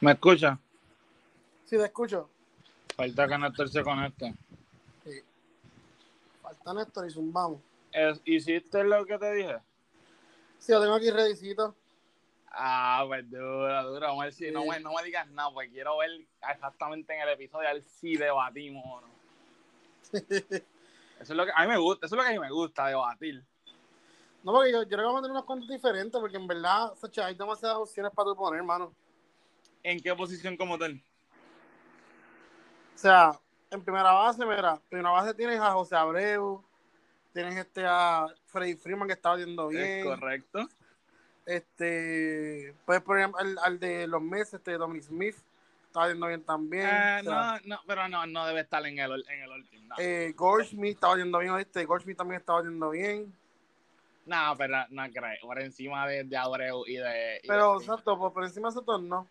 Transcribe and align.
¿Me 0.00 0.12
escucha? 0.12 0.58
Sí, 1.64 1.76
te 1.76 1.84
escucho. 1.84 2.30
Falta 2.96 3.28
que 3.28 3.38
Néstor 3.38 3.68
se 3.68 3.82
conecte. 3.82 4.34
Falta 6.42 6.72
Néstor 6.74 7.06
y 7.06 7.10
zumbamos. 7.10 7.60
Es- 7.92 8.20
¿Hiciste 8.24 8.84
lo 8.84 9.04
que 9.04 9.18
te 9.18 9.32
dije? 9.34 9.58
Sí, 10.58 10.72
lo 10.72 10.80
tengo 10.80 10.94
aquí 10.94 11.10
redicito. 11.10 11.74
Ah, 12.50 13.04
pues 13.06 13.28
duro, 13.30 13.90
duro. 13.92 14.06
Vamos 14.06 14.22
a 14.22 14.24
ver 14.24 14.32
si 14.32 14.46
Sí. 14.46 14.50
no, 14.50 14.64
me, 14.64 14.80
no 14.80 14.92
me 14.94 15.02
digas 15.02 15.28
nada, 15.28 15.50
pues 15.52 15.68
quiero 15.70 15.98
ver 15.98 16.10
exactamente 16.50 17.14
en 17.14 17.20
el 17.20 17.28
episodio 17.30 17.68
a 17.68 17.74
ver 17.74 17.82
si 17.82 18.16
debatimos 18.16 18.82
o 18.86 19.00
no. 19.02 19.08
Eso 21.20 21.32
es 21.32 21.36
lo 21.36 21.44
que 21.44 21.52
a 21.54 21.62
mí 21.62 21.68
me 21.68 21.76
gusta, 21.78 22.06
eso 22.06 22.14
es 22.14 22.16
lo 22.18 22.22
que 22.22 22.28
a 22.28 22.32
mí 22.32 22.38
me 22.38 22.50
gusta, 22.52 22.86
debatir. 22.86 23.44
No, 24.42 24.52
porque 24.52 24.72
yo, 24.72 24.82
yo 24.84 24.88
que 24.88 24.96
vamos 24.96 25.18
a 25.18 25.22
tener 25.22 25.32
unos 25.32 25.44
cuantos 25.44 25.68
diferentes, 25.68 26.20
porque 26.20 26.36
en 26.36 26.46
verdad, 26.46 26.94
Sacha, 26.94 27.26
hay 27.26 27.34
demasiadas 27.34 27.78
opciones 27.78 28.12
para 28.14 28.26
tú 28.30 28.36
poner, 28.36 28.58
hermano. 28.60 28.94
¿En 29.82 30.00
qué 30.00 30.14
posición 30.14 30.56
como 30.56 30.78
tal? 30.78 31.00
O 32.94 32.98
sea, 32.98 33.32
en 33.70 33.82
primera 33.82 34.12
base, 34.12 34.44
mira, 34.44 34.74
en 34.74 34.80
primera 34.88 35.10
base 35.10 35.34
tienes 35.34 35.60
a 35.60 35.72
José 35.72 35.96
Abreu, 35.96 36.64
tienes 37.32 37.56
este 37.56 37.84
a 37.86 38.26
Freddy 38.46 38.74
Freeman 38.74 39.06
que 39.08 39.14
está 39.14 39.30
batiendo 39.30 39.70
Es 39.70 39.76
bien. 39.76 40.04
correcto. 40.04 40.68
Este, 41.46 42.74
puedes 42.84 43.02
poner 43.02 43.30
al, 43.38 43.58
al 43.62 43.78
de 43.80 44.06
los 44.06 44.20
meses, 44.20 44.54
este 44.54 44.72
Dominic 44.76 45.04
Smith, 45.04 45.36
está 45.86 46.00
batiendo 46.00 46.26
bien 46.26 46.42
también. 46.44 46.86
Eh, 46.86 47.18
O 47.20 47.24
sea, 47.24 47.60
no, 47.64 47.76
no, 47.76 47.80
pero 47.86 48.08
no, 48.08 48.26
no 48.26 48.46
debe 48.46 48.60
estar 48.60 48.84
en 48.86 48.98
el, 48.98 49.24
en 49.28 49.42
el 49.42 49.50
último. 49.50 49.86
No. 49.88 49.94
eh, 49.98 50.32
Goldschmidt 50.36 50.94
está 50.96 51.08
batiendo 51.08 51.38
bien, 51.38 51.58
este 51.58 51.84
Goldschmidt 51.86 52.18
también 52.18 52.40
está 52.40 52.52
batiendo 52.54 52.90
bien. 52.90 53.34
No, 54.28 54.54
pero 54.56 54.76
no 54.90 55.02
creo. 55.10 55.40
Por 55.42 55.60
encima 55.60 56.06
de, 56.06 56.24
de 56.24 56.36
Abreu 56.36 56.84
y 56.86 56.96
de. 56.96 57.40
y 57.42 57.46
Pero, 57.48 57.78
de- 57.78 57.84
exacto, 57.84 58.18
por, 58.18 58.32
por 58.32 58.44
encima 58.44 58.68
de 58.70 58.80
esos 58.80 59.02
no. 59.02 59.26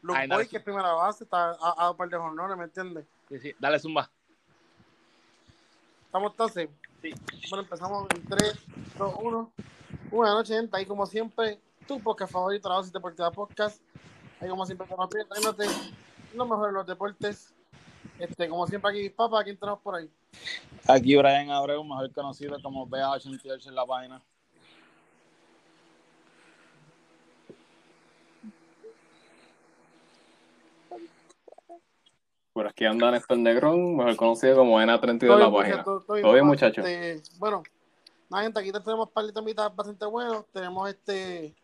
Luke 0.00 0.18
Ay, 0.18 0.28
Boy, 0.28 0.46
que 0.46 0.58
es 0.58 0.62
primera 0.62 0.92
base, 0.92 1.24
está 1.24 1.50
a, 1.50 1.74
a 1.76 1.90
un 1.90 1.96
par 1.96 2.08
de 2.08 2.16
honores, 2.16 2.56
¿me 2.56 2.64
entiendes? 2.64 3.04
Sí, 3.28 3.38
sí, 3.40 3.54
dale 3.58 3.78
zumba. 3.80 4.08
Estamos 6.06 6.30
entonces. 6.32 6.68
Sí. 7.02 7.10
Bueno, 7.50 7.62
empezamos 7.64 8.06
en 8.14 8.24
3, 8.24 8.54
2, 8.96 9.14
1. 9.20 9.52
Buenas 10.10 10.34
noches, 10.36 10.56
gente. 10.56 10.76
Ahí, 10.76 10.86
como 10.86 11.04
siempre, 11.06 11.60
tu 11.86 12.00
podcast 12.00 12.32
favorito, 12.32 12.68
la 12.68 12.76
dosis 12.76 12.92
deportiva 12.92 13.30
podcast. 13.30 13.82
Ahí, 14.40 14.48
como 14.48 14.64
siempre, 14.64 14.84
estamos 14.84 15.08
trayéndote 15.10 15.66
lo 16.34 16.46
mejor 16.46 16.66
de 16.68 16.72
los 16.72 16.86
deportes. 16.86 17.54
Este, 18.18 18.48
como 18.48 18.66
siempre, 18.66 18.90
aquí, 18.90 19.10
papá, 19.10 19.44
¿quién 19.44 19.56
tenemos 19.56 19.80
por 19.80 19.96
ahí? 19.96 20.10
Aquí 20.86 21.16
Brian 21.16 21.50
Abreu, 21.50 21.84
mejor 21.84 22.10
conocido 22.12 22.60
como 22.62 22.86
BA88 22.86 23.68
en 23.68 23.74
la 23.74 23.84
página. 23.86 24.22
Por 32.52 32.66
aquí 32.66 32.86
anda 32.86 33.10
Néstor 33.10 33.38
Negrón, 33.38 33.96
mejor 33.96 34.16
conocido 34.16 34.56
como 34.56 34.80
NA32 34.80 35.32
en 35.32 35.38
la 35.38 35.52
página. 35.52 35.84
Todo 35.84 36.32
bien, 36.32 36.46
muchachos. 36.46 36.84
Este, 36.84 37.38
bueno, 37.38 37.62
nada, 38.28 38.44
gente, 38.44 38.58
aquí 38.58 38.72
tenemos 38.72 39.10
par 39.10 39.26
de 39.26 39.32
temitas 39.32 39.76
bastante 39.76 40.06
buenos. 40.06 40.44
Tenemos 40.52 40.88
este 40.88 41.54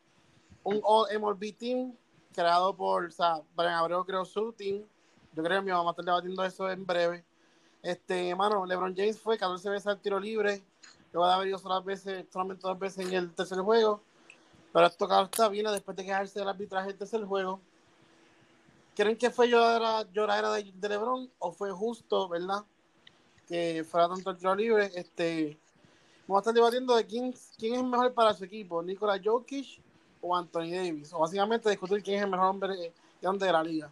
un 0.63 0.81
All 0.85 1.07
MLB 1.19 1.57
Team 1.57 1.95
creado 2.35 2.77
por, 2.77 3.07
o 3.07 3.11
sea, 3.11 3.41
Brian 3.57 3.75
Abreu 3.75 4.05
creó 4.05 4.25
su 4.25 4.53
team. 4.53 4.83
Yo 5.33 5.43
creo 5.43 5.61
que 5.61 5.67
mi 5.67 5.73
mamá 5.73 5.91
estar 5.91 6.05
debatiendo 6.05 6.45
eso 6.45 6.71
en 6.71 6.85
breve. 6.85 7.25
Este, 7.85 8.35
mano, 8.35 8.65
LeBron 8.65 8.97
James 8.97 9.21
fue 9.21 9.37
14 9.37 9.69
veces 9.69 9.87
al 9.87 10.01
tiro 10.01 10.19
libre. 10.19 10.63
Luego 11.13 11.29
de 11.29 11.35
haber 11.35 11.49
ido 11.49 11.59
solas 11.59 11.85
veces, 11.85 12.25
solamente 12.33 12.67
dos 12.67 12.79
veces 12.79 13.07
en 13.07 13.13
el 13.13 13.35
tercer 13.35 13.59
juego. 13.59 14.01
Pero 14.73 14.87
esto 14.87 15.25
está 15.25 15.49
viene 15.49 15.71
después 15.71 15.95
de 15.97 16.05
quejarse 16.05 16.39
del 16.39 16.49
arbitraje 16.49 16.89
del 16.89 16.97
tercer 16.97 17.23
juego. 17.25 17.61
¿Creen 18.97 19.19
que 19.19 19.31
fue 19.31 19.51
lloradera, 19.51 20.11
lloradera 20.13 20.53
de, 20.55 20.73
de 20.75 20.89
LeBron 20.89 21.31
o 21.39 21.53
fue 21.53 21.71
justo, 21.73 22.27
verdad? 22.27 22.65
Que 23.47 23.85
fuera 23.85 24.09
tanto 24.09 24.31
el 24.31 24.39
tiro 24.39 24.55
libre. 24.55 24.91
Este, 24.95 25.59
vamos 26.27 26.39
a 26.39 26.41
estar 26.41 26.55
debatiendo 26.55 26.97
de 26.97 27.05
quién, 27.05 27.35
quién 27.59 27.75
es 27.75 27.85
mejor 27.85 28.15
para 28.15 28.33
su 28.33 28.45
equipo, 28.45 28.83
Nikola 28.83 29.21
Jokic 29.23 29.79
o 30.23 30.35
Anthony 30.35 30.71
Davis. 30.71 31.13
O 31.13 31.19
básicamente 31.19 31.69
discutir 31.69 32.03
quién 32.03 32.17
es 32.17 32.25
el 32.25 32.31
mejor 32.31 32.47
hombre 32.47 32.93
de 33.21 33.53
la 33.53 33.63
liga. 33.63 33.91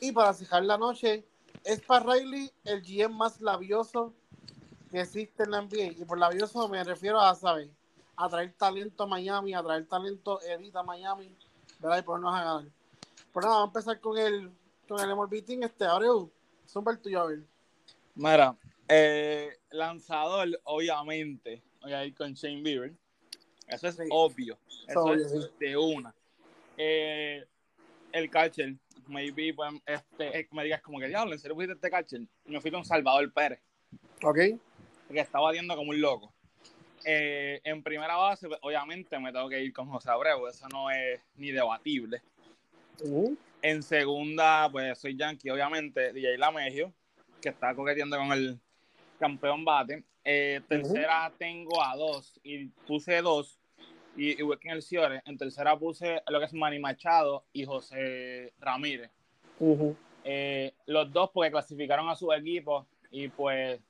Y 0.00 0.12
para 0.12 0.32
cerrar 0.32 0.64
la 0.64 0.78
noche, 0.78 1.24
es 1.62 1.80
para 1.80 2.12
Riley 2.14 2.50
el 2.64 2.82
GM 2.82 3.14
más 3.14 3.40
labioso 3.40 4.14
que 4.90 5.00
existe 5.00 5.44
en 5.44 5.50
la 5.52 5.62
NBA. 5.62 5.92
Y 5.98 6.04
por 6.04 6.18
labioso 6.18 6.68
me 6.68 6.82
refiero 6.82 7.20
a, 7.20 7.34
¿sabes? 7.34 7.70
A 8.16 8.28
traer 8.28 8.52
talento 8.54 9.04
a 9.04 9.06
Miami, 9.06 9.54
a 9.54 9.62
traer 9.62 9.86
talento 9.86 10.40
Edita 10.42 10.80
a 10.80 10.82
Miami, 10.82 11.34
¿verdad? 11.78 11.98
Y 11.98 12.02
ponernos 12.02 12.34
a 12.34 12.44
ganar. 12.44 12.72
Pues 13.32 13.44
nada, 13.44 13.58
vamos 13.58 13.74
a 13.74 13.78
empezar 13.78 14.00
con 14.00 14.18
el, 14.18 14.50
con 14.88 15.00
el 15.00 15.16
MLB 15.16 15.44
Team. 15.44 15.62
Este, 15.64 15.84
Abreu, 15.84 16.30
el 16.74 16.98
tuyo, 17.00 17.20
a 17.20 17.26
ver. 17.26 17.40
Mira, 18.14 18.56
eh, 18.88 19.58
lanzador, 19.70 20.48
obviamente, 20.64 21.62
voy 21.80 21.92
a 21.92 22.04
ir 22.04 22.14
con 22.14 22.32
Shane 22.34 22.62
Bieber. 22.62 22.92
Eso 23.66 23.88
es 23.88 23.96
Sí. 23.96 24.04
obvio. 24.10 24.58
Eso 24.86 25.00
obvio, 25.00 25.26
es 25.26 25.32
sí. 25.32 25.50
de 25.58 25.76
una. 25.76 26.14
Eh, 26.76 27.44
el 28.12 28.30
catcher, 28.30 28.76
maybe 29.08 29.54
pues, 29.54 29.72
este, 29.86 30.40
eh, 30.40 30.48
me 30.52 30.64
digas 30.64 30.82
como 30.82 30.98
que 30.98 31.08
diablo, 31.08 31.32
¿en 31.32 31.38
serio 31.38 31.54
fuiste 31.54 31.74
este 31.74 31.90
catcher? 31.90 32.20
Y 32.46 32.50
me 32.52 32.60
fui 32.60 32.70
con 32.70 32.84
Salvador 32.84 33.32
Pérez, 33.32 33.60
Ok. 34.22 34.38
porque 35.06 35.20
estaba 35.20 35.46
batiendo 35.46 35.76
como 35.76 35.90
un 35.90 36.00
loco. 36.00 36.32
Eh, 37.04 37.60
en 37.64 37.82
primera 37.82 38.16
base, 38.16 38.48
pues, 38.48 38.58
obviamente, 38.62 39.18
me 39.18 39.32
tengo 39.32 39.48
que 39.48 39.62
ir 39.62 39.72
con 39.72 39.88
José 39.88 40.10
Abreu, 40.10 40.46
eso 40.48 40.66
no 40.72 40.90
es 40.90 41.20
ni 41.36 41.50
debatible. 41.52 42.22
Uh, 43.02 43.34
En 43.62 43.82
segunda, 43.82 44.68
pues 44.70 44.98
soy 44.98 45.16
Yankee, 45.16 45.50
obviamente, 45.50 46.12
DJ 46.12 46.36
Lamegio, 46.38 46.92
que 47.40 47.48
está 47.48 47.74
coqueteando 47.74 48.16
con 48.18 48.32
el 48.32 48.58
campeón 49.18 49.64
bate. 49.64 50.04
Eh, 50.22 50.60
tercera 50.68 51.30
tengo 51.38 51.82
a 51.82 51.96
dos 51.96 52.38
y 52.42 52.66
puse 52.86 53.20
dos, 53.20 53.58
y, 54.16 54.40
en 54.40 54.70
el 54.70 54.82
Ciore, 54.82 55.22
en 55.24 55.36
tercera 55.36 55.76
puse 55.76 56.22
lo 56.28 56.38
que 56.38 56.46
es 56.46 56.52
Manny 56.52 56.78
Machado 56.78 57.44
y 57.52 57.64
José 57.64 58.52
Ramírez. 58.60 59.10
Eh, 60.24 60.72
los 60.86 61.12
dos 61.12 61.30
porque 61.32 61.50
clasificaron 61.50 62.08
a 62.08 62.16
su 62.16 62.32
equipo 62.32 62.86
y 63.10 63.28
pues 63.28 63.80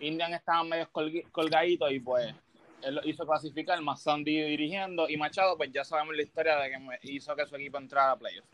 Indian 0.00 0.34
estaban 0.34 0.68
medio 0.68 0.88
colgaditos 1.32 1.90
y 1.92 2.00
pues 2.00 2.34
él 2.82 2.94
lo 2.96 3.00
hizo 3.04 3.26
clasificar, 3.26 3.80
más 3.80 4.02
Sandy 4.02 4.42
dirigiendo 4.42 5.08
y 5.08 5.16
Machado 5.16 5.56
pues 5.56 5.72
ya 5.72 5.84
sabemos 5.84 6.14
la 6.14 6.22
historia 6.22 6.56
de 6.56 6.70
que 6.70 6.78
me 6.78 6.98
hizo 7.02 7.34
que 7.34 7.46
su 7.46 7.56
equipo 7.56 7.78
entrara 7.78 8.12
a 8.12 8.18
playoffs. 8.18 8.48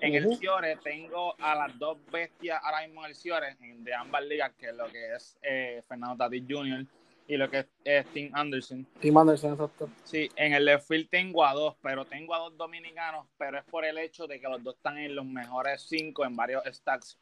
En 0.00 0.14
el. 0.14 0.36
Ciore 0.36 0.76
tengo 0.76 1.34
a 1.40 1.54
las 1.56 1.76
dos 1.78 1.98
bestias 2.12 2.60
ahora 2.62 2.86
mismo 2.86 3.04
en 3.04 3.10
el 3.10 3.16
Ciore 3.16 3.56
de 3.60 3.94
ambas 3.94 4.24
ligas, 4.24 4.52
que 4.56 4.68
es 4.68 4.74
lo 4.74 4.86
que 4.88 5.14
es 5.14 5.36
eh, 5.42 5.82
Fernando 5.88 6.16
Tatis 6.16 6.44
Jr. 6.48 6.86
y 7.28 7.36
lo 7.36 7.48
que 7.50 7.58
es 7.58 7.66
eh, 7.84 8.04
Tim 8.12 8.30
Anderson. 8.34 8.86
Tim 9.00 9.16
Anderson, 9.16 9.52
exacto. 9.52 9.90
Sí, 10.02 10.28
en 10.34 10.54
el 10.54 10.64
left 10.64 10.88
field 10.88 11.08
tengo 11.10 11.44
a 11.44 11.52
dos, 11.52 11.76
pero 11.82 12.04
tengo 12.06 12.34
a 12.34 12.38
dos 12.38 12.56
dominicanos, 12.56 13.26
pero 13.36 13.58
es 13.58 13.64
por 13.64 13.84
el 13.84 13.98
hecho 13.98 14.26
de 14.26 14.40
que 14.40 14.48
los 14.48 14.62
dos 14.64 14.74
están 14.76 14.98
en 14.98 15.14
los 15.14 15.26
mejores 15.26 15.82
cinco 15.86 16.24
en 16.24 16.34
varios 16.34 16.64
stacks, 16.66 17.18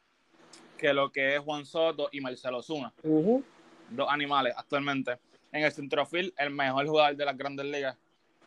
que 0.77 0.93
lo 0.93 1.11
que 1.11 1.35
es 1.35 1.41
Juan 1.41 1.65
Soto 1.65 2.07
y 2.11 2.21
Marcelo 2.21 2.61
Zuna, 2.63 2.93
Ujú. 3.03 3.43
dos 3.89 4.07
animales 4.09 4.53
actualmente. 4.57 5.19
En 5.51 5.63
el 5.63 5.71
centrofield, 5.71 6.33
el 6.37 6.51
mejor 6.51 6.87
jugador 6.87 7.15
de 7.15 7.25
las 7.25 7.37
grandes 7.37 7.65
ligas, 7.65 7.97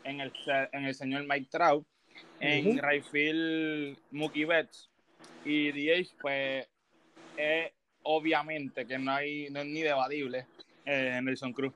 en 0.05 0.21
el, 0.21 0.33
en 0.73 0.85
el 0.85 0.95
señor 0.95 1.25
Mike 1.29 1.49
Trout. 1.51 1.87
En 2.41 2.79
Ujú. 2.79 2.81
right 2.87 3.05
field, 3.05 3.99
Mookie 4.11 4.45
Betts. 4.45 4.89
Y 5.45 5.73
DH, 5.73 6.11
pues, 6.21 6.69
es 7.37 7.73
obviamente 8.03 8.87
que 8.87 8.99
no, 8.99 9.13
hay, 9.13 9.49
no 9.51 9.61
es 9.61 9.67
ni 9.67 9.83
debatible, 9.83 10.47
eh, 10.85 11.21
Nelson 11.23 11.53
Cruz. 11.53 11.73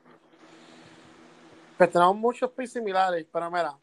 Pues 1.77 1.91
tenemos 1.91 2.15
muchos 2.15 2.51
picks 2.51 2.73
similares, 2.73 3.25
pero 3.31 3.51
mira, 3.51 3.77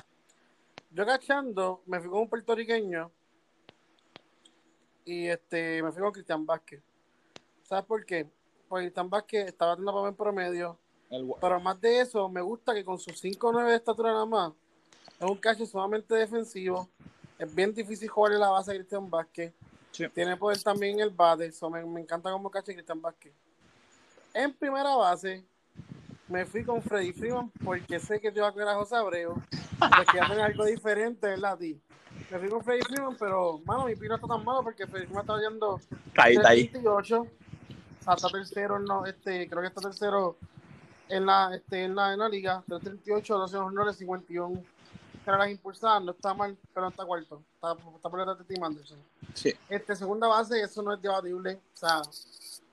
yo 0.90 1.04
cachando, 1.04 1.82
me 1.86 2.00
fui 2.00 2.08
con 2.08 2.20
un 2.20 2.28
puertorriqueño 2.28 3.10
y 5.04 5.26
este 5.26 5.82
me 5.82 5.92
fui 5.92 6.02
con 6.02 6.12
Cristian 6.12 6.46
Vázquez. 6.46 6.82
¿Sabes 7.62 7.84
por 7.84 8.04
qué? 8.04 8.26
pues 8.72 8.84
Cristian 8.84 9.10
Vázquez 9.10 9.48
está 9.48 9.66
batiendo 9.66 9.92
para 9.92 10.00
buen 10.00 10.14
promedio. 10.14 10.78
El, 11.10 11.30
Pero 11.38 11.60
más 11.60 11.78
de 11.78 12.00
eso, 12.00 12.26
me 12.30 12.40
gusta 12.40 12.72
que 12.72 12.82
con 12.82 12.98
sus 12.98 13.20
5 13.20 13.48
o 13.48 13.52
9 13.52 13.70
de 13.70 13.76
estatura 13.76 14.12
nada 14.12 14.24
más, 14.24 14.52
es 15.20 15.30
un 15.30 15.36
catcher 15.36 15.66
sumamente 15.66 16.14
defensivo. 16.14 16.88
Es 17.38 17.54
bien 17.54 17.74
difícil 17.74 18.08
jugarle 18.08 18.38
la 18.38 18.48
base 18.48 18.70
a 18.70 18.74
Cristian 18.74 19.10
Vázquez. 19.10 19.52
Sí. 19.90 20.08
Tiene 20.08 20.38
poder 20.38 20.62
también 20.62 20.94
en 20.94 21.00
el 21.00 21.10
bate. 21.10 21.44
Eso 21.44 21.68
me, 21.68 21.84
me 21.84 22.00
encanta 22.00 22.32
como 22.32 22.50
catcher 22.50 22.74
Cristian 22.74 23.02
Vázquez. 23.02 23.34
En 24.34 24.52
primera 24.54 24.94
base, 24.96 25.44
me 26.28 26.46
fui 26.46 26.64
con 26.64 26.82
Freddy 26.82 27.12
Freeman 27.12 27.50
porque 27.62 28.00
sé 28.00 28.20
que 28.20 28.30
te 28.32 28.38
iba 28.38 28.48
a 28.48 28.74
José 28.74 28.96
Abreu. 28.96 29.34
Porque 29.78 30.18
tener 30.18 30.40
algo 30.40 30.64
diferente, 30.64 31.26
¿verdad? 31.26 31.58
Ti. 31.58 31.80
Me 32.30 32.38
fui 32.38 32.48
con 32.48 32.64
Freddy 32.64 32.82
Freeman, 32.82 33.16
pero, 33.18 33.60
mano, 33.66 33.84
mi 33.84 33.96
pino 33.96 34.14
está 34.14 34.26
tan 34.26 34.44
malo 34.44 34.62
porque 34.62 34.86
Freddy 34.86 35.06
Freeman 35.06 35.24
está 35.24 35.40
yendo 35.40 35.80
está 36.06 36.24
ahí, 36.24 36.34
está 36.36 36.48
ahí. 36.48 36.68
28. 36.68 37.20
O 37.20 38.04
sea, 38.04 38.14
está 38.14 38.28
tercero, 38.28 38.78
no, 38.78 39.04
este, 39.06 39.48
creo 39.48 39.60
que 39.60 39.68
está 39.68 39.80
tercero 39.80 40.36
en 41.08 41.26
la, 41.26 41.54
este, 41.54 41.84
en 41.84 41.94
la, 41.94 42.12
en 42.14 42.18
la 42.20 42.28
liga. 42.28 42.64
38, 42.66 43.38
12 43.38 43.56
honores, 43.58 43.96
51 43.96 44.62
carreras 45.24 45.50
impulsadas. 45.50 46.02
No 46.02 46.12
está 46.12 46.32
mal, 46.34 46.56
pero 46.72 46.86
no 46.86 46.90
está 46.90 47.04
cuarto. 47.04 47.42
Está, 47.54 47.72
está 47.72 48.08
por 48.08 48.18
detrás 48.18 48.38
de 48.38 48.44
Tim 48.44 48.64
Anderson. 48.64 48.98
Sí. 49.34 49.52
Este, 49.68 49.94
segunda 49.94 50.26
base, 50.26 50.60
eso 50.60 50.82
no 50.82 50.94
es 50.94 51.02
debatible. 51.02 51.60
O 51.74 51.76
sea, 51.76 52.02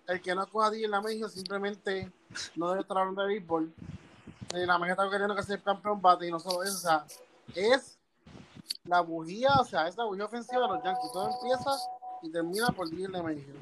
el 0.09 0.21
que 0.21 0.33
no 0.35 0.47
coja 0.47 0.67
a 0.69 0.73
en 0.75 0.91
la 0.91 1.01
México 1.01 1.29
simplemente 1.29 2.11
no 2.55 2.69
debe 2.69 2.81
estar 2.81 2.97
hablando 2.97 3.21
de 3.21 3.27
béisbol. 3.27 3.71
Eh, 4.53 4.65
la 4.65 4.79
México 4.79 5.01
está 5.01 5.09
queriendo 5.09 5.35
que 5.35 5.43
sea 5.43 5.55
el 5.55 5.63
campeón 5.63 6.01
bate 6.01 6.27
y 6.27 6.31
no 6.31 6.39
solo 6.39 6.63
eso. 6.63 6.75
O 6.75 6.79
sea, 6.79 7.05
es 7.55 7.97
la 8.85 9.01
bujía, 9.01 9.49
o 9.59 9.63
sea, 9.63 9.87
es 9.87 9.95
la 9.95 10.05
bujía 10.05 10.25
ofensiva 10.25 10.61
de 10.61 10.67
los 10.67 10.83
Yankees. 10.83 11.11
Todo 11.11 11.29
empieza 11.29 11.71
y 12.23 12.31
termina 12.31 12.67
por 12.71 12.89
Díaz 12.89 13.11
de 13.11 13.21
México. 13.23 13.57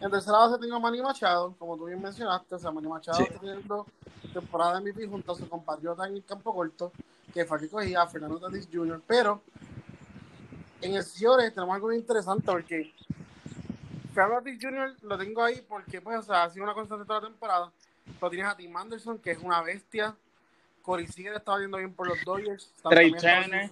En 0.00 0.10
tercera 0.10 0.38
base 0.38 0.58
tengo 0.58 0.76
a 0.76 0.80
Manny 0.80 1.00
Machado, 1.02 1.54
como 1.58 1.76
tú 1.76 1.84
bien 1.86 2.00
mencionaste. 2.00 2.54
O 2.54 2.58
sea, 2.58 2.70
Manny 2.70 2.88
Machado 2.88 3.18
Sí. 3.18 3.24
está 3.24 3.38
teniendo 3.40 3.86
temporada 4.32 4.80
de 4.80 4.90
MVP 4.90 5.06
junto 5.06 5.32
a 5.32 5.36
su 5.36 5.48
compatriota 5.48 6.06
en 6.06 6.14
el 6.16 6.24
campo 6.24 6.54
corto, 6.54 6.92
que 7.32 7.44
fue 7.44 7.58
aquí 7.58 7.68
cogía 7.68 8.02
a 8.02 8.06
Fernando 8.06 8.38
Tatis 8.40 8.68
Jr. 8.72 9.02
Pero 9.06 9.42
en 10.80 10.94
el 10.94 11.04
Ciores 11.04 11.54
tenemos 11.54 11.74
algo 11.74 11.88
bien 11.88 12.00
interesante 12.00 12.44
porque 12.50 12.92
Fernando 14.14 14.36
Tatis 14.36 14.58
Jr. 14.62 14.96
lo 15.02 15.18
tengo 15.18 15.42
ahí 15.42 15.60
porque, 15.68 16.00
pues, 16.00 16.18
o 16.18 16.22
sea, 16.22 16.44
ha 16.44 16.50
sido 16.50 16.64
una 16.64 16.74
constante 16.74 17.04
toda 17.04 17.20
la 17.20 17.26
temporada. 17.26 17.72
Pero 18.20 18.30
tienes 18.30 18.48
a 18.48 18.56
Tim 18.56 18.76
Anderson, 18.76 19.18
que 19.18 19.32
es 19.32 19.38
una 19.38 19.60
bestia. 19.62 20.16
Corey 20.82 21.06
Seager 21.06 21.34
estaba 21.34 21.58
yendo 21.58 21.78
bien 21.78 21.92
por 21.92 22.06
los 22.06 22.22
Dodgers. 22.24 22.72
Trey 22.88 23.10
Turner. 23.12 23.68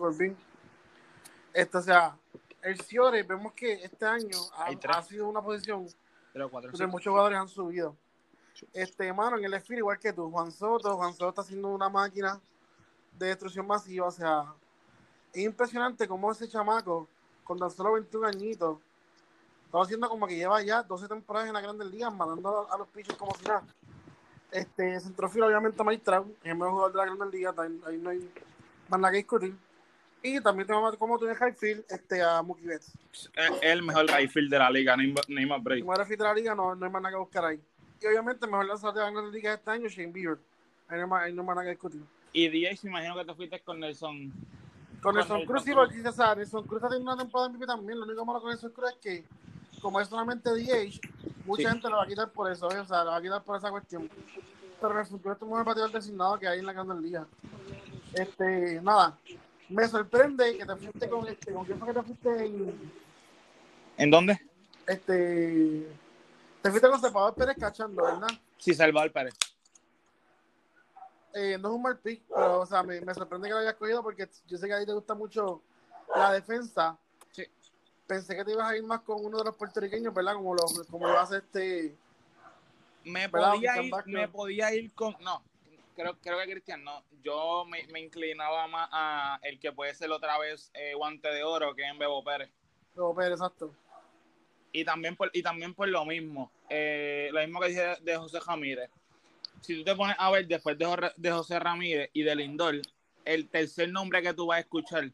Esto, 1.52 1.78
o 1.78 1.82
sea, 1.82 2.16
el 2.62 2.80
Ciore, 2.80 3.22
vemos 3.22 3.52
que 3.52 3.74
este 3.84 4.06
año 4.06 4.38
ha, 4.56 5.02
sido 5.02 5.28
una 5.28 5.42
posición 5.42 5.86
donde 6.32 6.86
muchos 6.86 7.10
jugadores 7.10 7.38
han 7.38 7.48
subido. 7.48 7.94
Este, 8.72 9.12
mano, 9.12 9.36
en 9.36 9.44
el 9.44 9.50
desfile, 9.50 9.78
igual 9.78 9.98
que 9.98 10.12
tú, 10.12 10.30
Juan 10.30 10.50
Soto, 10.50 10.96
Juan 10.96 11.12
Soto 11.12 11.28
está 11.28 11.42
haciendo 11.42 11.68
una 11.68 11.88
máquina 11.88 12.40
de 13.18 13.26
destrucción 13.26 13.66
masiva, 13.66 14.06
o 14.06 14.10
sea, 14.10 14.54
es 15.32 15.42
impresionante 15.42 16.08
cómo 16.08 16.32
ese 16.32 16.48
chamaco, 16.48 17.08
con 17.44 17.58
tan 17.58 17.70
solo 17.70 17.92
21 17.92 18.26
añitos, 18.26 18.78
está 19.72 19.82
haciendo 19.82 20.08
como 20.08 20.26
que 20.26 20.36
lleva 20.36 20.62
ya 20.62 20.82
12 20.82 21.08
temporadas 21.08 21.48
en 21.48 21.54
la 21.54 21.62
Grandes 21.62 21.88
Ligas, 21.88 22.12
matando 22.12 22.68
a, 22.70 22.74
a 22.74 22.78
los 22.78 22.88
pitchers 22.88 23.16
como 23.16 23.34
si 23.34 23.46
nada. 23.46 23.62
Este, 24.50 25.00
centrofilo, 25.00 25.46
obviamente, 25.46 25.82
Mike 25.82 26.02
Trout, 26.04 26.28
es 26.42 26.50
el 26.50 26.56
mejor 26.56 26.72
jugador 26.72 26.92
de 26.92 26.98
la 26.98 27.04
Grandes 27.06 27.32
Ligas, 27.32 27.58
ahí, 27.58 27.80
ahí 27.86 27.96
no 27.96 28.10
hay 28.10 28.30
más 28.90 29.00
nada 29.00 29.10
que 29.10 29.16
discutir. 29.16 29.54
Y 30.22 30.40
también 30.40 30.66
tenemos, 30.66 30.94
como 30.96 31.18
tú 31.18 31.26
en 31.26 31.34
Highfield, 31.34 31.84
este, 31.88 32.22
a 32.22 32.42
Mookie 32.42 32.66
Betts. 32.66 32.92
Es 33.34 33.50
el 33.62 33.82
mejor 33.82 34.06
right 34.06 34.30
field 34.30 34.50
de 34.50 34.58
la 34.58 34.70
liga, 34.70 34.94
no 34.94 35.02
hay, 35.02 35.46
más 35.46 35.62
break. 35.62 35.80
Como 35.80 35.94
era 35.94 36.04
fit 36.04 36.18
de 36.18 36.24
la 36.24 36.34
liga, 36.34 36.54
no, 36.54 36.74
no 36.74 36.84
hay 36.84 36.92
más 36.92 37.02
nada 37.02 37.14
que 37.14 37.18
buscar 37.18 37.46
ahí. 37.46 37.60
Y 38.00 38.06
obviamente, 38.06 38.44
el 38.44 38.50
mejor 38.50 38.66
lanzador 38.66 38.94
de 38.94 39.00
la 39.00 39.10
Grandes 39.10 39.32
Ligas 39.32 39.58
este 39.58 39.70
año, 39.70 39.88
Shane 39.88 40.12
Bieber. 40.12 40.38
Ahí 40.88 40.98
no 40.98 41.04
hay 41.04 41.08
más, 41.08 41.22
ahí 41.22 41.32
no 41.32 41.40
hay 41.40 41.46
más 41.46 41.56
nada 41.56 41.64
que 41.64 41.70
discutir. 41.70 42.02
Y 42.34 42.48
DH, 42.48 42.84
me 42.84 42.90
imagino 42.90 43.16
que 43.16 43.24
te 43.24 43.34
fuiste 43.34 43.60
con 43.60 43.80
Nelson. 43.80 44.30
Con 44.30 45.00
Con 45.00 45.14
Nelson 45.16 45.44
Cruz, 45.46 45.64
sí, 45.64 45.72
porque 45.72 45.96
Nelson 45.96 46.66
Cruz 46.66 46.76
está 46.76 46.88
teniendo 46.88 47.12
una 47.12 47.22
temporada 47.22 47.48
de 47.48 47.54
MVP 47.54 47.66
también. 47.66 47.98
Lo 47.98 48.04
único 48.04 48.24
malo 48.26 48.40
con 48.40 48.50
Nelson 48.50 48.70
Cruz 48.70 48.90
es 48.90 48.96
que, 48.98 49.24
como 49.82 50.00
es 50.00 50.08
solamente 50.08 50.48
DH, 50.50 51.00
mucha 51.44 51.62
Sí. 51.62 51.68
gente 51.68 51.90
lo 51.90 51.96
va 51.96 52.04
a 52.04 52.06
quitar 52.06 52.30
por 52.30 52.50
eso, 52.50 52.70
¿eh? 52.70 52.78
o 52.78 52.84
sea, 52.86 53.04
lo 53.04 53.10
va 53.10 53.16
a 53.16 53.22
quitar 53.22 53.42
por 53.42 53.56
esa 53.58 53.70
cuestión. 53.70 54.08
Pero 54.80 54.94
Nelson 54.94 55.18
Cruz 55.18 55.36
es 55.36 55.42
un 55.42 55.50
buen 55.50 55.64
bateador 55.64 55.92
designado 55.92 56.38
que 56.38 56.48
hay 56.48 56.60
en 56.60 56.66
la 56.66 56.72
Grandes 56.72 56.98
Ligas. 56.98 57.26
Este, 58.12 58.80
nada, 58.82 59.18
me 59.68 59.86
sorprende 59.88 60.56
que 60.56 60.64
te 60.66 60.76
fuiste 60.76 61.08
con 61.08 61.26
este, 61.28 61.52
¿con 61.52 61.64
quién 61.64 61.78
fue 61.78 61.88
que 61.88 61.94
te 61.94 62.02
fuiste 62.02 62.46
en, 62.46 62.92
¿En 63.96 64.10
dónde? 64.10 64.38
este, 64.86 65.88
te 66.62 66.70
fuiste 66.70 66.88
con 66.88 67.00
Salvador 67.00 67.34
Pérez 67.34 67.56
cachando, 67.58 68.02
¿verdad? 68.02 68.28
Sí, 68.58 68.74
Salvador 68.74 69.12
Pérez. 69.12 69.34
eh, 71.34 71.56
no 71.58 71.68
es 71.70 71.74
un 71.74 71.82
mal 71.82 71.98
pick, 71.98 72.22
pero 72.28 72.60
o 72.60 72.66
sea, 72.66 72.82
me, 72.82 73.00
me 73.00 73.14
sorprende 73.14 73.48
que 73.48 73.54
lo 73.54 73.60
hayas 73.60 73.74
cogido 73.74 74.02
porque 74.02 74.28
yo 74.46 74.58
sé 74.58 74.66
que 74.66 74.74
a 74.74 74.80
ti 74.80 74.86
te 74.86 74.92
gusta 74.92 75.14
mucho 75.14 75.62
la 76.14 76.32
defensa. 76.32 76.98
Pensé 78.12 78.36
que 78.36 78.44
te 78.44 78.52
ibas 78.52 78.70
a 78.70 78.76
ir 78.76 78.82
más 78.82 79.00
con 79.00 79.24
uno 79.24 79.38
de 79.38 79.44
los 79.44 79.56
puertorriqueños, 79.56 80.12
¿verdad? 80.12 80.34
Como 80.34 80.54
lo, 80.54 80.64
como 80.90 81.08
lo 81.08 81.18
hace 81.18 81.38
este. 81.38 81.96
Me 83.04 83.26
¿Verdad? 83.26 83.54
podía, 83.54 83.82
ir, 83.82 83.92
me 84.04 84.28
podía 84.28 84.74
ir 84.74 84.92
con. 84.92 85.16
No, 85.20 85.42
creo, 85.96 86.18
creo 86.20 86.38
que 86.40 86.50
Cristian 86.52 86.84
no. 86.84 87.02
Yo 87.24 87.64
me, 87.64 87.86
me 87.86 88.00
inclinaba 88.00 88.66
más 88.66 88.90
a 88.92 89.40
el 89.42 89.58
que 89.58 89.72
puede 89.72 89.94
ser 89.94 90.10
otra 90.10 90.38
vez 90.38 90.70
eh, 90.74 90.92
guante 90.94 91.26
de 91.28 91.42
oro, 91.42 91.74
que 91.74 91.84
es 91.84 91.90
en 91.90 91.98
Bebo 91.98 92.22
Pérez. 92.22 92.50
Luego 92.94 93.14
Pérez, 93.14 93.32
exacto. 93.32 93.72
Y 94.72 94.84
también 94.84 95.16
por, 95.16 95.30
y 95.32 95.42
también 95.42 95.72
por 95.72 95.88
lo 95.88 96.04
mismo. 96.04 96.52
eh, 96.68 97.30
lo 97.32 97.40
mismo 97.40 97.60
que 97.60 97.68
dije 97.68 97.96
de, 98.02 98.16
José 98.18 98.40
Ramírez. 98.46 98.90
Si 99.62 99.74
tú 99.78 99.84
te 99.84 99.96
pones 99.96 100.16
a 100.18 100.30
ver 100.30 100.46
después 100.46 100.76
de, 100.76 101.30
José 101.30 101.58
Ramírez 101.58 102.10
y 102.12 102.24
de 102.24 102.36
Lindor, 102.36 102.74
el 103.24 103.48
tercer 103.48 103.90
nombre 103.90 104.20
que 104.20 104.34
tú 104.34 104.48
vas 104.48 104.58
a 104.58 104.60
escuchar 104.60 105.04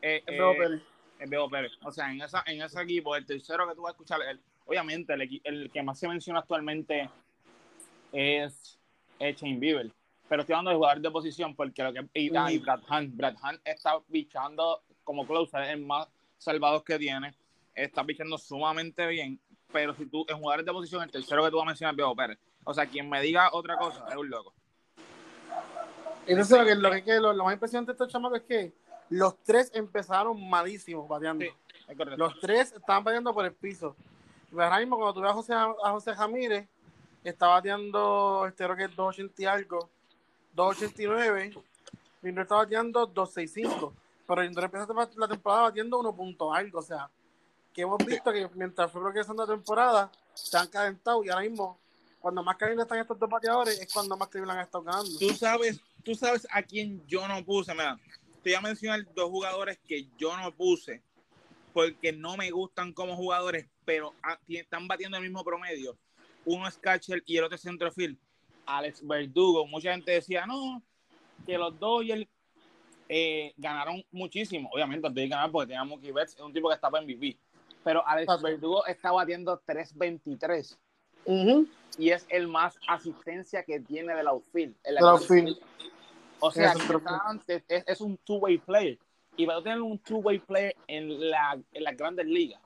eh, 0.00 0.22
Es 0.26 0.38
Luego 0.38 0.52
eh, 0.52 0.56
Pérez. 0.58 0.93
Es 1.24 1.30
Bebo 1.30 1.48
Pérez. 1.50 1.72
O 1.82 1.90
sea, 1.90 2.10
en, 2.10 2.22
esa, 2.22 2.42
en 2.46 2.62
ese 2.62 2.80
equipo, 2.82 3.14
el 3.16 3.26
tercero 3.26 3.68
que 3.68 3.74
tú 3.74 3.82
vas 3.82 3.90
a 3.90 3.92
escuchar, 3.92 4.20
el- 4.22 4.40
obviamente 4.66 5.12
el, 5.14 5.40
el 5.44 5.70
que 5.70 5.82
más 5.82 5.98
se 5.98 6.08
menciona 6.08 6.40
actualmente 6.40 7.08
es, 8.12 8.78
Shane 9.18 9.58
Bieber. 9.58 9.90
Pero 10.28 10.40
estoy 10.42 10.54
hablando 10.54 10.70
de 10.70 10.76
jugador 10.76 11.00
de 11.02 11.10
posición 11.10 11.54
porque 11.54 11.82
lo 11.82 11.92
que. 11.92 12.06
Y, 12.14 12.34
ah, 12.36 12.50
y 12.50 12.58
Brad 12.58 12.80
Hunt. 12.88 13.14
Brad 13.14 13.34
Hunt 13.42 13.60
está 13.64 13.98
bichando 14.08 14.82
como 15.02 15.26
closer, 15.26 15.62
es 15.62 15.68
el 15.70 15.84
más 15.84 16.08
salvados 16.38 16.82
que 16.82 16.98
tiene. 16.98 17.34
Está 17.74 18.02
bichando 18.02 18.38
sumamente 18.38 19.06
bien. 19.06 19.38
Pero 19.72 19.94
si 19.94 20.06
tú, 20.06 20.24
en 20.28 20.38
jugadores 20.38 20.64
de 20.64 20.72
posición, 20.72 21.02
el 21.02 21.10
tercero 21.10 21.44
que 21.44 21.50
tú 21.50 21.56
vas 21.56 21.64
a 21.64 21.66
mencionar 21.66 21.92
es 21.92 21.96
Bebo 21.98 22.16
Pérez. 22.16 22.38
O 22.64 22.72
sea, 22.72 22.86
quien 22.86 23.08
me 23.10 23.20
diga 23.20 23.50
otra 23.52 23.76
cosa 23.76 24.06
es 24.08 24.16
un 24.16 24.30
loco. 24.30 24.54
Entonces, 26.26 26.58
lo 26.58 26.64
que, 26.64 26.74
lo, 26.74 27.04
que, 27.04 27.20
lo, 27.20 27.32
lo 27.34 27.44
más 27.44 27.52
impresionante 27.54 27.92
de 27.92 27.94
estos 27.94 28.08
chamacos 28.08 28.38
es 28.38 28.44
que 28.44 28.72
los 29.10 29.36
tres 29.42 29.70
empezaron 29.74 30.48
malísimos 30.48 31.08
bateando. 31.08 31.44
Sí. 31.44 31.50
Es 31.88 31.96
correcto. 31.96 32.16
Los 32.16 32.40
tres 32.40 32.72
estaban 32.72 33.04
bateando 33.04 33.34
por 33.34 33.44
el 33.44 33.52
piso. 33.52 33.94
Y 34.50 34.60
ahora 34.60 34.78
mismo, 34.78 34.96
cuando 34.96 35.14
tú 35.14 35.20
ves 35.20 35.30
a 35.30 35.34
José, 35.34 35.52
a 35.54 35.90
José 35.90 36.14
Ramírez, 36.14 36.68
está 37.22 37.48
bateando, 37.48 38.46
este, 38.46 38.64
creo 38.64 38.76
que 38.76 38.84
es 38.84 38.96
280 38.96 39.42
y 39.42 39.44
algo, 39.46 39.90
289. 40.54 41.54
Lindor 42.22 42.42
está 42.42 42.54
bateando 42.56 43.06
265. 43.06 43.92
Pero 44.26 44.42
Lindor 44.42 44.64
empezó 44.64 44.94
la 45.16 45.28
temporada 45.28 45.62
batiendo 45.62 45.98
1 45.98 46.16
punto 46.16 46.52
algo. 46.52 46.78
O 46.78 46.82
sea, 46.82 47.10
que 47.74 47.82
hemos 47.82 47.98
visto 47.98 48.32
que 48.32 48.48
mientras 48.54 48.90
fue 48.90 49.02
progresando 49.02 49.44
la 49.44 49.52
temporada, 49.52 50.10
se 50.32 50.56
han 50.56 50.68
calentado 50.68 51.22
y 51.24 51.28
ahora 51.28 51.42
mismo, 51.42 51.78
cuando 52.20 52.42
más 52.42 52.56
calientes 52.56 52.84
están 52.84 53.00
estos 53.00 53.18
dos 53.18 53.28
bateadores, 53.28 53.78
es 53.80 53.92
cuando 53.92 54.16
más 54.16 54.28
Cleveland 54.28 54.60
han 54.60 54.64
estado 54.64 54.84
ganando. 54.84 55.18
tú 55.18 55.30
sabes, 55.30 55.80
tú 56.04 56.14
sabes 56.14 56.46
a 56.50 56.62
quién 56.62 57.04
yo 57.06 57.26
no 57.26 57.44
puse, 57.44 57.72
mira, 57.72 57.98
voy 58.50 58.54
a 58.54 58.60
mencionar 58.60 59.04
dos 59.14 59.30
jugadores 59.30 59.78
que 59.86 60.06
yo 60.18 60.36
no 60.36 60.54
puse 60.54 61.02
porque 61.72 62.12
no 62.12 62.36
me 62.36 62.50
gustan 62.50 62.92
como 62.92 63.16
jugadores, 63.16 63.66
pero 63.84 64.14
están 64.48 64.86
batiendo 64.86 65.16
el 65.16 65.24
mismo 65.24 65.42
promedio. 65.42 65.96
Uno 66.44 66.68
es 66.68 66.78
catcher 66.78 67.22
y 67.26 67.36
el 67.36 67.44
otro 67.44 67.56
es 67.56 67.62
centrofield. 67.62 68.16
Alex 68.66 69.06
Verdugo, 69.06 69.66
mucha 69.66 69.92
gente 69.92 70.12
decía, 70.12 70.46
no, 70.46 70.82
que 71.44 71.58
los 71.58 71.78
Dodgers 71.78 72.26
eh, 73.08 73.52
ganaron 73.56 74.04
muchísimo. 74.12 74.70
Obviamente, 74.72 75.06
antes 75.06 75.22
de 75.22 75.28
ganar 75.28 75.50
porque 75.50 75.68
tenían 75.68 75.88
Mookie 75.88 76.12
Betts, 76.12 76.34
es 76.34 76.40
un 76.40 76.52
tipo 76.52 76.68
que 76.68 76.74
está 76.74 76.90
para 76.90 77.04
MVP. 77.04 77.36
Pero 77.82 78.06
Alex. 78.06 78.40
Verdugo 78.40 78.86
está 78.86 79.12
batiendo 79.12 79.60
3.23 79.66 80.76
Ujú. 81.26 81.68
y 81.98 82.10
es 82.10 82.24
el 82.28 82.48
más 82.48 82.78
asistencia 82.88 83.62
que 83.62 83.80
tiene 83.80 84.14
del 84.14 84.28
outfield. 84.28 84.74
El 84.84 84.98
outfield. 84.98 85.58
O 86.40 86.50
sea, 86.50 86.72
es 86.72 86.78
que 86.78 86.86
correcto. 86.86 87.14
está 87.14 87.28
antes, 87.28 87.62
es, 87.68 87.84
es 87.86 88.00
un 88.00 88.16
two-way 88.18 88.58
player. 88.58 88.98
Y 89.36 89.46
para 89.46 89.62
tener 89.62 89.80
un 89.80 89.98
two-way 89.98 90.38
player 90.38 90.76
en, 90.86 91.30
la, 91.30 91.58
en 91.72 91.82
las 91.84 91.96
grandes 91.96 92.26
ligas, 92.26 92.60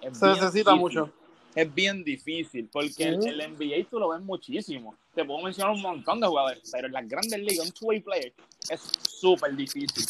Se 0.00 0.26
necesita 0.26 0.50
difícil. 0.72 0.76
mucho. 0.76 1.12
Es 1.54 1.72
bien 1.72 2.02
difícil, 2.02 2.68
porque 2.72 3.04
el- 3.04 3.18
Ujú. 3.18 3.28
el, 3.28 3.52
NBA 3.52 3.88
tú 3.88 3.98
lo 4.00 4.08
ves 4.08 4.20
muchísimo. 4.20 4.96
Te 5.14 5.24
puedo 5.24 5.40
mencionar 5.42 5.72
un 5.74 5.82
montón 5.82 6.20
de 6.20 6.26
jugadores, 6.26 6.68
pero 6.72 6.86
en 6.88 6.92
las 6.92 7.08
grandes 7.08 7.38
ligas, 7.40 7.66
un 7.66 7.72
two-way 7.72 8.00
player 8.00 8.32
es 8.68 8.80
súper 9.08 9.54
difícil. 9.54 10.04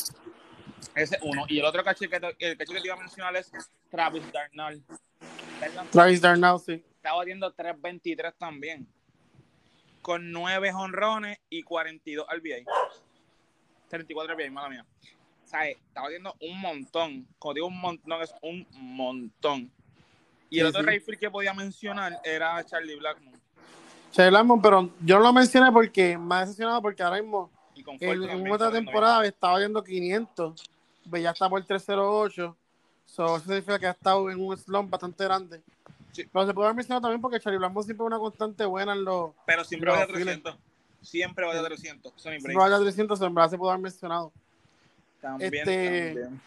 Ese 0.95 1.17
es 1.17 1.23
uno. 1.23 1.45
Y 1.49 1.59
el 1.59 1.65
otro 1.67 1.83
caché 1.85 2.09
que, 2.09 2.19
te, 2.21 2.27
el 2.39 2.57
caché 2.57 2.73
que 2.75 2.81
te 2.81 2.87
iba 2.87 2.95
a 2.95 2.99
mencionar 2.99 3.37
es 3.37 3.51
Travis 3.91 4.23
Darnell. 4.33 4.83
¿Verdad? 5.61 5.85
Travis 5.91 6.21
Darnell, 6.21 6.59
sí. 6.59 6.83
está 6.97 7.13
batiendo 7.15 7.53
3.23 7.55 8.33
también. 8.39 8.87
Con 10.01 10.33
9 10.33 10.73
honrones 10.75 11.39
y 11.51 11.63
42 11.63 12.27
RBI. 12.39 12.65
34 13.95 14.35
RBI, 14.35 14.51
mala 14.51 14.69
mía. 14.69 14.87
¿Sabes? 15.45 15.77
Está 15.89 16.03
batiendo 16.03 16.35
un 16.41 16.61
montón. 16.61 17.27
Cuando 17.39 17.55
digo 17.55 17.67
un 17.69 17.81
montón, 17.81 18.23
es 18.23 18.35
un 18.43 18.67
montón. 18.73 19.71
Y 20.51 20.61
el 20.61 20.67
Sí, 20.67 20.69
otro 20.71 20.81
sí. 20.81 20.87
Rayfield 20.87 21.19
que 21.19 21.31
podía 21.31 21.55
mencionar 21.55 22.21
era 22.25 22.65
Charlie 22.65 22.97
Blackmon. 22.97 23.35
Charlie 24.11 24.31
Blackmon, 24.31 24.63
pero 24.63 24.91
yo 25.01 25.17
no 25.19 25.23
lo 25.25 25.33
mencioné 25.33 25.71
porque 25.73 26.17
me 26.19 26.35
ha 26.37 26.41
decepcionado 26.41 26.81
porque 26.83 27.03
ahora 27.03 27.21
mismo 27.21 27.51
en, 28.01 28.45
batiendo 28.45 28.71
temporada 28.71 29.25
estaba 29.25 29.61
yendo 29.61 29.83
500, 29.83 30.71
pues 31.11 31.23
ya 31.23 31.31
está 31.31 31.49
por 31.49 31.65
308. 31.65 32.57
So, 33.07 33.37
eso 33.37 33.39
significa 33.41 33.79
que 33.79 33.87
ha 33.87 33.91
estado 33.91 34.31
en 34.31 34.41
un 34.41 34.57
slump 34.57 34.91
bastante 34.91 35.25
grande. 35.25 35.63
Sí. 36.13 36.25
Pero 36.33 36.47
se 36.47 36.55
puede 36.55 36.67
haber 36.67 36.77
mencionado 36.77 37.03
también 37.03 37.21
porque 37.21 37.41
Charlie 37.41 37.59
Blackmon 37.59 37.85
siempre 37.85 38.05
es 38.05 38.07
una 38.07 38.19
constante 38.19 38.65
buena 38.65 38.93
en 38.93 39.05
los. 39.05 39.31
bien. 39.31 39.43
Pero 39.47 39.65
siempre 39.65 39.91
Philly. 40.07 40.25
300. 40.25 40.57
Siempre 41.05 41.47
va 41.47 41.53
a 41.59 41.63
300. 41.65 42.13
Eso 42.17 42.31
ni 42.31 42.37
Si 42.39 42.43
break. 42.45 42.57
no 42.57 42.63
vaya 42.65 42.77
a 42.77 42.81
300, 42.81 43.21
en 43.21 43.35
verdad 43.35 43.51
se 43.51 43.59
puede 43.59 43.73
haber 43.73 43.83
mencionado. 43.83 44.33
También, 45.21 45.55
este- 45.55 46.07
también. 46.15 46.41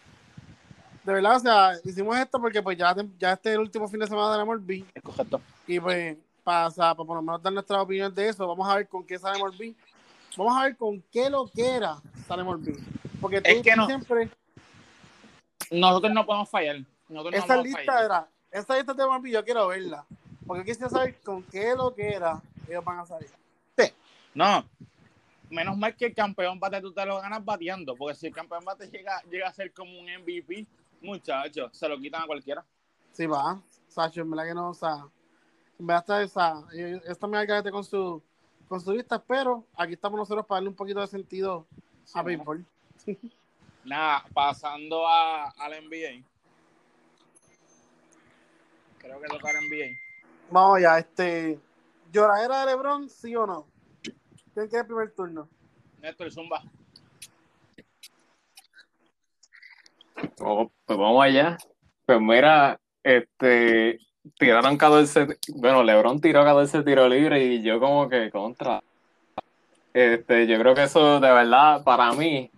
De 1.04 1.12
verdad, 1.14 1.36
o 1.36 1.40
sea, 1.40 1.72
hicimos 1.84 2.18
esto 2.18 2.38
porque 2.40 2.62
pues 2.62 2.76
ya, 2.76 2.94
ya 3.18 3.32
este 3.32 3.48
es 3.50 3.54
el 3.54 3.60
último 3.60 3.88
fin 3.88 3.98
de 4.00 4.06
semana 4.06 4.30
de 4.32 4.36
la 4.38 4.44
MLB. 4.44 4.84
Es 4.94 5.02
correcto. 5.02 5.40
Y 5.66 5.80
pues, 5.80 6.16
para, 6.44 6.66
o 6.66 6.70
sea, 6.70 6.94
para 6.94 7.06
por 7.06 7.16
lo 7.16 7.22
menos 7.22 7.42
dar 7.42 7.52
nuestra 7.52 7.80
opinión 7.80 8.14
de 8.14 8.28
eso, 8.28 8.46
vamos 8.46 8.68
a 8.68 8.76
ver 8.76 8.88
con 8.88 9.04
qué 9.06 9.18
sale 9.18 9.38
MLB. 9.38 9.74
Vamos 10.36 10.56
a 10.56 10.64
ver 10.64 10.76
con 10.76 11.02
qué 11.10 11.30
lo 11.30 11.46
que 11.48 11.66
era 11.66 11.96
sale 12.26 12.42
MLB. 12.44 12.76
Porque 13.20 13.40
tú 13.40 13.50
Es 13.50 13.62
que 13.62 13.74
no- 13.74 13.86
siempre, 13.86 14.28
Nosotros 15.70 16.12
no 16.12 16.24
podemos 16.26 16.48
fallar. 16.48 16.76
Nosotros 17.08 17.34
no 17.38 17.44
esa 17.44 17.62
lista 17.62 17.82
fallar. 17.84 18.04
era, 18.04 18.28
esa 18.50 18.76
lista 18.76 18.94
de 18.94 19.02
MLB 19.04 19.30
yo 19.30 19.44
quiero 19.44 19.68
verla. 19.68 20.04
Porque 20.46 20.64
quisiera 20.64 20.88
saber 20.90 21.18
con 21.22 21.42
qué 21.44 21.74
lo 21.74 21.94
que 21.94 22.08
era 22.08 22.40
ellos 22.68 22.84
van 22.84 22.98
a 23.00 23.06
salir. 23.06 23.30
No. 24.38 24.64
Menos 25.50 25.76
mal 25.76 25.96
que 25.96 26.06
el 26.06 26.14
campeón 26.14 26.60
bate 26.60 26.80
tú 26.80 26.92
te 26.92 27.04
lo 27.04 27.20
ganas 27.20 27.44
bateando. 27.44 27.96
Porque 27.96 28.14
si 28.14 28.28
el 28.28 28.32
campeón 28.32 28.64
bate 28.64 28.88
llega, 28.88 29.20
llega 29.28 29.48
a 29.48 29.52
ser 29.52 29.72
como 29.72 29.98
un 29.98 30.04
MVP, 30.04 30.64
muchachos, 31.02 31.76
se 31.76 31.88
lo 31.88 31.98
quitan 31.98 32.22
a 32.22 32.26
cualquiera. 32.26 32.64
Sí, 33.10 33.26
va. 33.26 33.60
Sacho, 33.88 34.20
en 34.20 34.30
verdad 34.30 34.44
que 34.44 34.54
no, 34.54 34.68
o 34.70 34.74
sea, 34.74 35.08
en 35.76 35.86
verdad 35.88 36.22
está 36.22 36.64
ellos 36.72 37.18
también 37.18 37.40
algarete 37.40 37.72
con 37.72 37.82
su, 37.82 38.22
con 38.68 38.80
su 38.80 38.92
lista, 38.92 39.20
pero 39.20 39.64
aquí 39.76 39.94
estamos 39.94 40.20
nosotros 40.20 40.46
para 40.46 40.58
darle 40.58 40.68
un 40.68 40.76
poquito 40.76 41.00
de 41.00 41.08
sentido 41.08 41.66
a 42.14 42.22
béisbol. 42.22 42.64
Nada, 43.84 44.24
pasando 44.32 45.04
a, 45.08 45.50
al 45.50 45.72
NBA. 45.84 46.22
Creo 48.98 49.20
que 49.20 49.26
tocar 49.26 49.54
NBA. 49.56 49.98
Vamos 50.48 50.80
ya, 50.80 50.96
este. 50.96 51.58
¿Lloradera 52.12 52.60
de 52.60 52.66
LeBron, 52.66 53.08
sí 53.08 53.34
o 53.34 53.44
no? 53.44 53.77
¿Quién 54.58 54.70
quiere 54.70 54.80
el 54.80 54.86
primer 54.88 55.12
turno? 55.12 55.48
Néstor 56.02 56.32
Zumba. 56.32 56.60
Oh, 60.40 60.68
pues 60.84 60.98
vamos 60.98 61.22
allá. 61.22 61.56
Pues 62.04 62.20
mira, 62.20 62.80
este, 63.04 64.00
tiraron 64.36 64.76
14, 64.76 65.28
bueno, 65.54 65.84
LeBron 65.84 66.20
tiró 66.20 66.42
14 66.42 66.82
tiros 66.82 67.08
libres 67.08 67.40
y 67.40 67.62
yo 67.62 67.78
como 67.78 68.08
que 68.08 68.32
contra. 68.32 68.82
Este, 69.94 70.48
yo 70.48 70.58
creo 70.58 70.74
que 70.74 70.82
eso 70.82 71.20
de 71.20 71.30
verdad 71.30 71.84
para 71.84 72.10
mí 72.14 72.50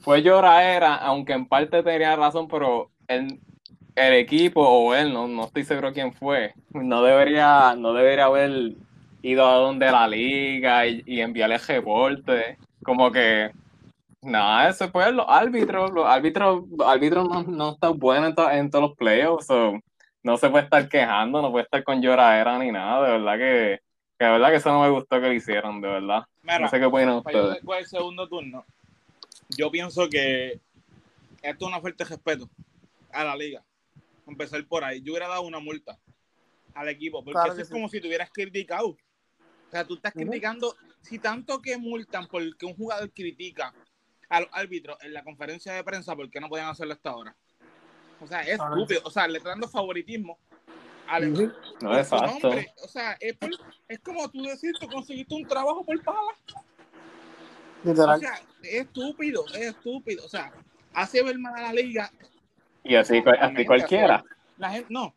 fue 0.00 0.20
lloradera, 0.20 0.96
aunque 0.96 1.32
en 1.32 1.46
parte 1.46 1.82
tenía 1.82 2.16
razón, 2.16 2.48
pero 2.48 2.90
el, 3.08 3.40
el 3.94 4.12
equipo 4.12 4.60
o 4.60 4.94
él, 4.94 5.10
no, 5.10 5.26
no 5.26 5.46
estoy 5.46 5.64
seguro 5.64 5.94
quién 5.94 6.12
fue, 6.12 6.52
no 6.74 7.02
debería, 7.02 7.74
no 7.78 7.94
debería 7.94 8.26
haber 8.26 8.74
ido 9.30 9.46
a 9.46 9.54
donde 9.54 9.90
la 9.90 10.06
liga 10.06 10.86
y, 10.86 11.02
y 11.06 11.20
enviarle 11.20 11.58
reporte. 11.58 12.58
Como 12.82 13.10
que 13.10 13.50
Nada, 14.22 14.70
eso 14.70 14.90
pues 14.90 15.12
los 15.12 15.26
árbitros, 15.28 15.90
los 15.92 16.06
árbitros, 16.06 16.64
los 16.74 16.88
árbitros 16.88 17.28
no, 17.28 17.42
no 17.42 17.72
están 17.72 17.98
buenos 17.98 18.30
en, 18.30 18.34
to- 18.34 18.50
en 18.50 18.70
todos 18.70 18.88
los 18.88 18.96
playoffs, 18.96 19.44
so, 19.46 19.78
no 20.22 20.38
se 20.38 20.48
puede 20.48 20.64
estar 20.64 20.88
quejando, 20.88 21.42
no 21.42 21.50
puede 21.50 21.64
estar 21.64 21.84
con 21.84 22.00
lloradera 22.00 22.58
ni 22.58 22.72
nada, 22.72 23.04
de 23.06 23.12
verdad 23.18 23.36
que, 23.36 23.80
que 24.18 24.24
de 24.24 24.30
verdad 24.32 24.48
que 24.48 24.56
eso 24.56 24.72
no 24.72 24.80
me 24.80 24.88
gustó 24.88 25.20
que 25.20 25.26
lo 25.26 25.32
hicieron, 25.34 25.78
de 25.82 25.88
verdad. 25.88 26.22
Mira, 26.42 26.58
No 26.60 26.68
sé 26.68 26.78
qué 26.78 26.86
opinan 26.86 27.16
ustedes. 27.16 27.62
con 27.62 27.76
el 27.76 27.84
segundo 27.86 28.26
turno, 28.26 28.64
yo 29.58 29.70
pienso 29.70 30.08
que 30.08 30.58
esto 31.42 31.64
es 31.66 31.68
una 31.68 31.80
fuerte 31.82 32.04
respeto 32.04 32.48
a 33.12 33.24
la 33.24 33.36
liga. 33.36 33.62
Empezar 34.26 34.64
por 34.64 34.84
ahí. 34.84 35.02
Yo 35.02 35.12
hubiera 35.12 35.28
dado 35.28 35.42
una 35.42 35.58
multa 35.60 35.98
al 36.72 36.88
equipo, 36.88 37.22
porque 37.22 37.34
Claro 37.34 37.52
eso 37.52 37.60
es 37.60 37.68
sí. 37.68 37.72
como 37.74 37.90
si 37.90 38.00
tuvieras 38.00 38.30
criticado. 38.32 38.96
O 39.74 39.76
sea, 39.76 39.84
tú 39.84 39.94
estás 39.94 40.12
criticando, 40.12 40.76
si 41.00 41.18
tanto 41.18 41.60
que 41.60 41.76
multan 41.76 42.28
porque 42.28 42.64
un 42.64 42.76
jugador 42.76 43.10
critica 43.10 43.74
a 44.28 44.38
los 44.38 44.48
árbitros 44.52 44.96
en 45.02 45.12
la 45.12 45.24
conferencia 45.24 45.72
de 45.72 45.82
prensa, 45.82 46.14
¿por 46.14 46.30
qué 46.30 46.38
no 46.38 46.48
podían 46.48 46.68
hacerlo 46.68 46.92
hasta 46.94 47.10
ahora? 47.10 47.34
O 48.20 48.26
sea, 48.28 48.42
es 48.42 48.50
estúpido. 48.50 49.00
O 49.02 49.10
sea, 49.10 49.26
le 49.26 49.38
están 49.38 49.54
dando 49.54 49.66
favoritismo 49.68 50.38
al. 51.08 51.32
No, 51.82 51.98
exacto. 51.98 52.46
nombre. 52.50 52.72
O 52.84 52.86
sea, 52.86 53.16
es, 53.18 53.36
por- 53.36 53.50
es 53.88 53.98
como 53.98 54.28
tú 54.30 54.44
decir, 54.44 54.74
tú 54.78 54.86
conseguiste 54.86 55.34
un 55.34 55.44
trabajo 55.44 55.84
por 55.84 56.00
pala. 56.04 56.20
O 56.20 57.88
Literal. 57.88 58.20
sea, 58.20 58.34
es 58.62 58.74
estúpido, 58.82 59.44
es 59.48 59.60
estúpido. 59.70 60.24
O 60.24 60.28
sea, 60.28 60.52
hace 60.92 61.20
ver 61.20 61.36
mal 61.36 61.52
a 61.56 61.62
la 61.62 61.72
liga. 61.72 62.12
Y 62.84 62.94
así, 62.94 63.20
así 63.40 63.66
cualquiera. 63.66 64.24
La 64.56 64.70
gente, 64.70 64.86
no. 64.90 65.16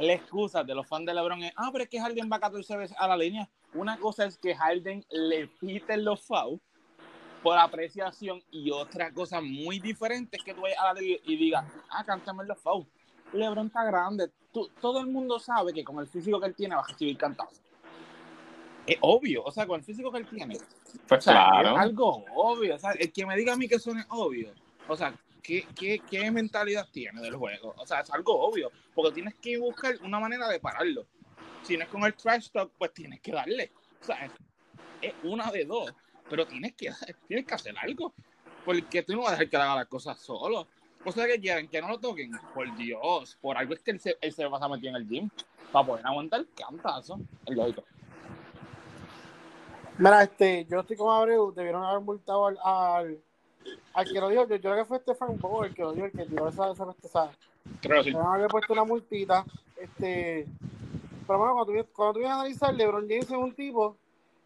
La 0.00 0.12
excusa 0.12 0.64
de 0.64 0.74
los 0.74 0.88
fans 0.88 1.06
de 1.06 1.14
LeBron 1.14 1.44
es, 1.44 1.52
ah, 1.54 1.68
pero 1.70 1.84
es 1.84 1.88
que 1.90 2.00
Harden 2.00 2.28
va 2.30 2.40
14 2.40 2.76
veces 2.78 2.96
a 2.98 3.06
la 3.06 3.16
línea. 3.16 3.48
Una 3.76 3.98
cosa 3.98 4.24
es 4.26 4.38
que 4.38 4.54
Harden 4.54 5.04
le 5.10 5.46
piten 5.48 6.04
los 6.04 6.22
fouls 6.22 6.60
por 7.42 7.56
apreciación 7.58 8.42
y 8.50 8.70
otra 8.70 9.12
cosa 9.12 9.40
muy 9.40 9.78
diferente 9.78 10.36
es 10.38 10.42
que 10.42 10.54
tú 10.54 10.62
vayas 10.62 10.78
a 10.80 10.92
la 10.94 11.00
liga 11.00 11.18
y 11.24 11.36
digas, 11.36 11.64
ah, 11.90 12.04
cántame 12.04 12.44
los 12.44 12.58
fouls. 12.58 12.86
LeBron 13.32 13.66
está 13.66 13.84
grande. 13.84 14.30
Tú- 14.52 14.70
todo 14.80 15.00
el 15.00 15.06
mundo 15.06 15.38
sabe 15.38 15.72
que 15.72 15.84
con 15.84 15.98
el 15.98 16.06
físico 16.06 16.40
que 16.40 16.46
él 16.46 16.54
tiene 16.54 16.74
va 16.74 16.82
a 16.82 16.86
recibir 16.86 17.16
cantazos. 17.16 17.60
Es 18.86 18.96
obvio, 19.00 19.42
o 19.44 19.50
sea, 19.50 19.66
con 19.66 19.80
el 19.80 19.84
físico 19.84 20.12
que 20.12 20.18
él 20.18 20.26
tiene, 20.28 20.56
Pues 21.08 21.18
o 21.18 21.20
sea, 21.20 21.32
claro. 21.50 21.72
es 21.74 21.78
algo 21.78 22.24
obvio. 22.36 22.76
O 22.76 22.78
sea, 22.78 22.92
el 22.92 23.12
que 23.12 23.26
me 23.26 23.36
diga 23.36 23.52
a 23.52 23.56
mí 23.56 23.68
que 23.68 23.74
eso 23.76 23.92
no 23.92 24.00
es 24.00 24.06
obvio. 24.10 24.52
O 24.88 24.96
sea, 24.96 25.12
¿qué, 25.42 25.66
qué, 25.74 26.00
qué 26.08 26.30
mentalidad 26.30 26.86
tiene 26.92 27.20
del 27.20 27.34
juego? 27.34 27.74
O 27.78 27.84
sea, 27.86 28.00
es 28.00 28.10
algo 28.12 28.40
obvio. 28.40 28.70
Porque 28.94 29.12
tienes 29.12 29.34
que 29.34 29.58
buscar 29.58 29.96
una 30.04 30.20
manera 30.20 30.48
de 30.48 30.60
pararlo. 30.60 31.04
Si 31.66 31.76
no 31.76 31.82
es 31.82 31.88
con 31.88 32.04
el 32.04 32.14
trash 32.14 32.50
talk, 32.50 32.70
pues 32.78 32.94
tienes 32.94 33.20
que 33.20 33.32
darle. 33.32 33.72
O 34.00 34.04
sea, 34.04 34.30
es, 35.02 35.12
una 35.24 35.50
de 35.50 35.64
dos. 35.64 35.92
Pero 36.30 36.46
tienes 36.46 36.74
que, 36.74 36.92
tienes 37.26 37.44
que 37.44 37.54
hacer 37.54 37.74
algo. 37.78 38.14
Porque 38.64 39.02
tú 39.02 39.14
no 39.14 39.22
vas 39.22 39.30
a 39.30 39.32
dejar 39.32 39.48
que 39.48 39.56
haga 39.56 39.74
las 39.74 39.86
cosas 39.86 40.18
solo. 40.18 40.68
O 41.04 41.10
sea, 41.10 41.26
que 41.26 41.40
quieren 41.40 41.68
que 41.68 41.80
no 41.80 41.88
lo 41.88 41.98
toquen. 41.98 42.30
Por 42.54 42.76
Dios. 42.76 43.36
Por 43.40 43.56
algo 43.56 43.74
es 43.74 43.80
que 43.80 43.90
él 43.90 44.00
se, 44.00 44.16
él 44.20 44.32
se 44.32 44.48
pasa 44.48 44.68
metido 44.68 44.90
en 44.90 44.96
el 44.96 45.08
gym. 45.08 45.28
Para 45.72 45.86
poder 45.86 46.06
aguantar 46.06 46.40
el 46.40 46.48
cantazo. 46.54 47.18
Es 47.44 47.56
lógico. 47.56 47.82
Mira, 49.98 50.22
este, 50.22 50.66
yo 50.66 50.80
estoy 50.80 50.96
con 50.96 51.14
Abreu, 51.14 51.52
debieron 51.52 51.82
haber 51.82 52.02
multado 52.02 52.46
al, 52.46 52.58
al, 52.62 53.18
al 53.94 54.12
que 54.12 54.20
lo 54.20 54.28
dijo, 54.28 54.46
yo, 54.46 54.56
yo 54.56 54.60
creo 54.60 54.76
que 54.76 54.84
fue 54.84 54.98
Stefan 54.98 55.38
poco 55.38 55.64
el 55.64 55.74
que 55.74 55.82
lo 55.82 55.92
dijo, 55.92 56.04
el 56.04 56.12
que 56.12 56.26
tiró 56.26 56.48
esa, 56.48 56.70
esa, 56.70 56.94
esa, 57.02 57.30
Creo 57.80 57.98
que 57.98 58.10
sí. 58.10 58.10
Debieron 58.10 58.34
haber 58.34 58.48
puesto 58.48 58.74
una 58.74 58.84
multita, 58.84 59.44
este, 59.76 60.46
pero 61.26 61.38
bueno, 61.38 61.54
cuando 61.54 61.66
tú, 61.66 61.72
vienes- 61.72 61.90
cuando 61.92 62.12
tú 62.14 62.18
vienes 62.20 62.36
a 62.36 62.40
analizar, 62.40 62.74
LeBron 62.74 63.02
James 63.08 63.24
es 63.30 63.30
un 63.36 63.54
tipo 63.54 63.96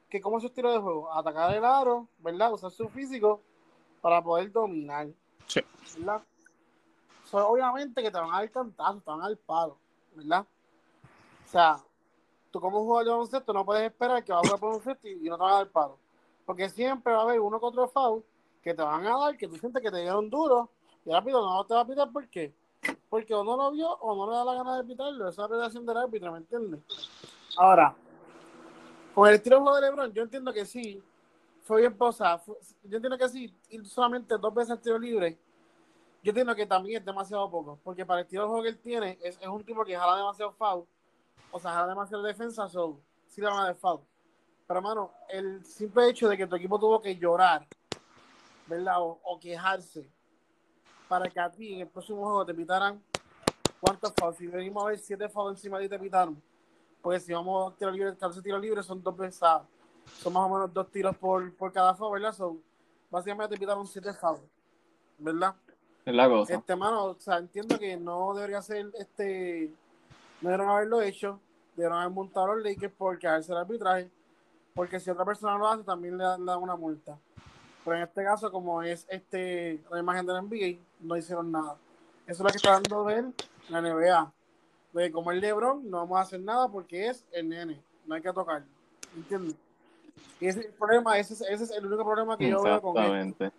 que 0.08 0.20
como 0.20 0.38
es 0.38 0.42
su 0.42 0.48
estilo 0.48 0.72
de 0.72 0.78
juego, 0.78 1.12
atacar 1.12 1.54
el 1.54 1.64
aro, 1.64 2.08
¿verdad? 2.18 2.52
Usar 2.52 2.70
su 2.70 2.88
físico 2.88 3.40
para 4.00 4.22
poder 4.22 4.50
dominar, 4.50 5.08
Sí. 5.46 5.60
¿verdad? 5.98 6.22
So, 7.24 7.46
obviamente 7.48 8.02
que 8.02 8.10
te 8.10 8.18
van 8.18 8.30
a 8.34 8.38
dar 8.38 8.50
cantazos, 8.50 9.04
te 9.04 9.10
van 9.10 9.20
a 9.22 9.28
dar 9.28 9.36
palo, 9.38 9.76
¿verdad? 10.14 10.44
O 11.46 11.48
sea, 11.48 11.78
tú 12.50 12.60
como 12.60 12.80
jugador 12.80 13.04
de 13.04 13.10
baloncesto 13.12 13.52
no 13.52 13.64
puedes 13.64 13.84
esperar 13.84 14.24
que 14.24 14.32
va 14.32 14.38
a 14.38 14.42
jugar 14.42 14.58
por 14.58 14.68
baloncesto 14.70 15.06
y, 15.06 15.12
y 15.12 15.28
no 15.28 15.36
te 15.36 15.42
van 15.42 15.52
a 15.52 15.56
dar 15.56 15.68
palo. 15.68 15.98
Porque 16.44 16.68
siempre 16.68 17.12
va 17.12 17.20
a 17.20 17.22
haber 17.22 17.38
uno 17.40 17.60
contra 17.60 17.82
otro 17.82 17.92
foul 17.92 18.24
que 18.62 18.74
te 18.74 18.82
van 18.82 19.06
a 19.06 19.16
dar, 19.16 19.36
que 19.36 19.46
tú 19.46 19.56
sientes 19.58 19.80
que 19.80 19.90
te 19.90 19.98
dieron 20.00 20.28
duro, 20.28 20.70
y 21.04 21.12
árbitro 21.12 21.40
no 21.40 21.64
te 21.64 21.74
va 21.74 21.80
a 21.82 21.86
pitar 21.86 22.10
¿por 22.10 22.26
qué? 22.28 22.52
Porque 23.08 23.34
o 23.34 23.44
no 23.44 23.56
lo 23.56 23.70
vio 23.72 23.90
o 23.90 24.14
no 24.14 24.30
le 24.30 24.36
da 24.36 24.44
la 24.44 24.54
gana 24.54 24.76
de 24.76 24.84
pitarlo. 24.84 25.28
Esa 25.28 25.42
es 25.42 25.50
la 25.50 25.56
relación 25.56 25.84
del 25.84 25.96
árbitro, 25.96 26.32
¿me 26.32 26.38
entiendes? 26.38 26.80
Ahora, 27.56 27.94
con 29.14 29.28
el 29.28 29.34
estilo 29.34 29.56
de 29.56 29.62
juego 29.62 29.76
de 29.76 29.82
LeBron, 29.82 30.12
yo 30.12 30.22
entiendo 30.22 30.52
que 30.52 30.64
sí, 30.64 31.02
fue 31.62 31.80
bien 31.80 31.96
posada. 31.96 32.42
Yo 32.84 32.96
entiendo 32.96 33.18
que 33.18 33.28
sí, 33.28 33.54
ir 33.70 33.86
solamente 33.86 34.38
dos 34.38 34.54
veces 34.54 34.70
al 34.70 34.80
tiro 34.80 34.98
libre, 34.98 35.38
yo 36.22 36.30
entiendo 36.30 36.54
que 36.54 36.66
también 36.66 37.00
es 37.00 37.04
demasiado 37.04 37.50
poco. 37.50 37.78
Porque 37.82 38.06
para 38.06 38.20
el 38.20 38.26
estilo 38.26 38.42
de 38.42 38.48
juego 38.48 38.62
que 38.62 38.68
él 38.70 38.78
tiene, 38.78 39.18
es, 39.22 39.38
un 39.46 39.64
tipo 39.64 39.84
que 39.84 39.96
jala 39.96 40.16
demasiado 40.16 40.52
foul, 40.52 40.86
o 41.50 41.58
sea, 41.58 41.72
jala 41.72 41.88
demasiado 41.88 42.22
defensa, 42.22 42.68
so, 42.68 43.00
sí 43.26 43.40
le 43.40 43.48
van 43.48 43.58
a 43.58 43.64
dar 43.64 43.76
foul. 43.76 44.00
Pero, 44.66 44.78
hermano, 44.78 45.10
el 45.28 45.64
simple 45.64 46.08
hecho 46.08 46.28
de 46.28 46.36
que 46.36 46.46
tu 46.46 46.54
equipo 46.54 46.78
tuvo 46.78 47.00
que 47.00 47.16
llorar, 47.16 47.66
¿verdad? 48.68 48.96
O 49.00 49.38
quejarse 49.40 50.08
para 51.10 51.28
que 51.28 51.40
a 51.40 51.50
ti 51.50 51.74
en 51.74 51.80
el 51.80 51.88
próximo 51.88 52.22
juego 52.22 52.46
te 52.46 52.54
pitaran 52.54 53.02
cuántos 53.80 54.14
fouls. 54.16 54.36
Si 54.36 54.46
venimos 54.46 54.84
a 54.84 54.86
ver 54.86 54.98
siete 55.00 55.28
fouls 55.28 55.58
encima 55.58 55.76
de 55.78 55.86
ti 55.86 55.88
te 55.88 55.98
pitaron. 55.98 56.40
Porque 57.02 57.18
si 57.18 57.32
vamos 57.32 57.72
a 57.72 57.76
tiro 57.76 57.90
libre, 57.90 58.12
14 58.12 58.40
tiros 58.40 58.60
libres 58.60 58.86
son 58.86 59.02
dos 59.02 59.42
ah, 59.42 59.64
son 60.22 60.32
más 60.32 60.44
o 60.44 60.48
menos 60.48 60.72
dos 60.72 60.88
tiros 60.88 61.16
por, 61.16 61.52
por 61.56 61.72
cada 61.72 61.96
foul, 61.96 62.12
¿verdad? 62.12 62.32
Son, 62.32 62.62
básicamente 63.10 63.56
te 63.56 63.58
pitaron 63.58 63.88
siete 63.88 64.12
fouls, 64.14 64.40
¿verdad? 65.18 65.56
Es 66.04 66.14
la 66.14 66.28
cosa. 66.28 66.54
Este, 66.54 66.76
mano, 66.76 67.06
o 67.06 67.16
sea, 67.18 67.38
entiendo 67.38 67.76
que 67.76 67.96
no 67.96 68.32
debería 68.32 68.62
ser, 68.62 68.86
este, 68.96 69.74
no 70.40 70.48
debieron 70.48 70.70
haberlo 70.70 71.02
hecho, 71.02 71.40
debieron 71.74 71.98
haber 71.98 72.12
montado 72.12 72.54
los 72.54 72.62
Lakers 72.62 72.94
por 72.94 73.18
quedarse 73.18 73.50
el 73.50 73.58
arbitraje, 73.58 74.08
porque 74.76 75.00
si 75.00 75.10
otra 75.10 75.24
persona 75.24 75.58
lo 75.58 75.66
hace, 75.66 75.82
también 75.82 76.16
le 76.16 76.22
dan, 76.22 76.46
le 76.46 76.52
dan 76.52 76.62
una 76.62 76.76
multa. 76.76 77.18
Pero 77.84 77.96
en 77.96 78.02
este 78.02 78.24
caso, 78.24 78.50
como 78.50 78.82
es 78.82 79.06
este 79.08 79.80
la 79.90 79.98
imagen 79.98 80.26
del 80.26 80.42
NBA, 80.42 80.78
no 81.00 81.16
hicieron 81.16 81.50
nada. 81.50 81.76
Eso 82.26 82.32
es 82.32 82.40
lo 82.40 82.50
que 82.50 82.56
está 82.56 82.72
dando 82.72 83.04
ver 83.04 83.24
la 83.68 83.80
NBA. 83.80 84.32
De 84.92 85.10
como 85.10 85.30
el 85.30 85.40
LeBron, 85.40 85.88
no 85.88 85.98
vamos 85.98 86.18
a 86.18 86.22
hacer 86.22 86.40
nada 86.40 86.68
porque 86.68 87.06
es 87.08 87.24
el 87.32 87.48
nene, 87.48 87.80
no 88.06 88.14
hay 88.14 88.22
que 88.22 88.32
tocarlo. 88.32 88.66
¿Entiendes? 89.16 89.56
Y 90.40 90.46
ese 90.46 90.60
es 90.60 90.66
el 90.66 90.72
problema, 90.72 91.18
ese 91.18 91.34
es, 91.34 91.40
ese 91.42 91.64
es 91.64 91.70
el 91.70 91.86
único 91.86 92.04
problema 92.04 92.36
que 92.36 92.48
yo 92.48 92.62
veo 92.62 92.80
con 92.80 92.96
esto. 92.96 93.44
Exactamente. 93.44 93.52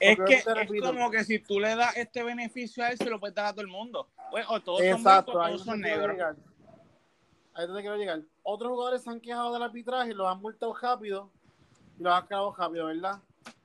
Es 0.00 0.18
que 0.18 0.34
es 0.34 0.82
como 0.82 1.10
que 1.10 1.24
si 1.24 1.38
tú 1.38 1.60
le 1.60 1.74
das 1.76 1.96
este 1.96 2.22
beneficio 2.22 2.84
a 2.84 2.90
él, 2.90 2.98
se 2.98 3.08
lo 3.08 3.20
puedes 3.20 3.34
dar 3.34 3.46
a 3.46 3.52
todo 3.52 3.62
el 3.62 3.68
mundo. 3.68 4.08
Pues, 4.30 4.44
o 4.48 4.60
todos 4.60 4.80
son 4.80 4.88
Exacto, 4.88 5.32
blancos, 5.32 5.46
ahí 5.46 5.52
todos 5.52 5.66
son 5.66 5.80
negros. 5.80 6.12
llegar. 6.12 6.36
Ahí 7.54 7.62
es 7.62 7.68
donde 7.68 7.82
quiero 7.82 7.96
llegar. 7.96 8.20
Otros 8.42 8.70
jugadores 8.70 9.02
se 9.02 9.10
han 9.10 9.20
quejado 9.20 9.52
del 9.52 9.62
arbitraje, 9.62 10.12
los 10.12 10.26
han 10.26 10.40
multado 10.40 10.74
rápido 10.74 11.30
y 11.98 12.02
los 12.02 12.12
han 12.12 12.26
quedado 12.26 12.54
rápido, 12.54 12.86
¿verdad? 12.86 13.20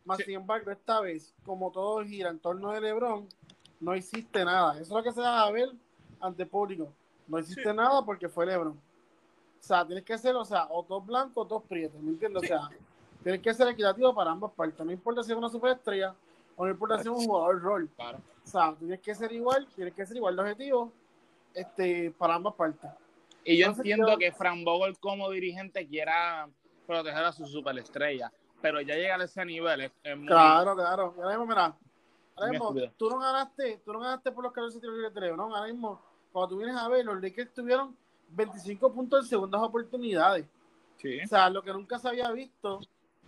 Más 0.10 0.18
Sí. 0.18 0.24
sin 0.24 0.36
embargo, 0.38 0.72
esta 0.72 1.02
vez, 1.02 1.36
como 1.46 1.70
todo 1.72 2.04
gira 2.04 2.32
en 2.32 2.40
torno 2.40 2.72
de 2.72 2.82
LeBron, 2.82 3.30
no 3.80 3.96
hiciste 3.96 4.44
nada. 4.44 4.74
Eso 4.74 4.82
es 4.82 4.90
lo 4.90 5.04
que 5.04 5.12
se 5.12 5.22
da 5.22 5.44
a 5.44 5.52
ver 5.52 5.70
ante 6.20 6.42
el 6.44 6.50
público. 6.50 6.92
No 7.28 7.38
hiciste 7.38 7.72
nada 7.76 8.04
porque 8.04 8.28
fue 8.28 8.48
LeBron. 8.48 8.72
O 8.74 9.62
sea, 9.64 9.86
tienes 9.86 10.04
que 10.04 10.18
ser, 10.18 10.36
o 10.36 10.44
sea, 10.44 10.66
o 10.72 10.82
dos 10.82 11.06
blancos 11.06 11.46
o 11.46 11.48
dos 11.48 11.64
prietos, 11.64 12.02
¿me 12.02 12.10
entiendes? 12.10 12.42
O 12.42 12.48
sea, 12.48 12.70
tienes 13.22 13.40
que 13.40 13.54
ser 13.54 13.68
equitativo 13.68 14.12
para 14.16 14.32
ambas 14.32 14.52
partes. 14.54 14.84
No 14.84 14.92
importa 14.92 15.22
si 15.22 15.32
es 15.32 15.38
una 15.38 15.48
superestrella 15.50 16.16
o 16.56 16.66
no 16.66 16.72
importa 16.72 16.96
si 16.96 17.02
es 17.04 17.08
un 17.16 17.26
jugador 17.28 17.62
rol. 17.62 17.90
Claro. 17.96 18.18
O 18.44 18.48
sea, 18.48 18.74
tienes 18.80 19.00
que 19.02 19.14
ser 19.14 19.32
igual, 19.32 19.68
tienes 19.76 19.94
que 19.94 20.08
ser 20.08 20.18
igual 20.18 20.36
de 20.38 20.42
objetivo 20.42 20.92
este, 21.54 22.10
para 22.18 22.34
ambas 22.34 22.56
partes. 22.56 22.90
Y 23.44 23.58
yo 23.58 23.66
Entonces, 23.68 23.86
entiendo 23.86 24.10
yo- 24.14 24.18
que 24.18 24.32
Fran 24.32 24.64
Vogel 24.66 24.98
como 24.98 25.30
dirigente 25.30 25.86
quiera 25.88 26.50
proteger 26.88 27.24
a 27.26 27.32
su 27.32 27.46
superestrella, 27.46 28.32
pero 28.62 28.82
ya 28.82 28.96
llegar 28.96 29.22
a 29.22 29.26
ese 29.26 29.46
nivel 29.46 29.82
es, 29.82 29.92
es 30.04 30.18
muy... 30.18 30.28
Claro, 30.28 30.76
claro. 30.76 31.16
Ahora 31.18 31.30
mismo, 31.30 31.46
mira, 31.46 31.76
ahora 32.36 32.52
mismo, 32.52 32.76
tú 32.98 33.10
no 33.10 33.20
ganaste, 33.20 33.82
tú 33.86 33.94
no 33.94 34.00
ganaste 34.00 34.32
por 34.32 34.44
los 34.44 34.54
14 34.54 34.80
tiros 34.80 34.96
libres 34.96 35.14
de 35.14 35.22
Leo, 35.22 35.38
¿no? 35.38 35.56
Ahora 35.56 35.72
mismo, 35.72 36.02
cuando 36.32 36.50
tú 36.50 36.58
vienes 36.58 36.76
a 36.76 36.88
ver, 36.88 37.06
los 37.06 37.22
Lakers 37.22 37.54
tuvieron 37.54 37.96
25 38.30 38.94
puntos 38.94 39.24
en 39.24 39.30
segundas 39.30 39.62
oportunidades. 39.62 40.46
Sí. 40.98 41.20
O 41.24 41.28
sea, 41.28 41.50
lo 41.50 41.62
que 41.64 41.74
nunca 41.74 41.98
se 41.98 42.08
había 42.08 42.30
visto 42.32 42.82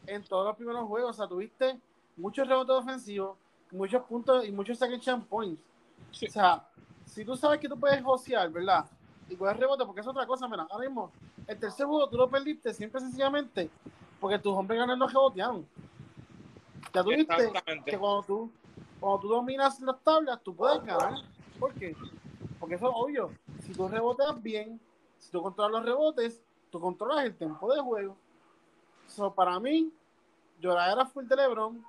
en 0.06 0.24
todos 0.24 0.46
los 0.46 0.56
primeros 0.56 0.86
juegos. 0.88 1.12
O 1.12 1.14
sea, 1.14 1.28
tuviste 1.28 1.80
muchos 2.18 2.48
rebotes 2.48 2.76
ofensivos, 2.76 3.38
muchos 3.72 4.04
puntos 4.04 4.46
y 4.46 4.52
muchos 4.52 4.78
second 4.78 5.02
chance 5.02 5.26
points. 5.28 5.62
Sí. 6.12 6.28
O 6.28 6.32
sea, 6.32 6.68
si 7.06 7.24
tú 7.24 7.36
sabes 7.36 7.60
que 7.60 7.70
tú 7.70 7.80
puedes 7.80 8.02
josear, 8.04 8.50
¿verdad? 8.50 8.86
Y 9.30 9.36
puedes 9.36 9.56
rebote, 9.58 9.86
porque 9.86 10.02
es 10.02 10.08
otra 10.08 10.26
cosa, 10.26 10.48
mira, 10.48 10.68
ahora 10.70 10.86
mismo, 10.86 11.12
el 11.48 11.58
tercer 11.58 11.86
juego 11.86 12.10
tú 12.10 12.18
lo 12.18 12.30
perdiste 12.30 12.74
siempre 12.74 13.00
sencillamente 13.00 13.70
porque 14.22 14.38
tus 14.40 14.54
hombres 14.56 14.80
ganan 14.80 15.00
los 15.00 15.12
rebotearon. 15.12 15.68
Ya 16.94 17.04
tú 17.04 17.10
viste 17.10 17.34
Exactamente. 17.34 17.92
que 17.92 17.98
cuando 17.98 18.24
tú, 18.24 18.52
cuando 19.00 19.20
tú 19.20 19.28
dominas 19.30 19.80
las 19.82 20.00
tablas, 20.04 20.40
tú 20.44 20.56
puedes 20.56 20.82
ganar. 20.86 21.16
¿Por 21.60 21.74
qué? 21.74 21.96
Porque 22.60 22.76
eso 22.76 22.88
es 22.90 22.94
obvio. 22.96 23.32
Si 23.64 23.74
tú 23.74 23.88
reboteas 23.88 24.42
bien, 24.42 24.80
si 25.18 25.32
tú 25.32 25.42
controlas 25.42 25.72
los 25.72 25.86
rebotes, 25.86 26.42
tú 26.70 26.80
controlas 26.80 27.26
el 27.26 27.36
tiempo 27.36 27.74
de 27.74 27.82
juego. 27.82 28.16
So, 29.08 29.34
para 29.34 29.60
mí, 29.60 29.92
llorar 30.60 30.92
era 30.92 31.06
full 31.06 31.26
de 31.26 31.36
LeBron. 31.36 31.84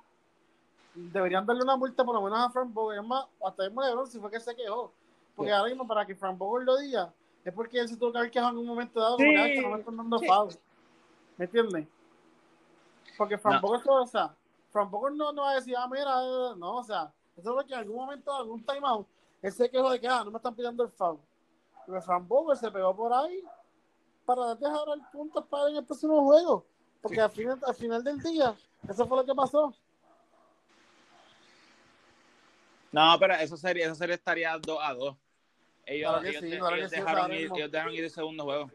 Deberían 0.95 1.45
darle 1.45 1.63
una 1.63 1.75
multa 1.75 2.03
por 2.03 2.15
lo 2.15 2.21
menos 2.21 2.39
a 2.39 2.49
Frank 2.49 2.73
Vogel. 2.73 2.99
Es 2.99 3.05
más, 3.07 3.25
hasta 3.45 3.63
mismo 3.65 3.81
LeBron 3.83 4.07
si 4.07 4.19
fue 4.19 4.31
que 4.31 4.39
se 4.39 4.55
quejó. 4.55 4.91
Porque 5.35 5.51
ahora 5.51 5.69
mismo, 5.69 5.87
para 5.87 6.05
que 6.05 6.15
Frank 6.15 6.37
Vogel 6.37 6.65
lo 6.65 6.77
diga, 6.77 7.13
es 7.45 7.53
porque 7.53 7.79
él 7.79 7.87
se 7.87 7.97
tuvo 7.97 8.11
que 8.11 8.17
haber 8.17 8.31
quejado 8.31 8.51
en 8.51 8.57
un 8.57 8.65
momento 8.65 8.99
dado. 8.99 9.17
Sí. 9.17 9.23
que, 9.25 9.37
"Ay, 9.37 9.53
que 9.53 9.61
no 9.61 9.69
me 9.69 9.79
están 9.79 9.97
dando 9.97 10.17
Sí. 10.19 10.27
foul". 10.27 10.49
¿Me 11.37 11.45
entiendes? 11.45 11.87
Porque 13.17 13.37
Frank 13.37 13.61
No. 13.61 13.69
O 13.69 14.07
sea, 14.07 14.35
no, 14.73 15.31
no 15.33 15.41
va 15.41 15.51
a 15.51 15.55
decir, 15.55 15.75
ah, 15.77 15.87
mira, 15.87 16.05
no, 16.55 16.77
o 16.77 16.83
sea, 16.83 17.11
eso 17.37 17.49
es 17.49 17.55
porque 17.55 17.73
en 17.73 17.79
algún 17.79 17.97
momento, 17.97 18.33
algún 18.33 18.63
timeout, 18.65 19.07
él 19.41 19.51
se 19.51 19.69
quejó 19.69 19.91
de 19.91 19.99
que, 19.99 20.07
ah, 20.07 20.23
no 20.23 20.31
me 20.31 20.37
están 20.37 20.55
pidiendo 20.55 20.83
el 20.83 20.89
foul. 20.89 21.19
Pero 21.85 22.01
Frank 22.01 22.27
se 22.59 22.71
pegó 22.71 22.95
por 22.95 23.13
ahí 23.13 23.43
para 24.25 24.55
dejar 24.55 24.87
el 24.95 25.01
punto 25.11 25.45
para 25.45 25.69
en 25.69 25.77
el 25.77 25.85
próximo 25.85 26.23
juego. 26.23 26.65
Porque 27.01 27.19
al, 27.19 27.29
final, 27.29 27.59
al 27.67 27.75
final 27.75 28.03
del 28.03 28.19
día, 28.21 28.55
eso 28.87 29.05
fue 29.05 29.17
lo 29.17 29.25
que 29.25 29.35
pasó. 29.35 29.75
No, 32.91 33.17
pero 33.19 33.33
esa 33.33 33.57
serie, 33.57 33.83
esa 33.83 33.95
serie 33.95 34.15
estaría 34.15 34.57
2 34.57 34.77
a 34.81 34.93
2. 34.93 35.15
Ellos, 35.85 36.09
Claro 36.09 36.23
que 36.23 36.29
ellos, 36.29 36.41
sí, 36.41 36.57
claro 36.57 36.75
ellos 36.75 36.91
que 36.91 36.95
sí, 36.95 37.01
dejaron 37.01 37.33
ir, 37.33 37.51
ellos 37.53 37.71
dejaron 37.71 37.93
ir 37.93 38.03
el 38.05 38.09
segundo 38.09 38.43
juego. 38.45 38.71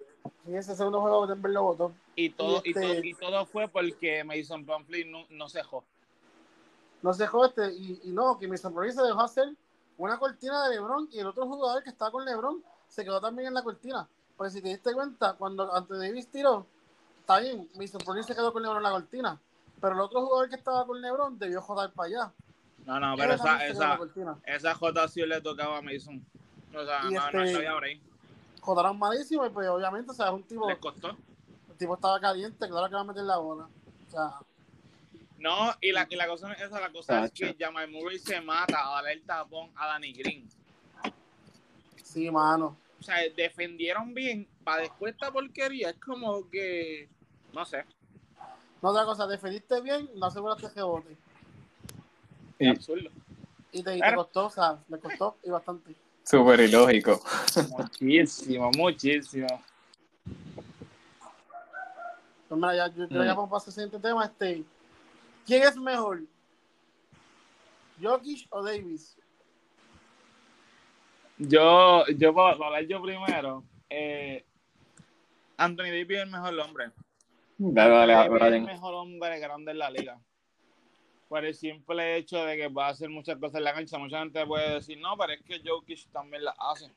En 0.49 0.57
ese 0.57 0.75
segundo 0.75 1.03
juego, 1.03 1.27
Denver 1.27 1.53
lo 1.53 1.63
votó. 1.63 1.93
Y 2.17 2.31
todo, 2.31 2.63
y, 2.65 2.71
este- 2.71 2.81
todo, 2.81 3.05
y 3.05 3.15
todo 3.15 3.45
fue 3.47 3.69
porque 3.69 4.25
Mason 4.25 4.65
Plumlee 4.65 5.05
no, 5.05 5.27
no 5.29 5.47
cejó. 5.51 5.85
No 7.03 7.13
se 7.13 7.25
dejó 7.25 7.45
este, 7.45 7.71
y, 7.75 8.01
y 8.05 8.11
no, 8.13 8.39
que 8.39 8.49
Mason 8.49 8.73
Plumlee 8.73 8.93
se 8.93 9.03
dejó 9.03 9.21
hacer 9.21 9.55
una 9.99 10.19
cortina 10.19 10.65
de 10.67 10.77
LeBron 10.77 11.09
y 11.13 11.19
el 11.19 11.27
otro 11.27 11.47
jugador 11.47 11.83
que 11.83 11.91
estaba 11.91 12.11
con 12.11 12.25
LeBron 12.25 12.65
se 12.89 13.05
quedó 13.05 13.21
también 13.21 13.49
en 13.49 13.55
la 13.55 13.63
cortina. 13.63 14.09
Porque 14.39 14.51
si 14.53 14.63
te 14.63 14.69
diste 14.71 14.95
cuenta, 14.95 15.35
cuando 15.35 15.71
ante 15.75 15.99
Davis 15.99 16.29
tiró, 16.29 16.65
está 17.21 17.41
bien, 17.41 17.69
Mason 17.77 18.01
Plumlee 18.01 18.25
se 18.25 18.35
quedó 18.35 18.51
con 18.51 18.63
LeBron 18.63 18.79
en 18.79 18.85
la 18.85 18.91
cortina. 18.91 19.39
Pero 19.83 19.93
el 19.95 20.01
otro 20.01 20.23
jugador 20.25 20.49
que 20.49 20.57
estaba 20.57 20.87
con 20.87 21.01
LeBron 21.03 21.39
debió 21.39 21.61
joder 21.61 21.91
para 21.93 22.07
allá. 22.09 22.33
No, 22.87 22.99
no, 22.99 23.13
Él 23.13 23.19
pero 23.21 23.35
esa, 23.35 23.59
se 23.59 23.69
esa, 23.69 23.99
esa 24.47 24.75
jotación 24.75 25.29
le 25.29 25.43
tocaba 25.43 25.77
a 25.77 25.83
Mason. 25.83 26.25
O 26.75 26.85
sea, 26.87 27.01
Y 27.05 27.13
no, 27.13 27.21
no, 27.21 27.27
este- 27.45 27.53
no 27.53 27.59
había 27.59 27.75
break. 27.75 28.01
Jodaron 28.69 28.99
malísimo 28.99 29.47
y 29.47 29.49
pues 29.49 29.67
obviamente, 29.67 30.11
o 30.11 30.15
sea, 30.15 30.27
es 30.27 30.33
un 30.33 30.43
tipo, 30.43 30.69
Les 30.69 30.77
costó. 30.77 31.09
el 31.71 31.77
tipo 31.79 31.95
estaba 31.95 32.21
caliente, 32.21 32.69
claro 32.69 32.87
que 32.87 32.95
va 32.97 33.01
a 33.01 33.05
meter 33.05 33.23
la 33.23 33.39
bola. 33.39 33.65
O 34.07 34.11
sea, 34.11 34.41
No, 35.39 35.73
y 35.81 35.91
la, 35.91 36.07
y 36.11 36.17
la 36.17 36.27
cosa 36.29 36.53
esa, 36.53 36.79
la 36.79 36.93
cosa 36.93 37.25
es 37.25 37.33
que 37.33 37.57
Jamal 37.59 37.91
Murray 37.91 38.19
se 38.19 38.39
mata 38.43 38.87
a 38.87 38.97
darle 38.97 39.13
el 39.15 39.23
tapón 39.23 39.71
a 39.75 39.87
Danny 39.87 40.13
Green. 40.13 40.47
sí, 42.03 42.31
mano. 42.31 42.77
O 43.01 43.03
sea, 43.03 43.17
defendieron 43.35 44.13
bien 44.13 44.47
para 44.65 44.83
después 44.83 45.15
esta 45.15 45.31
porquería. 45.33 45.89
Es 45.89 45.97
como 45.99 46.47
que, 46.51 47.09
no 47.55 47.65
sé, 47.65 47.87
No 48.83 48.91
otra 48.91 49.07
cosa, 49.07 49.27
defendiste 49.27 49.81
bien, 49.81 50.11
no 50.17 50.27
aseguraste 50.27 50.69
rebote. 50.69 51.17
Y- 52.59 52.69
es 52.69 52.77
absurdo. 52.77 53.09
Y 53.73 53.83
te, 53.83 53.97
y 53.97 54.01
te 54.01 54.15
costó, 54.15 54.45
o 54.47 54.51
sea, 54.51 54.79
le 54.91 54.99
costó 54.99 55.37
y 55.43 55.49
bastante. 55.49 55.97
Súper 56.29 56.61
ilógico. 56.61 57.21
Muchísimo, 57.79 58.71
muchísimo. 58.77 59.47
Pues 62.49 62.61
mira, 62.61 62.77
ya, 62.77 62.87
yo 62.89 62.95
creo 62.95 63.09
que 63.09 63.15
Mm. 63.15 63.25
ya 63.25 63.35
vamos 63.35 63.49
a 63.49 63.51
pasar 63.51 63.69
al 63.69 63.73
siguiente 63.75 63.99
tema. 63.99 64.25
Este, 64.27 64.65
¿Quién 65.47 65.63
es 65.63 65.77
mejor? 65.77 66.21
¿Jokic 68.03 68.47
o 68.51 68.63
Davis? 68.63 69.17
Yo, 71.39 72.05
yo 72.09 72.35
para 72.35 72.55
hablar 72.55 72.85
yo 72.87 73.01
primero, 73.01 73.65
eh, 73.89 74.45
Anthony 75.57 75.85
Davis 75.85 76.11
es 76.11 76.23
el 76.25 76.31
mejor 76.31 76.61
hombre. 76.61 76.91
Dale, 77.59 77.91
dale, 77.95 78.13
Davis 78.13 78.43
es 78.43 78.53
el 78.53 78.63
mejor 78.63 78.95
hombre 78.95 79.39
grande 79.41 79.71
en 79.73 79.79
la 79.79 79.91
liga. 79.91 80.19
Por 81.29 81.45
el 81.45 81.55
simple 81.55 82.17
hecho 82.17 82.43
de 82.45 82.57
que 82.57 82.69
va 82.69 82.87
a 82.87 82.91
hacer 82.91 83.11
muchas 83.11 83.37
cosas 83.39 83.57
en 83.59 83.65
la 83.65 83.75
cancha. 83.75 83.99
Mucha 83.99 84.21
gente 84.21 84.47
puede 84.47 84.75
decir, 84.75 84.99
no, 84.99 85.17
pero 85.17 85.35
es 85.35 85.43
que 85.43 85.61
Jokic 85.63 86.11
también 86.11 86.45
la 86.45 86.55
hace. 86.59 86.91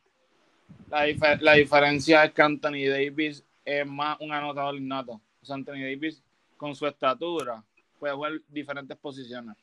La, 0.89 1.05
dife- 1.05 1.39
la 1.41 1.53
diferencia 1.53 2.23
es 2.23 2.31
que 2.31 2.41
Anthony 2.41 2.87
Davis 2.89 3.45
es 3.65 3.85
más 3.85 4.17
un 4.21 4.31
anotador 4.31 4.75
innato. 4.75 5.19
O 5.41 5.45
sea, 5.45 5.55
Anthony 5.55 5.83
Davis, 5.83 6.23
con 6.55 6.73
su 6.75 6.87
estatura, 6.87 7.61
puede 7.99 8.13
jugar 8.13 8.31
diferentes 8.47 8.97
posiciones. 8.97 9.57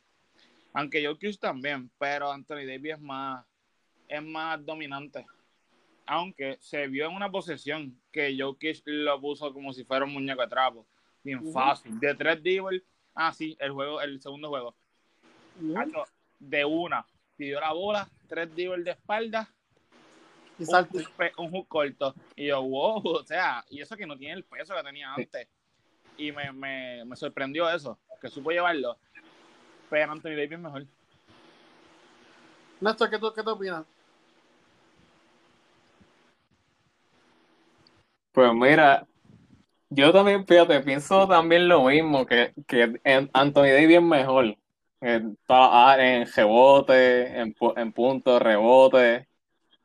Aunque 0.74 1.04
Jokic 1.04 1.38
también, 1.38 1.90
pero 1.98 2.30
Anthony 2.30 2.66
Davis 2.66 2.92
es 2.92 3.00
más, 3.00 3.44
es 4.06 4.22
más 4.22 4.64
dominante. 4.64 5.24
Aunque 6.04 6.58
se 6.60 6.86
vio 6.88 7.08
en 7.08 7.16
una 7.16 7.30
posesión 7.30 7.98
que 8.12 8.36
Jokic 8.38 8.82
lo 8.84 9.18
puso 9.18 9.52
como 9.52 9.72
si 9.72 9.84
fuera 9.84 10.04
un 10.04 10.12
muñeco 10.12 10.42
de 10.42 10.48
trapo. 10.48 10.86
Bien 11.24 11.42
fácil. 11.52 11.98
De 11.98 12.14
tres 12.14 12.42
dribbles. 12.42 12.82
Ah, 13.20 13.32
sí, 13.32 13.56
el 13.58 13.72
juego, 13.72 14.00
el 14.00 14.20
segundo 14.20 14.48
juego. 14.48 14.76
De 16.38 16.64
una. 16.64 17.04
Pidió 17.36 17.58
la 17.58 17.72
bola, 17.72 18.08
tres 18.28 18.54
dribbles 18.54 18.84
de 18.84 18.90
espalda, 18.92 19.52
Y 20.56 20.62
un, 20.62 20.88
un 21.38 21.50
hook 21.50 21.66
corto. 21.66 22.14
Y 22.36 22.46
yo, 22.46 22.62
wow, 22.62 23.02
o 23.04 23.24
sea, 23.24 23.64
y 23.70 23.80
eso 23.80 23.96
que 23.96 24.06
no 24.06 24.16
tiene 24.16 24.34
el 24.34 24.44
peso 24.44 24.72
que 24.72 24.82
tenía 24.84 25.12
Sí. 25.16 25.22
antes. 25.22 25.48
Y 26.16 26.30
me, 26.30 26.52
me, 26.52 27.04
me 27.04 27.16
sorprendió 27.16 27.68
eso, 27.68 27.98
que 28.20 28.28
supo 28.28 28.52
llevarlo. 28.52 28.96
Pero 29.90 30.12
Anthony 30.12 30.30
Davis 30.36 30.52
es 30.52 30.58
mejor. 30.60 30.86
Néstor, 32.80 33.10
¿qué 33.10 33.18
tú, 33.18 33.32
qué 33.34 33.42
tú 33.42 33.50
opinas? 33.50 33.84
Pues 38.30 38.52
mira, 38.54 39.04
yo 39.90 40.12
también, 40.12 40.46
fíjate, 40.46 40.80
pienso 40.80 41.26
también 41.26 41.68
lo 41.68 41.84
mismo, 41.84 42.26
que, 42.26 42.52
que 42.66 43.00
Anthony 43.32 43.62
Davis 43.62 43.96
es 43.96 44.02
mejor. 44.02 44.56
En, 45.00 45.38
ah, 45.48 45.96
en 45.98 46.26
rebote, 46.26 47.38
en, 47.38 47.54
en 47.76 47.92
puntos, 47.92 48.42
rebote, 48.42 49.28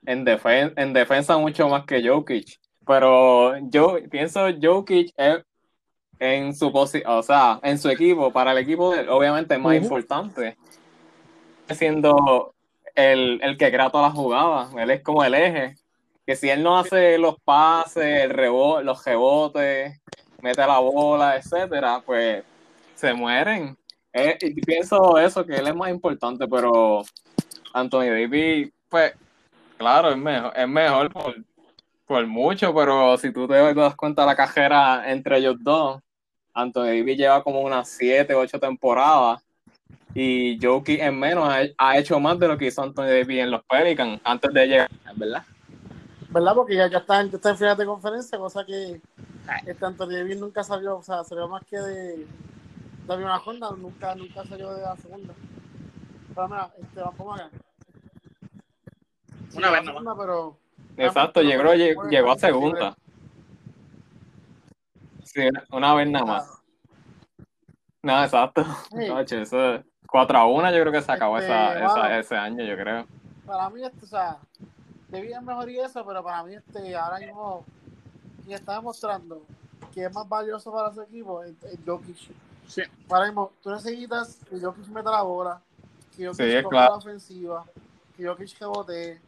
en, 0.05 0.25
defen- 0.25 0.73
en 0.75 0.93
defensa 0.93 1.37
mucho 1.37 1.67
más 1.69 1.85
que 1.85 2.07
Jokic. 2.07 2.59
Pero 2.85 3.57
yo 3.69 3.97
pienso 4.09 4.47
Jokic 4.61 5.13
es 5.15 5.43
en 6.19 6.55
su 6.55 6.67
o 6.67 7.23
sea, 7.23 7.59
en 7.63 7.77
su 7.77 7.89
equipo, 7.89 8.31
para 8.31 8.51
el 8.53 8.57
equipo 8.59 8.93
obviamente 9.09 9.55
es 9.55 9.59
más 9.59 9.75
Ujú. 9.75 9.83
importante. 9.85 10.57
Siendo 11.69 12.53
el, 12.95 13.39
el 13.41 13.57
que 13.57 13.71
crea 13.71 13.89
todas 13.89 14.07
las 14.11 14.17
jugadas, 14.17 14.73
él 14.75 14.91
es 14.91 15.01
como 15.01 15.23
el 15.23 15.33
eje. 15.33 15.75
Que 16.25 16.35
si 16.35 16.49
él 16.49 16.63
no 16.63 16.77
hace 16.77 17.17
los 17.17 17.35
pases, 17.43 18.23
el 18.23 18.31
rebo- 18.31 18.81
los 18.81 19.03
rebotes, 19.03 19.99
mete 20.41 20.61
la 20.65 20.79
bola, 20.79 21.35
etcétera, 21.37 22.01
pues 22.05 22.43
se 22.95 23.13
mueren. 23.13 23.77
Eh, 24.13 24.37
y 24.41 24.61
pienso 24.61 25.17
eso, 25.17 25.45
que 25.45 25.55
él 25.55 25.67
es 25.67 25.75
más 25.75 25.89
importante, 25.89 26.47
pero 26.47 27.03
Anthony 27.73 28.09
Davis, 28.09 28.71
pues, 28.87 29.13
claro, 29.77 30.11
es 30.11 30.17
mejor, 30.17 30.53
es 30.55 30.67
mejor 30.67 31.11
por, 32.05 32.27
mucho, 32.27 32.73
pero 32.75 33.17
si 33.17 33.33
tú 33.33 33.47
te 33.47 33.55
das 33.73 33.95
cuenta 33.95 34.25
la 34.25 34.35
cajera 34.35 35.11
entre 35.11 35.39
ellos 35.39 35.55
dos, 35.59 35.99
Anthony 36.53 36.83
Davis 36.83 37.17
lleva 37.17 37.43
como 37.43 37.61
unas 37.61 37.89
7, 37.89 38.35
8 38.35 38.59
temporadas 38.59 39.41
y 40.13 40.59
Jokic 40.61 41.01
en 41.01 41.17
menos 41.17 41.49
ha, 41.49 41.61
ha 41.79 41.97
hecho 41.97 42.19
más 42.19 42.37
de 42.37 42.47
lo 42.47 42.55
que 42.55 42.67
hizo 42.67 42.83
Anthony 42.83 43.05
Davis 43.05 43.39
en 43.39 43.49
los 43.49 43.63
Pelicans 43.63 44.21
antes 44.23 44.53
de 44.53 44.67
llegar, 44.67 44.89
¿verdad? 45.15 45.43
¿Verdad? 46.33 46.55
Porque 46.55 46.75
ya, 46.75 46.87
ya 46.87 46.97
está, 46.97 47.21
en- 47.21 47.29
ya 47.29 47.35
está 47.37 47.51
en 47.51 47.57
final 47.57 47.77
de 47.77 47.85
conferencia, 47.85 48.37
cosa 48.39 48.65
que 48.65 48.99
este 49.67 49.85
Anthony 49.85 50.07
Davis 50.09 50.39
nunca 50.39 50.63
salió, 50.63 50.97
o 50.97 51.03
sea, 51.03 51.23
salió 51.23 51.47
más 51.47 51.63
que 51.65 51.77
de, 51.77 52.25
la 53.07 53.15
primera 53.15 53.37
ronda, 53.37 53.69
nunca, 53.77 54.15
nunca 54.15 54.43
salió 54.45 54.73
de 54.73 54.81
la 54.81 54.95
segunda. 54.97 55.33
Pero 56.33 56.47
mira, 56.47 56.71
este, 56.81 57.01
vamos 57.01 57.39
acá. 57.39 57.49
Sí, 59.49 59.57
Una 59.59 59.69
vez 59.69 59.81
nada 59.83 59.91
segunda, 59.91 60.15
pero 60.17 60.57
Exacto, 60.97 61.41
llegó, 61.41 61.73
llegó, 61.75 62.09
llegó 62.09 62.31
a 62.31 62.39
segunda. 62.39 62.97
Sí, 65.23 65.41
una- 65.71 65.93
vez 65.93 66.09
nada 66.09 66.25
más. 66.25 66.61
No, 68.01 68.23
exacto. 68.23 68.65
Sí. 68.91 69.35
Eso, 69.35 69.83
4 70.07 70.37
a 70.37 70.45
1 70.47 70.71
yo 70.71 70.81
creo 70.81 70.91
que 70.91 71.01
se 71.01 71.11
acabó 71.11 71.37
Este, 71.37 71.51
esa, 71.51 71.77
esa- 71.77 71.93
wow. 71.95 72.05
ese 72.19 72.35
año, 72.35 72.63
yo 72.63 72.75
creo. 72.75 73.05
Para 73.45 73.69
mí, 73.69 73.83
este, 73.83 74.03
o 74.05 74.07
sea, 74.07 74.37
debía 75.13 75.41
mejor 75.41 75.69
y 75.69 75.79
eso, 75.79 76.05
pero 76.05 76.23
para 76.23 76.43
mí, 76.43 76.55
este, 76.55 76.95
ahora 76.95 77.19
mismo, 77.19 77.63
quien 78.43 78.57
está 78.57 78.75
demostrando 78.75 79.43
que 79.93 80.05
es 80.05 80.13
más 80.13 80.27
valioso 80.27 80.71
para 80.71 80.93
su 80.93 81.01
equipo 81.01 81.43
es, 81.43 81.53
es 81.63 81.79
Jokic. 81.85 82.17
Sí. 82.67 82.81
Ahora 83.09 83.25
mismo, 83.25 83.51
tú 83.61 83.69
necesitas 83.69 84.39
que 84.49 84.59
Jokic 84.59 84.87
meta 84.87 85.11
la 85.11 85.21
bola, 85.21 85.61
que 86.15 86.27
Jokic 86.27 86.45
Sí, 86.45 86.67
claro. 86.69 86.91
la 86.93 86.97
ofensiva, 86.97 87.65
que 88.17 88.27
Jokic 88.27 88.59
rebote. 88.59 89.21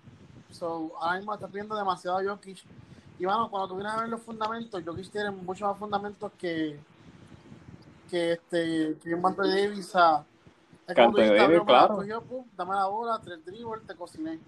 So, 0.52 0.92
ahora 1.00 1.18
mismo 1.18 1.34
estás 1.34 1.52
viendo 1.52 1.76
demasiado 1.76 2.18
a 2.18 2.24
Jokic. 2.24 2.64
Y 3.20 3.26
bueno, 3.26 3.50
cuando 3.50 3.68
tú 3.68 3.76
vienes 3.76 3.94
a 3.94 4.02
ver 4.02 4.10
los 4.10 4.22
fundamentos, 4.22 4.84
Jokic 4.84 5.12
tiene 5.12 5.32
muchos 5.32 5.68
más 5.68 5.78
fundamentos 5.78 6.32
que 6.38 6.80
que 8.10 8.34
este 8.34 8.98
que 9.02 9.14
Anthony 9.14 9.48
Davis. 9.48 9.88
sea, 9.88 10.24
es 10.88 10.96
como 10.96 11.12
tú 11.12 11.22
dijiste, 11.22 11.62
claro. 11.66 12.22
pum, 12.22 12.46
dame 12.56 12.76
la 12.76 12.86
bola, 12.88 13.20
tres 13.24 13.44
dribbles, 13.46 13.86
te 13.86 13.96
cociné. 13.96 14.40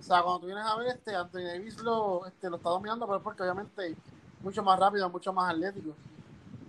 O 0.00 0.02
sea, 0.02 0.22
cuando 0.22 0.40
tú 0.40 0.46
vienes 0.46 0.64
a 0.64 0.76
ver 0.76 0.88
este, 0.88 1.14
Anthony 1.14 1.44
Davis 1.44 1.78
lo, 1.82 2.26
este, 2.26 2.48
lo 2.48 2.56
está 2.56 2.70
dominando, 2.70 3.06
pero 3.06 3.18
es 3.18 3.22
porque 3.22 3.42
obviamente 3.42 3.94
mucho 4.42 4.62
más 4.62 4.78
rápido, 4.80 5.08
mucho 5.10 5.32
más 5.32 5.50
atlético. 5.52 5.94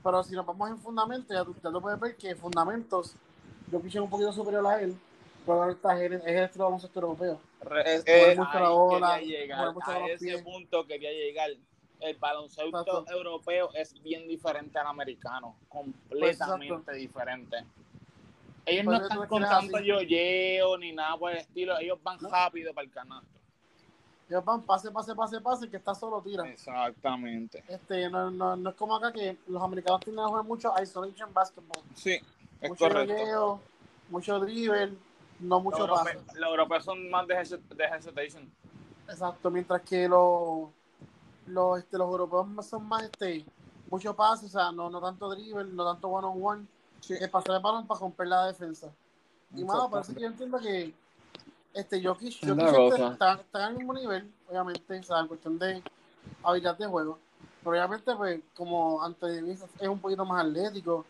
Pero 0.03 0.23
si 0.23 0.35
nos 0.35 0.45
vamos 0.45 0.69
en 0.69 0.77
fundamentos, 0.77 1.29
ya 1.29 1.45
tú, 1.45 1.55
ya 1.63 1.71
tú 1.71 1.81
puedes 1.81 1.99
ver 1.99 2.17
que 2.17 2.35
fundamentos, 2.35 3.15
yo 3.71 3.79
piché 3.79 3.99
un 3.99 4.09
poquito 4.09 4.33
superior 4.33 4.67
a 4.67 4.81
él, 4.81 4.97
pero 5.45 5.63
ahorita 5.63 5.95
es 5.95 6.11
el, 6.11 6.13
es 6.13 6.25
el 6.25 6.43
estilo 6.43 6.65
baloncesto 6.65 6.99
europeo. 6.99 7.39
Es 7.85 8.03
poner 8.03 8.37
mucho 8.37 8.59
la 8.59 8.67
ahí 8.67 8.73
bola, 8.73 9.19
quería 9.19 9.39
llegar, 9.39 9.73
a 9.85 10.07
ese 10.07 10.25
pies. 10.25 10.41
punto 10.41 10.85
quería 10.85 11.11
llegar. 11.11 11.49
El 11.99 12.17
baloncesto 12.17 12.67
Exacto. 12.79 13.05
europeo 13.11 13.69
es 13.75 13.93
bien 14.01 14.27
diferente 14.27 14.79
al 14.79 14.87
americano, 14.87 15.55
Pues, 15.69 15.85
completamente 16.09 16.93
diferente. 16.93 17.57
Ellos 18.65 18.85
no 18.85 18.93
están 18.95 19.23
es 19.23 19.27
con 19.29 19.41
tanto 19.43 19.79
yoyeo 19.79 20.77
ni 20.77 20.91
nada 20.93 21.17
por 21.17 21.31
el 21.31 21.37
estilo, 21.37 21.77
ellos 21.79 21.99
van 22.03 22.17
No. 22.21 22.29
rápido 22.29 22.73
para 22.73 22.85
el 22.85 22.91
canasto. 22.91 23.27
Ellos 24.29 24.45
van 24.45 24.61
pase, 24.61 24.91
pase, 24.91 25.13
pase, 25.15 25.41
pase, 25.41 25.69
que 25.69 25.77
está 25.77 25.93
solo 25.95 26.21
tira. 26.21 26.47
Exactamente. 26.47 27.63
Este, 27.67 28.09
no, 28.09 28.31
no, 28.31 28.55
no 28.55 28.69
es 28.69 28.75
como 28.75 28.95
acá 28.95 29.11
que 29.11 29.37
los 29.47 29.61
americanos 29.61 29.99
tienen 30.01 30.23
que 30.23 30.29
jugar 30.29 30.45
mucho 30.45 30.73
isolation 30.81 31.33
basketball. 31.33 31.83
Sí, 31.95 32.17
es 32.61 32.69
mucho 32.69 32.87
correcto. 32.87 33.59
mucho 34.09 34.39
dribble, 34.39 34.89
no 35.39 35.55
Los, 35.55 35.63
mucho 35.63 35.79
europe- 35.79 36.17
pase. 36.17 36.39
los 36.39 36.49
europeos 36.49 36.85
son 36.85 37.09
más 37.09 37.27
de, 37.27 37.35
de 37.35 37.83
hesitation. 37.85 38.51
Exacto, 39.09 39.49
mientras 39.51 39.81
que 39.81 40.07
los, 40.07 40.69
los, 41.47 41.79
este, 41.79 41.97
los 41.97 42.07
europeos 42.09 42.47
son 42.65 42.87
más 42.87 43.03
este, 43.03 43.43
mucho 43.89 44.15
pase, 44.15 44.45
o 44.45 44.49
sea, 44.49 44.71
no, 44.71 44.89
no 44.89 45.01
tanto 45.01 45.29
dribble, 45.29 45.65
no 45.73 45.83
tanto 45.91 46.07
one 46.07 46.27
on 46.27 46.39
one, 46.41 46.67
Sí. 47.01 47.13
es 47.19 47.29
pasar 47.29 47.57
el 47.57 47.61
balón 47.61 47.85
para 47.85 47.99
romper 47.99 48.27
la 48.27 48.45
defensa. 48.47 48.89
Y 49.53 49.63
mano, 49.65 49.89
por 49.89 50.01
eso 50.01 50.13
que 50.13 50.21
yo 50.21 50.27
entiendo 50.27 50.57
que 50.59 50.93
este 51.73 52.03
Jokic, 52.03 52.43
Es 52.43 52.49
Jokic 52.49 53.11
está, 53.11 53.33
está 53.33 53.67
al 53.67 53.75
mismo 53.75 53.93
nivel, 53.93 54.31
obviamente, 54.49 54.99
o 54.99 55.03
sea, 55.03 55.19
en 55.19 55.27
cuestión 55.27 55.59
de 55.59 55.83
habilidad 56.43 56.77
de 56.77 56.85
juego. 56.87 57.19
Pero 57.63 57.71
obviamente, 57.71 58.15
pues, 58.15 58.41
como 58.55 59.01
Davis 59.19 59.63
es 59.79 59.87
un 59.87 59.99
poquito 59.99 60.25
más 60.25 60.45
atlético, 60.45 61.05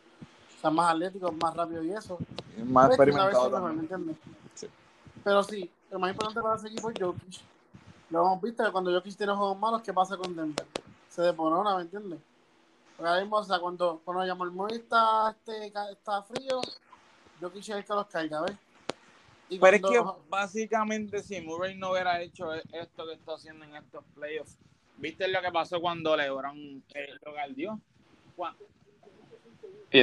o 0.57 0.61
sea, 0.61 0.69
más 0.69 0.91
atlético, 0.91 1.31
más 1.31 1.55
rápido 1.55 1.83
y 1.83 1.91
eso, 1.91 2.17
Más 2.65 2.87
pues, 2.87 2.97
que 2.97 3.03
experimentado 3.03 3.49
mejor, 3.49 3.61
¿me 3.61 3.67
también. 3.67 3.79
entiendes? 3.79 4.17
Sí. 4.55 4.67
Pero 5.23 5.43
sí, 5.43 5.71
lo 5.91 5.99
más 5.99 6.11
importante 6.11 6.41
para 6.41 6.55
ese 6.55 6.67
equipo 6.67 6.89
es 6.89 6.99
Jokic. 6.99 7.41
Lo 8.09 8.21
hemos 8.25 8.41
visto 8.41 8.63
que 8.65 8.71
cuando 8.71 8.91
Jokic 8.91 9.15
tiene 9.15 9.33
juegos 9.33 9.57
malos, 9.57 9.81
¿qué 9.81 9.93
pasa 9.93 10.17
con 10.17 10.35
Denver? 10.35 10.65
Se 11.09 11.21
deponona, 11.21 11.75
¿me 11.75 11.83
entiendes? 11.83 12.19
Ahora 12.97 13.19
mismo, 13.21 13.37
o 13.37 13.43
sea, 13.43 13.59
cuando, 13.59 14.01
cuando 14.05 14.25
Jamal 14.25 14.51
Murray 14.51 14.77
está, 14.77 15.31
este, 15.31 15.67
está 15.91 16.21
frío, 16.23 16.61
es 17.41 17.69
el 17.69 17.83
que 17.85 17.93
los 17.93 18.05
carga, 18.07 18.41
¿ves? 18.41 18.57
Y 19.49 19.59
Pero 19.59 19.75
es 19.75 19.81
que 19.81 20.01
básicamente 20.29 21.21
si 21.23 21.41
Murray 21.41 21.75
no 21.75 21.91
hubiera 21.91 22.21
hecho 22.21 22.53
e- 22.53 22.63
esto 22.71 23.05
que 23.05 23.13
está 23.13 23.33
haciendo 23.33 23.65
en 23.65 23.75
estos 23.75 24.03
playoffs, 24.15 24.57
¿viste 24.97 25.27
lo 25.27 25.41
que 25.41 25.51
pasó 25.51 25.81
cuando 25.81 26.15
LeBron 26.15 26.83
eh, 26.93 27.07
lo 27.25 27.33
galdió? 27.33 27.79
Cuando, 28.35 28.63
Y 29.91 29.99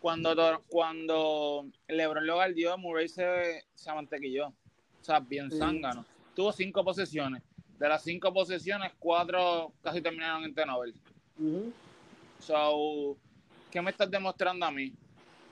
cuando, 0.00 0.62
cuando 0.68 1.66
LeBron 1.88 2.26
lo 2.26 2.38
galdió, 2.38 2.76
Murray 2.76 3.08
se, 3.08 3.64
se 3.74 3.92
mantequilló. 3.92 4.48
O 4.48 5.04
sea, 5.04 5.20
bien 5.20 5.50
Sí. 5.50 5.58
zángano. 5.58 6.04
Tuvo 6.34 6.52
cinco 6.52 6.84
posesiones. 6.84 7.42
De 7.78 7.88
las 7.88 8.02
cinco 8.02 8.32
posesiones, 8.32 8.92
cuatro 8.98 9.72
casi 9.82 10.02
terminaron 10.02 10.44
en 10.44 10.54
turnover. 10.54 10.92
Ujú. 11.38 11.72
So, 12.40 13.16
¿qué 13.70 13.80
me 13.82 13.90
estás 13.90 14.10
demostrando 14.10 14.64
a 14.66 14.70
mí? 14.70 14.92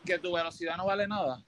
¿Que 0.04 0.18
tu 0.18 0.32
velocidad 0.32 0.76
no 0.76 0.86
vale 0.86 1.06
nada? 1.06 1.42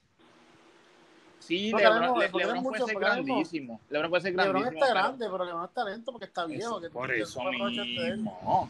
Sí, 1.39 1.71
LeBron, 1.71 2.19
Le- 2.19 2.29
LeBron 2.29 2.63
puede 2.63 2.85
ser 2.85 2.95
grandísimo. 2.99 3.81
LeBron 3.89 4.09
puede 4.11 4.21
ser 4.21 4.31
LeBron 4.35 4.61
grandísimo. 4.61 4.77
está 4.83 4.93
pero- 4.93 5.03
grande, 5.07 5.29
pero 5.31 5.45
LeBron 5.45 5.65
está 5.65 5.83
lento 5.85 6.11
porque 6.11 6.25
está 6.25 6.45
viejo. 6.45 6.69
Eso- 6.77 6.81
que- 6.81 6.89
por 6.91 7.09
que 7.09 7.21
eso 7.21 7.41
mismo. 7.43 8.69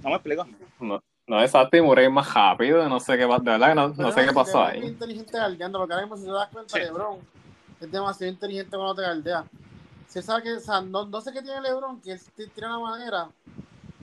No 0.00 0.10
me 0.10 0.14
explico. 0.16 0.46
no, 0.80 1.02
no 1.26 1.38
es 1.40 1.46
exacto 1.50 1.76
y 1.76 1.80
Murray 1.82 2.06
es 2.06 2.12
más 2.12 2.32
rápido, 2.32 2.88
no 2.88 3.00
sé 3.00 3.16
qué 3.16 3.26
pasó, 3.26 3.42
de 3.42 3.50
verdad 3.52 3.68
que 3.68 3.74
no, 3.74 3.88
sé 4.10 4.14
qué 4.20 4.20
LeBron 4.26 4.34
pasó 4.34 4.68
es 4.68 4.74
ahí. 4.74 4.86
inteligente 4.86 5.38
galdeando, 5.38 5.78
porque 5.78 5.94
ahora 5.94 6.06
mismo 6.06 6.16
si 6.18 6.24
te 6.26 6.30
das 6.32 6.48
cuenta, 6.48 6.76
Sí. 6.76 6.84
LeBron 6.84 7.18
es 7.80 7.90
demasiado 7.90 8.32
inteligente 8.32 8.76
cuando 8.76 8.94
te 8.94 9.02
galdea. 9.02 9.44
Si 10.06 10.22
sabe 10.22 10.42
que, 10.44 10.52
o 10.52 10.60
sea, 10.60 10.80
no, 10.80 11.06
no 11.06 11.20
sé 11.20 11.32
qué 11.32 11.42
tiene 11.42 11.60
LeBron, 11.60 12.00
que 12.00 12.12
él 12.12 12.20
t- 12.36 12.46
tiene 12.48 12.68
una 12.68 12.78
manera 12.78 13.28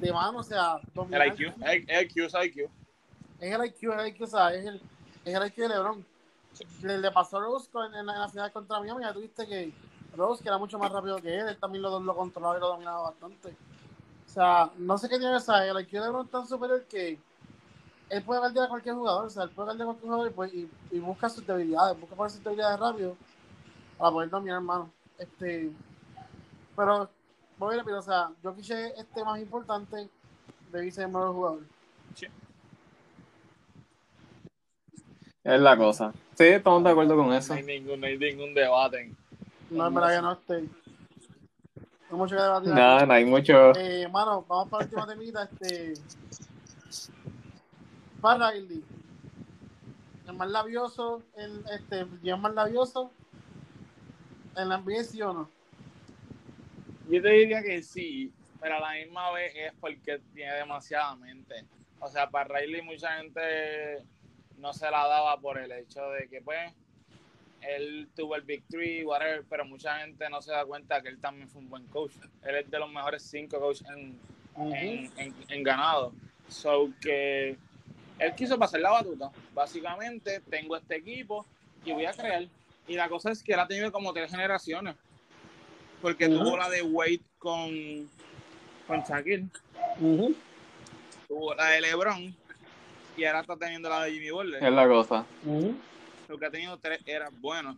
de 0.01 0.13
mano, 0.13 0.39
o 0.39 0.43
sea, 0.43 0.79
El. 1.11 1.33
IQ, 1.33 1.53
el, 1.65 1.85
el 1.89 2.03
IQ 2.05 2.17
es 2.25 2.33
IQ. 2.33 2.69
Es 3.39 3.53
el 3.53 3.65
IQ, 3.65 3.91
es 3.93 3.99
el 3.99 4.07
IQ, 4.07 4.21
o 4.23 4.27
sea, 4.27 4.53
es 4.53 4.65
el, 4.65 4.81
es 5.25 5.33
el 5.35 5.47
IQ 5.47 5.55
de 5.57 5.69
LeBron. 5.69 6.05
Le, 6.83 6.97
le 6.97 7.11
pasó 7.11 7.37
a 7.37 7.41
Rose 7.41 7.69
con- 7.71 7.93
en, 7.95 8.05
la, 8.05 8.13
en 8.13 8.19
la 8.19 8.29
final 8.29 8.51
contra 8.51 8.79
Miami, 8.79 9.03
ya 9.03 9.13
tuviste 9.13 9.47
que 9.47 9.71
Rose, 10.15 10.43
que 10.43 10.49
era 10.49 10.57
mucho 10.57 10.77
más 10.77 10.91
rápido 10.91 11.17
que 11.17 11.33
él, 11.39 11.47
él 11.47 11.57
también 11.57 11.81
lo, 11.81 11.99
lo 11.99 12.15
controlaba 12.15 12.57
y 12.57 12.59
lo 12.59 12.67
dominaba 12.67 13.09
bastante. 13.11 13.55
O 14.27 14.29
sea, 14.33 14.69
no 14.77 14.97
sé 14.97 15.07
qué 15.09 15.17
tiene, 15.17 15.35
o 15.35 15.39
sea, 15.39 15.65
el 15.65 15.79
IQ 15.79 15.91
de 15.91 15.99
LeBron 16.01 16.25
es 16.25 16.31
tan 16.31 16.47
superior 16.47 16.83
que 16.85 17.17
él 18.09 18.23
puede 18.23 18.41
galdear 18.41 18.65
a 18.65 18.69
cualquier 18.69 18.95
jugador, 18.95 19.25
o 19.25 19.29
sea, 19.29 19.43
él 19.43 19.49
puede 19.51 19.67
galdear 19.69 19.89
a 19.89 19.91
cualquier 19.93 20.09
jugador 20.11 20.29
y, 20.29 20.33
pues, 20.33 20.53
y, 20.53 20.69
y 20.91 20.99
busca 20.99 21.29
sus 21.29 21.47
debilidades, 21.47 21.99
busca 21.99 22.15
poner 22.15 22.31
sus 22.31 22.43
debilidades 22.43 22.79
rápido 22.79 23.15
para 23.97 24.11
poder 24.11 24.29
dominar, 24.29 24.57
hermano. 24.57 24.91
Este, 25.17 25.71
pero, 26.75 27.09
voy 27.65 27.76
a 27.76 27.78
repetir, 27.80 27.97
o 27.97 28.02
sea, 28.02 28.32
yo 28.43 28.56
quise 28.56 28.93
este 28.97 29.24
más 29.24 29.39
importante, 29.39 30.10
debí 30.71 30.91
ser 30.91 31.06
el 31.06 31.12
mejor 31.12 31.34
jugador. 31.34 31.60
Es 35.43 35.60
la 35.60 35.76
cosa. 35.76 36.13
Sí, 36.36 36.45
estamos 36.45 36.84
de 36.84 36.91
acuerdo 36.91 37.15
con 37.15 37.28
No 37.28 37.36
eso. 37.36 37.54
hay 37.54 37.63
ningún, 37.63 38.00
no 38.00 38.06
hay 38.08 38.17
ningún 38.17 38.54
debate. 38.54 39.12
No, 39.71 39.88
es 39.88 39.93
verdad 39.93 40.15
que 40.15 40.21
no, 40.21 40.32
este. 40.34 40.62
No 40.62 41.88
hay 42.12 42.17
mucho 42.17 42.36
que 42.36 42.41
debatir. 42.41 42.74
Nada, 42.74 43.06
no 43.08 43.13
hay 43.13 43.26
mucho. 43.26 43.76
Eh, 43.76 44.08
mano, 44.08 44.45
vamos 44.47 44.69
para 44.69 44.84
la 44.84 44.86
última 44.86 45.08
temita. 45.08 45.43
Este. 45.43 45.93
Para 48.21 48.52
Riley. 48.52 48.84
El 50.28 50.34
más 50.34 50.50
labioso, 50.50 51.24
el, 51.36 51.65
este, 51.74 52.02
el 52.02 52.38
más 52.38 52.54
labioso 52.54 53.12
en 54.56 54.69
la 54.69 54.78
NBA, 54.78 55.04
sí 55.04 55.21
o 55.24 55.34
no. 55.34 55.50
Yo 57.12 57.21
te 57.21 57.30
diría 57.30 57.62
que 57.62 57.84
sí, 57.84 58.32
pero 58.62 58.76
a 58.78 58.80
la 58.80 58.93
misma 58.93 59.32
vez 59.32 59.54
es 59.56 59.74
porque 59.80 60.19
tiene 60.34 60.54
demasiada 60.54 61.15
mente. 61.15 61.65
O 62.00 62.08
sea, 62.08 62.30
para 62.30 62.60
Riley 62.60 62.82
mucha 62.82 63.17
gente 63.17 64.00
no 64.58 64.71
se 64.74 64.89
la 64.89 65.06
daba 65.08 65.39
por 65.39 65.58
el 65.60 65.71
hecho 65.71 66.10
de 66.12 66.28
que, 66.30 66.41
pues, 66.41 66.71
él 67.62 68.10
tuvo 68.15 68.36
el 68.36 68.41
Big 68.43 68.63
Three, 68.69 69.04
whatever, 69.04 69.43
pero 69.50 69.65
mucha 69.65 70.00
gente 70.00 70.28
no 70.30 70.41
se 70.41 70.52
da 70.52 70.65
cuenta 70.65 71.02
que 71.02 71.10
él 71.10 71.19
también 71.19 71.47
fue 71.50 71.62
un 71.62 71.69
buen 71.69 71.86
coach. 71.88 72.13
Él 72.43 72.56
es 72.56 72.71
de 72.71 72.80
los 72.80 72.89
mejores 72.91 73.24
cinco 73.24 73.60
coaches 73.60 73.86
en, 73.89 74.17
en, 74.74 75.12
en- 75.17 75.36
en 75.50 75.63
ganado. 75.63 76.13
So 76.47 76.89
que 77.02 77.58
él 78.19 78.36
quiso 78.36 78.58
pasar 78.58 78.80
la 78.80 78.91
batuta. 78.91 79.32
Básicamente, 79.54 80.39
tengo 80.50 80.76
este 80.78 80.95
equipo 80.95 81.45
y 81.86 81.91
voy 81.91 82.06
a 82.06 82.13
crear. 82.13 82.47
Y 82.88 82.95
la 82.95 83.10
cosa 83.10 83.32
es 83.32 83.43
que 83.43 83.54
él 83.54 83.60
ha 83.60 83.67
tenido 83.67 83.91
como 83.91 84.12
tres 84.13 84.32
generaciones. 84.32 84.95
Porque 86.01 86.27
tuvo 86.27 86.57
la 86.57 86.69
de 86.69 86.81
Wade 86.81 87.21
con, 87.37 88.09
con 88.87 89.01
Shaquille, 89.01 89.47
tuvo 91.27 91.53
la 91.55 91.67
de 91.67 91.81
LeBron 91.81 92.35
y 93.17 93.25
ahora 93.25 93.41
está 93.41 93.55
teniendo 93.57 93.89
la 93.89 94.03
de 94.03 94.13
Jimmy 94.13 94.31
Butler. 94.31 94.63
Es 94.63 94.71
la 94.71 94.87
cosa. 94.87 95.25
Porque 96.27 96.45
ha 96.45 96.51
tenido 96.51 96.77
tres 96.77 97.01
eras 97.05 97.31
buenas 97.39 97.75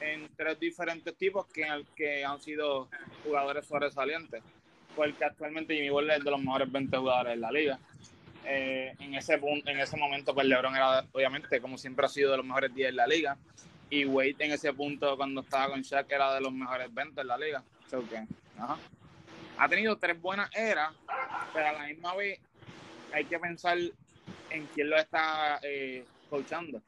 en 0.00 0.28
tres 0.36 0.58
diferentes 0.60 1.14
tipos 1.16 1.46
que, 1.46 1.66
que 1.96 2.24
han 2.24 2.40
sido 2.40 2.88
jugadores 3.24 3.66
sobresalientes. 3.66 4.42
Porque 4.94 5.24
actualmente 5.24 5.74
Jimmy 5.74 5.90
Butler 5.90 6.18
es 6.18 6.24
de 6.24 6.30
los 6.30 6.40
mejores 6.40 6.70
20 6.70 6.96
jugadores 6.96 7.34
de 7.34 7.40
la 7.40 7.50
liga. 7.50 7.78
Eh, 8.44 8.94
en 8.98 9.14
ese 9.14 9.38
punto, 9.38 9.70
en 9.70 9.78
ese 9.80 9.96
momento, 9.96 10.34
pues 10.34 10.46
LeBron 10.46 10.74
era, 10.74 11.04
obviamente, 11.12 11.60
como 11.60 11.78
siempre 11.78 12.06
ha 12.06 12.08
sido 12.08 12.30
de 12.30 12.38
los 12.38 12.46
mejores 12.46 12.74
10 12.74 12.88
de 12.88 12.92
la 12.92 13.06
liga. 13.06 13.36
Y 13.90 14.04
Wade 14.04 14.36
en 14.38 14.52
ese 14.52 14.72
punto, 14.72 15.16
cuando 15.16 15.40
estaba 15.40 15.70
con 15.70 15.82
Shaq, 15.82 16.10
era 16.10 16.34
de 16.34 16.40
los 16.40 16.52
mejores 16.52 16.92
20 16.94 17.20
de 17.20 17.24
la 17.24 17.36
liga. 17.36 17.62
So 17.90 18.08
que, 18.08 18.24
ajá. 18.56 18.78
Ha 19.58 19.68
tenido 19.68 19.96
tres 19.96 20.20
buenas 20.20 20.48
eras, 20.56 20.94
pero 21.52 21.68
a 21.68 21.72
la 21.72 21.86
misma 21.86 22.14
vez 22.14 22.38
hay 23.12 23.24
que 23.24 23.38
pensar 23.38 23.76
en 24.50 24.66
quién 24.74 24.88
lo 24.88 24.96
está 24.96 25.58
eh, 25.62 26.04
coachando. 26.30 26.80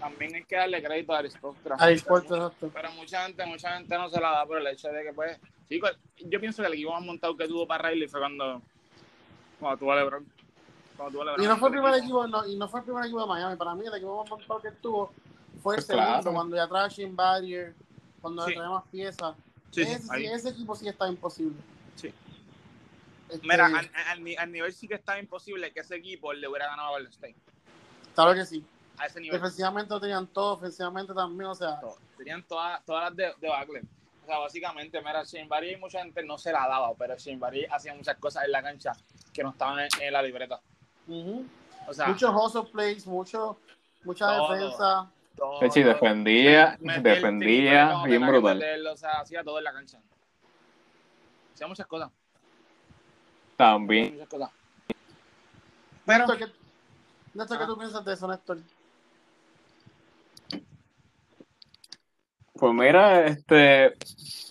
También 0.00 0.34
hay 0.34 0.44
que 0.44 0.56
darle 0.56 0.82
crédito 0.82 1.14
a 1.14 1.22
corto, 1.40 1.74
exacto. 1.88 2.70
Pero 2.72 2.90
mucha 2.92 3.24
gente, 3.26 3.46
mucha 3.46 3.76
gente 3.76 3.96
no 3.96 4.08
se 4.08 4.20
la 4.20 4.30
da 4.30 4.46
por 4.46 4.58
el 4.58 4.66
hecho 4.66 4.88
de 4.88 5.04
que, 5.04 5.12
pues, 5.12 5.38
chicos, 5.68 5.96
yo 6.16 6.40
pienso 6.40 6.62
que 6.62 6.68
el 6.68 6.74
equipo 6.74 6.92
más 6.92 7.02
montado 7.02 7.36
que 7.36 7.46
tuvo 7.46 7.66
para 7.66 7.90
Riley 7.90 8.08
fue 8.08 8.20
cuando, 8.20 8.62
cuando 9.60 9.78
tuvo 9.78 9.92
a 9.92 9.96
LeBron. 9.96 10.26
Cuando 10.96 11.12
tuvo 11.12 11.22
a 11.22 11.24
LeBron 11.26 11.44
Y 11.44 11.48
no 11.48 11.56
fue 11.56 11.68
el 11.68 11.74
en 11.74 11.82
primer 11.82 11.98
equipo, 12.00 12.26
no, 12.26 12.46
y 12.46 12.56
no 12.56 12.68
fue 12.68 12.80
el 12.80 12.84
primer 12.86 13.04
equipo 13.04 13.20
de 13.20 13.26
Miami. 13.26 13.56
Para 13.56 13.74
mí, 13.74 13.86
el 13.86 13.94
equipo 13.94 14.22
más 14.22 14.30
montado 14.30 14.60
que 14.60 14.70
tuvo 14.72 15.12
fue 15.62 15.74
el 15.74 15.78
Pues 15.78 15.86
claro. 15.86 16.22
segundo, 16.22 16.32
cuando 16.32 16.56
ya 16.56 16.68
trae 16.68 16.88
Shin 16.90 17.14
Barrier, 17.16 17.74
cuando 18.20 18.42
Sí. 18.44 18.50
le 18.50 18.56
trae 18.56 18.68
más 18.68 18.84
piezas. 18.90 19.36
Sí, 19.70 19.82
ese, 19.82 20.34
ese 20.34 20.48
equipo 20.50 20.74
sí 20.76 20.88
está 20.88 21.08
imposible. 21.08 21.56
Sí. 21.96 22.12
Este, 23.28 23.46
Mira, 23.46 23.66
al, 23.66 23.74
al 23.76 24.38
al 24.38 24.52
nivel 24.52 24.72
sí 24.72 24.86
que 24.86 24.94
estaba 24.94 25.18
imposible 25.18 25.72
que 25.72 25.80
ese 25.80 25.96
equipo 25.96 26.32
le 26.32 26.46
hubiera 26.48 26.66
ganado 26.68 26.88
a 26.88 26.90
Golden 26.92 27.12
State. 27.12 27.36
claro 28.14 28.34
que 28.34 28.46
sí. 28.46 28.64
A 28.98 29.06
ese 29.06 29.20
nivel. 29.20 29.38
Defensivamente 29.40 29.92
lo 29.92 30.00
tenían 30.00 30.26
todo, 30.28 30.54
ofensivamente 30.54 31.12
también, 31.12 31.50
o 31.50 31.54
sea, 31.54 31.78
todo. 31.80 31.96
Tenían 32.16 32.42
todas, 32.44 32.82
todas 32.86 33.04
las 33.10 33.16
de, 33.16 33.34
de 33.40 33.48
Bagley. 33.48 33.82
O 34.22 34.26
sea, 34.26 34.38
básicamente, 34.38 34.98
mira, 35.00 35.22
Shane 35.24 35.46
Barry 35.48 35.76
mucha 35.76 36.00
gente 36.02 36.22
no 36.24 36.38
se 36.38 36.50
la 36.50 36.66
daba, 36.66 36.94
pero 36.94 37.14
Shane 37.16 37.36
Barry 37.38 37.66
hacía 37.66 37.94
muchas 37.94 38.16
cosas 38.16 38.44
en 38.44 38.52
la 38.52 38.62
cancha 38.62 38.92
que 39.32 39.42
no 39.42 39.50
estaban 39.50 39.80
en, 39.80 39.88
en 40.00 40.12
la 40.12 40.22
libreta. 40.22 40.60
ujú. 41.06 41.44
O 41.88 41.92
sea, 41.94 42.08
muchos 42.08 42.34
hustle 42.34 42.64
plays, 42.72 43.06
mucho, 43.06 43.58
mucha 44.02 44.26
Todo. 44.26 44.52
defensa. 44.54 45.10
Todo, 45.36 45.60
Pechi 45.60 45.82
defendía, 45.82 46.76
defendía 46.80 48.02
bien 48.04 48.26
brutal. 48.26 48.58
meterlo, 48.58 48.92
o 48.92 48.96
sea, 48.96 49.20
hacía 49.20 49.44
todo 49.44 49.58
en 49.58 49.64
la 49.64 49.72
cancha. 49.72 49.98
Hacía 51.54 51.66
muchas 51.66 51.86
cosas. 51.86 52.10
También. 53.56 54.12
Muchas 54.14 54.28
cosas. 54.28 54.50
Pero, 56.04 56.18
Néstor, 56.26 56.38
¿qué, 56.38 56.44
Néstor, 57.34 57.58
¿qué 57.58 57.64
Ah. 57.64 57.66
tú 57.66 57.78
piensas 57.78 58.04
de 58.04 58.12
eso, 58.12 58.28
Néstor? 58.28 58.58
Pues 62.58 62.72
mira, 62.72 63.26
este, 63.26 63.92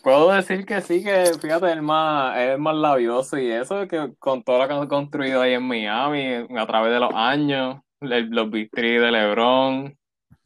puedo 0.03 0.31
decir 0.31 0.63
que 0.65 0.79
sí, 0.81 1.03
que 1.03 1.31
fíjate, 1.41 1.71
es 1.73 1.81
más, 1.81 2.37
es 2.37 2.59
más 2.59 2.75
labioso 2.75 3.37
y 3.39 3.49
eso, 3.51 3.87
que 3.87 4.13
con 4.19 4.43
todo 4.43 4.59
lo 4.59 4.67
que 4.67 4.73
han 4.75 4.87
construido 4.87 5.41
ahí 5.41 5.53
en 5.53 5.63
Miami 5.67 6.45
a 6.55 6.67
través 6.67 6.93
de 6.93 6.99
los 6.99 7.11
años, 7.15 7.77
el- 8.01 8.29
los 8.29 8.49
Three 8.71 8.99
de 8.99 9.11
LeBron, 9.11 9.97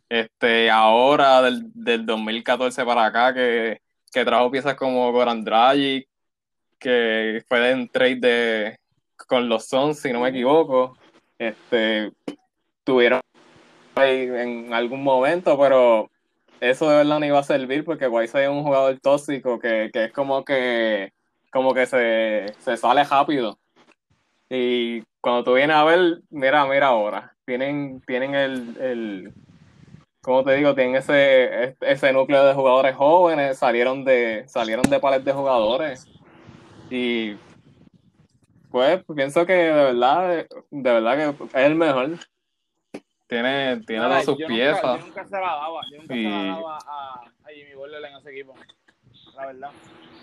este, 0.10 0.70
ahora 0.70 1.42
del, 1.42 1.72
del 1.74 2.06
2014 2.06 2.84
para 2.84 3.06
acá, 3.06 3.34
que, 3.34 3.82
que 4.12 4.26
trajo 4.26 4.52
piezas 4.52 4.76
como 4.76 5.12
Goran 5.12 5.44
Dragic, 5.44 6.08
que 6.80 7.44
fue 7.48 7.72
en 7.72 7.88
trade 7.90 8.16
de, 8.16 8.80
con 9.28 9.48
los 9.48 9.68
Suns, 9.68 10.00
si 10.00 10.12
no 10.12 10.22
me 10.22 10.30
equivoco, 10.30 10.98
este, 11.38 12.12
tuvieron 12.84 13.22
en 13.96 14.74
algún 14.74 15.04
momento, 15.04 15.58
pero 15.60 16.10
eso 16.60 16.90
de 16.90 16.98
verdad 16.98 17.20
no 17.20 17.26
iba 17.26 17.40
a 17.40 17.44
servir 17.44 17.84
porque 17.84 18.08
Whiteside 18.08 18.46
es 18.46 18.50
un 18.50 18.64
jugador 18.64 19.00
tóxico 19.00 19.60
que, 19.60 19.90
que 19.94 20.06
es 20.06 20.12
como 20.12 20.44
que 20.44 21.12
como 21.52 21.74
que 21.74 21.86
se, 21.86 22.54
se 22.60 22.78
sale 22.78 23.04
rápido. 23.04 23.58
Y 24.50 25.02
cuando 25.22 25.44
tú 25.44 25.54
vienes 25.54 25.76
a 25.76 25.84
ver, 25.84 26.22
mira, 26.30 26.66
mira 26.66 26.88
ahora, 26.88 27.36
tienen, 27.46 28.02
tienen 28.06 28.36
el, 28.36 28.78
el 28.80 29.34
¿cómo 30.22 30.44
te 30.44 30.54
digo? 30.56 30.74
Tienen 30.76 30.96
ese, 30.96 31.76
ese 31.82 32.14
núcleo 32.14 32.46
de 32.46 32.54
jugadores 32.54 32.96
jóvenes, 32.96 33.58
salieron 33.58 34.04
de, 34.06 34.46
salieron 34.48 34.84
de 34.90 35.00
palet 35.00 35.24
de 35.24 35.34
jugadores. 35.34 36.08
Y 36.90 37.36
pues 38.72 39.04
pienso 39.16 39.46
que 39.46 39.54
de 39.54 39.72
verdad, 39.74 40.46
de 40.72 40.94
verdad 40.94 41.36
que 41.38 41.44
es 41.60 41.66
el 41.66 41.76
mejor. 41.76 42.12
Tiene, 43.28 43.78
tiene 43.86 44.24
sus 44.24 44.38
yo 44.40 44.48
nunca- 44.48 44.54
piezas. 44.56 45.00
yo 45.00 45.06
nunca 45.06 45.24
se 45.26 45.36
la 45.36 45.40
daba. 45.42 45.82
Yo 45.92 45.98
nunca 46.00 46.14
se 46.16 46.20
Y- 46.20 46.24
la 46.30 46.44
daba 46.56 46.78
a, 46.78 47.14
a 47.46 47.50
Jimmy 47.54 47.76
Butler 47.76 48.06
en 48.06 48.16
ese 48.18 48.32
equipo. 48.32 48.56
La 49.36 49.46
verdad. 49.46 49.70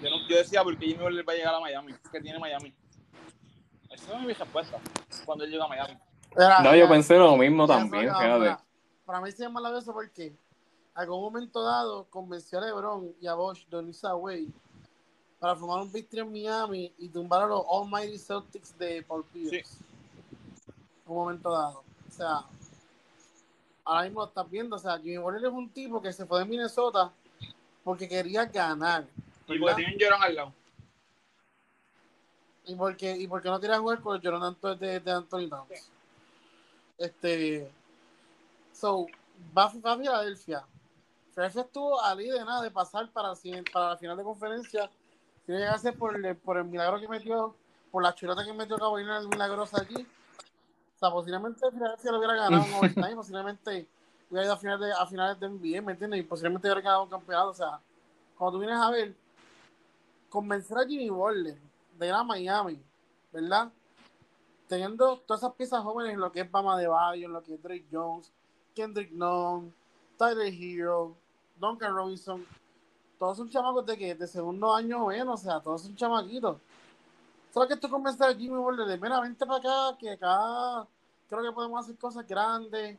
Yo, 0.03 0.11
no- 0.11 0.29
yo 0.29 0.37
decía, 0.37 0.63
porque 0.65 0.87
Jimmy 0.87 1.03
Butler 1.05 1.29
va 1.29 1.33
a 1.33 1.37
llegar 1.37 1.55
a 1.55 1.61
Miami? 1.61 1.93
¿Qué 2.11 2.21
tiene 2.21 2.39
Miami? 2.41 2.75
Esa 3.91 4.17
es 4.19 4.21
mi 4.27 4.33
respuesta 4.33 4.79
cuando 5.25 5.45
él 5.45 5.51
llega 5.53 5.65
a 5.65 5.69
Miami. 5.69 5.97
Era- 6.37 6.61
No, 6.61 6.75
yo 6.75 6.89
pensé 6.89 7.17
lo 7.17 7.37
mismo 7.37 7.67
también, 7.67 8.13
fíjate. 8.13 8.57
Para 9.07 9.21
mí 9.21 9.31
se 9.31 9.45
llama 9.45 9.61
la 9.61 9.79
eso 9.79 9.93
porque 9.93 10.35
algún 10.95 11.21
momento 11.21 11.63
dado 11.63 12.05
convenció 12.11 12.59
a 12.59 12.67
LeBron 12.67 13.15
y 13.21 13.27
a 13.27 13.35
Bosch 13.35 13.67
de 13.69 13.79
unirse 13.79 14.07
a 14.07 14.17
Wade 14.17 14.49
para 15.39 15.55
formar 15.55 15.83
un 15.83 15.93
Three 15.93 16.07
en 16.13 16.33
Miami 16.33 16.93
y 16.99 17.09
tumbar 17.09 17.43
a 17.43 17.47
los 17.47 17.65
Almighty 17.71 18.19
Celtics 18.19 18.77
de 18.79 19.03
Paul 19.03 19.25
Pierce. 19.33 19.69
Sí. 19.69 19.85
En 21.05 21.13
un 21.13 21.17
momento 21.17 21.51
dado. 21.51 21.85
O 22.09 22.11
sea, 22.11 22.45
ahora 23.85 24.03
mismo 24.05 24.21
lo 24.21 24.27
estás 24.27 24.51
viendo. 24.51 24.77
O 24.77 24.79
sea, 24.79 24.99
Jimmy 24.99 25.19
Butler 25.19 25.45
es 25.45 25.53
un 25.53 25.69
tipo 25.69 26.03
que 26.03 26.13
se 26.13 26.27
fue 26.27 26.41
de 26.41 26.47
Minnesota 26.47 27.13
porque 27.85 28.09
quería 28.09 28.47
ganar. 28.47 29.07
Y 29.47 29.59
porque 29.59 29.75
tienen 29.77 29.99
Jordan 30.01 30.23
al 30.23 30.35
lado. 30.35 30.53
Y 32.65 32.75
porque, 32.75 33.17
y 33.17 33.29
porque 33.29 33.49
no 33.49 33.61
quería 33.61 33.79
jugar 33.79 34.01
con 34.01 34.21
el 34.21 34.43
Anthony 34.43 34.77
de, 34.77 34.99
de 34.99 35.11
Anthony 35.13 35.49
Towns. 35.49 35.91
Este. 36.99 37.71
So, 38.77 39.07
va, 39.57 39.73
va 39.83 39.93
a 39.93 39.97
Filadelfia. 39.97 40.63
Filadelfia 41.31 41.63
estuvo 41.63 41.99
a 42.03 42.15
de 42.15 42.45
nada 42.45 42.61
de 42.61 42.71
pasar 42.71 43.11
para, 43.11 43.29
la 43.29 43.35
siguiente- 43.35 43.71
para 43.73 43.91
la 43.91 43.97
final 43.97 44.19
de 44.19 44.23
conferencia. 44.23 44.91
Tiene 45.47 45.63
que 45.63 45.67
hacer 45.67 45.97
por 45.97 46.15
el, 46.15 46.37
por 46.37 46.59
el 46.59 46.65
milagro 46.65 47.01
que 47.01 47.09
metió, 47.09 47.55
por 47.91 48.03
la 48.03 48.15
chuleta 48.15 48.45
que 48.45 48.53
metió 48.53 48.77
Carolina 48.77 49.17
el 49.19 49.29
milagroso 49.29 49.81
aquí. 49.81 49.95
O 49.97 50.99
sea, 50.99 51.11
posiblemente 51.11 51.71
Filadelfia 51.71 52.13
lo 52.13 52.19
hubiera 52.19 52.35
ganado 52.35 52.65
en 52.67 52.75
overtime, 52.75 53.15
posiblemente 53.17 53.89
hubiera 54.29 54.45
ido 54.45 54.53
a 54.53 54.59
finales 54.59 54.81
de, 54.89 54.93
a 54.93 55.07
finales 55.07 55.41
de 55.41 55.49
NBA, 55.49 55.81
¿me 55.83 55.93
entiendes? 55.93 56.21
Y 56.21 56.23
posiblemente 56.25 56.69
hubiera 56.69 56.83
ganado 56.83 57.05
un 57.05 57.11
campeonato. 57.11 57.51
O 57.51 57.55
sea, 57.55 57.81
cuando 58.37 58.59
tú 58.59 58.61
vienes 58.61 58.79
a 58.79 58.91
ver, 58.91 59.15
convencer 60.29 60.77
a 60.77 60.87
Jimmy 60.87 61.09
Butler 61.09 61.57
de 61.99 62.07
ir 62.07 62.13
a 62.13 62.23
Miami, 62.23 62.83
¿verdad? 63.33 63.73
Teniendo 64.69 65.19
todas 65.21 65.41
esas 65.43 65.55
piezas 65.55 65.83
jóvenes 65.83 66.13
en 66.13 66.21
lo 66.21 66.31
que 66.31 66.41
es 66.41 66.51
Bama 66.51 66.77
de 66.77 66.89
Bayo, 66.89 67.27
en 67.27 67.33
lo 67.33 67.43
que 67.43 67.55
es 67.55 67.63
Drake 67.63 67.87
Jones, 67.91 68.31
Kendrick 68.77 69.11
Nunn, 69.11 69.73
Tyler 70.19 70.53
Hero, 70.53 71.17
Duncan 71.59 71.95
Robinson, 71.95 72.47
todos 73.19 73.39
son 73.39 73.49
chamacos 73.49 73.87
de 73.87 73.97
que 73.97 74.15
de 74.15 74.27
segundo 74.27 74.75
año 74.75 75.05
o 75.05 75.09
menos, 75.09 75.41
o 75.41 75.43
sea, 75.43 75.61
todos 75.61 75.83
son 75.83 75.97
chamaquitos. 75.97 76.59
Solo 77.53 77.67
que 77.67 77.77
tú 77.77 77.89
convences 77.89 78.21
a 78.21 78.35
Jimmy 78.35 78.59
Butler 78.59 78.87
de, 78.87 78.99
mira, 78.99 79.19
vente 79.21 79.47
para 79.47 79.59
acá, 79.59 79.99
que 79.99 80.11
acá 80.11 80.87
creo 81.27 81.43
que 81.43 81.53
podemos 81.53 81.83
hacer 81.83 81.97
cosas 81.97 82.27
grandes. 82.27 82.99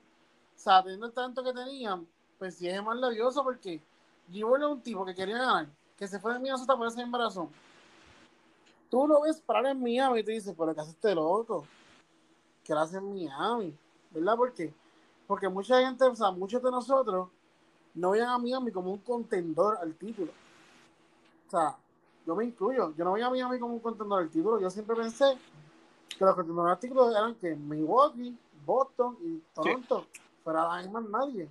O 0.55 0.59
sea, 0.59 0.81
teniendo 0.81 1.05
el 1.05 1.13
talento 1.13 1.43
que 1.43 1.53
tenían, 1.53 2.07
pues 2.39 2.55
sí 2.55 2.67
es 2.67 2.83
más 2.83 2.97
labioso 2.97 3.43
porque 3.43 3.79
Jimmy 4.31 4.49
Butler 4.49 4.69
es 4.69 4.75
un 4.75 4.81
tipo 4.81 5.05
que 5.05 5.13
quería 5.13 5.37
ganar, 5.37 5.67
que 5.95 6.07
se 6.07 6.19
fue 6.19 6.33
de 6.33 6.39
Minnesota 6.39 6.75
por 6.75 6.87
misma 6.95 7.19
razón. 7.19 7.49
tú 8.89 9.07
lo 9.07 9.21
ves 9.21 9.39
parar 9.39 9.67
en 9.67 9.79
Miami 9.79 10.21
y 10.21 10.23
te 10.23 10.31
dices, 10.31 10.55
pero 10.57 10.73
¿qué 10.73 10.81
hace 10.81 10.91
este 10.91 11.13
loco? 11.13 11.67
¿Qué 12.63 12.73
lo 12.73 12.79
hace 12.79 12.97
en 12.97 13.13
Miami? 13.13 13.77
¿Verdad? 14.09 14.35
¿Por 14.35 14.53
qué? 14.53 14.73
Porque 15.27 15.49
mucha 15.49 15.79
gente, 15.81 16.05
o 16.05 16.15
sea, 16.15 16.31
muchos 16.31 16.63
de 16.63 16.71
nosotros 16.71 17.27
no 17.93 18.11
veían 18.11 18.29
a 18.29 18.37
Miami 18.37 18.71
como 18.71 18.91
un 18.91 18.99
contendor 18.99 19.77
al 19.81 19.93
título. 19.95 20.31
O 21.47 21.49
sea, 21.51 21.75
yo 22.25 22.35
me 22.35 22.45
incluyo. 22.45 22.93
Yo 22.95 23.03
no 23.03 23.13
veía 23.13 23.27
a 23.27 23.29
Miami 23.29 23.59
como 23.59 23.73
un 23.73 23.79
contendor 23.79 24.23
al 24.23 24.29
título. 24.29 24.59
Yo 24.59 24.69
siempre 24.69 24.95
pensé 24.95 25.37
que 26.17 26.23
los 26.23 26.35
contendores 26.35 26.73
al 26.73 26.79
título 26.79 27.11
eran 27.11 27.35
que 27.35 27.55
Milwaukee, 27.55 28.37
Boston 28.65 29.17
y 29.21 29.41
Toronto. 29.53 30.05
Fuera 30.43 30.61
de 30.63 30.67
ahí 30.71 30.89
más 30.89 31.03
nadie. 31.03 31.49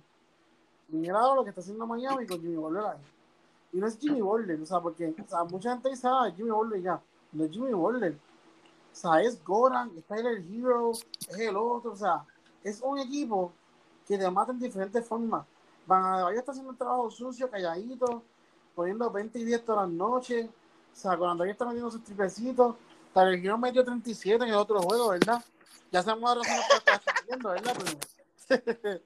Y 0.89 0.95
mira 0.95 1.19
ahora 1.19 1.35
lo 1.35 1.43
que 1.43 1.49
está 1.49 1.61
haciendo 1.61 1.85
Miami 1.85 2.25
con 2.25 2.39
Jimmy 2.39 2.55
Butler 2.55 2.83
ahí. 2.85 2.99
Y 3.73 3.77
no 3.77 3.87
es 3.87 3.99
Jimmy 3.99 4.21
Butler, 4.21 4.61
o 4.61 4.65
sea, 4.65 4.79
porque 4.79 5.13
o 5.23 5.29
sea, 5.29 5.43
mucha 5.43 5.71
gente 5.73 5.89
dice, 5.89 6.07
ah, 6.07 6.31
Jimmy 6.35 6.49
Butler 6.49 6.81
ya. 6.81 7.01
No 7.33 7.43
es 7.43 7.51
Jimmy 7.51 7.73
Butler. 7.73 8.13
O 8.13 8.95
sea, 8.95 9.21
es 9.21 9.43
Goran, 9.43 9.91
es 9.97 10.03
Tyler 10.05 10.43
Hero, 10.49 10.91
es 10.91 11.39
el 11.39 11.55
otro, 11.55 11.91
o 11.91 11.95
sea, 11.95 12.25
es 12.63 12.81
un 12.81 12.97
equipo 12.97 13.51
que 14.07 14.17
te 14.17 14.29
mata 14.29 14.51
en 14.51 14.59
diferentes 14.59 15.05
formas. 15.05 15.45
Van 15.85 16.03
a 16.03 16.23
Valle 16.23 16.39
está 16.39 16.51
haciendo 16.51 16.71
un 16.71 16.77
trabajo 16.77 17.09
sucio, 17.11 17.49
calladito, 17.49 18.23
poniendo 18.75 19.09
20 19.11 19.39
y 19.39 19.45
10 19.45 19.65
todas 19.65 19.87
las 19.87 19.91
noches. 19.91 20.47
O 20.47 20.95
sea, 20.95 21.17
cuando 21.17 21.43
está 21.43 21.65
metiendo 21.65 21.91
sus 21.91 22.03
tripecitos, 22.03 22.75
Tyler 23.13 23.39
Hero 23.39 23.57
metió 23.57 23.83
37 23.83 24.43
en 24.43 24.49
el 24.49 24.55
otro 24.55 24.81
juego, 24.81 25.09
¿verdad? 25.09 25.43
Ya 25.91 26.03
sabemos 26.03 26.37
la 26.37 26.43
razón 26.43 26.63
por 26.69 26.83
que 26.83 26.91
está 26.91 27.13
viendo, 27.27 27.49
¿verdad? 27.49 27.73
Pero, 28.47 28.59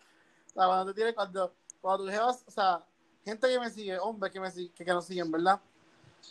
o 0.48 0.54
sea, 0.54 0.66
cuando 0.66 0.86
tú 0.86 0.94
tienes, 0.94 1.14
cuando, 1.16 1.54
cuando 1.82 2.06
tú 2.06 2.12
llevas, 2.12 2.44
o 2.48 2.52
sea, 2.52 2.84
gente 3.24 3.48
que 3.48 3.60
me 3.60 3.70
sigue, 3.70 4.00
hombres 4.00 4.32
que 4.32 4.40
me 4.40 4.52
sigue, 4.52 4.72
que, 4.74 4.86
que 4.86 4.92
nos 4.92 5.06
siguen, 5.06 5.32
¿verdad? 5.32 5.60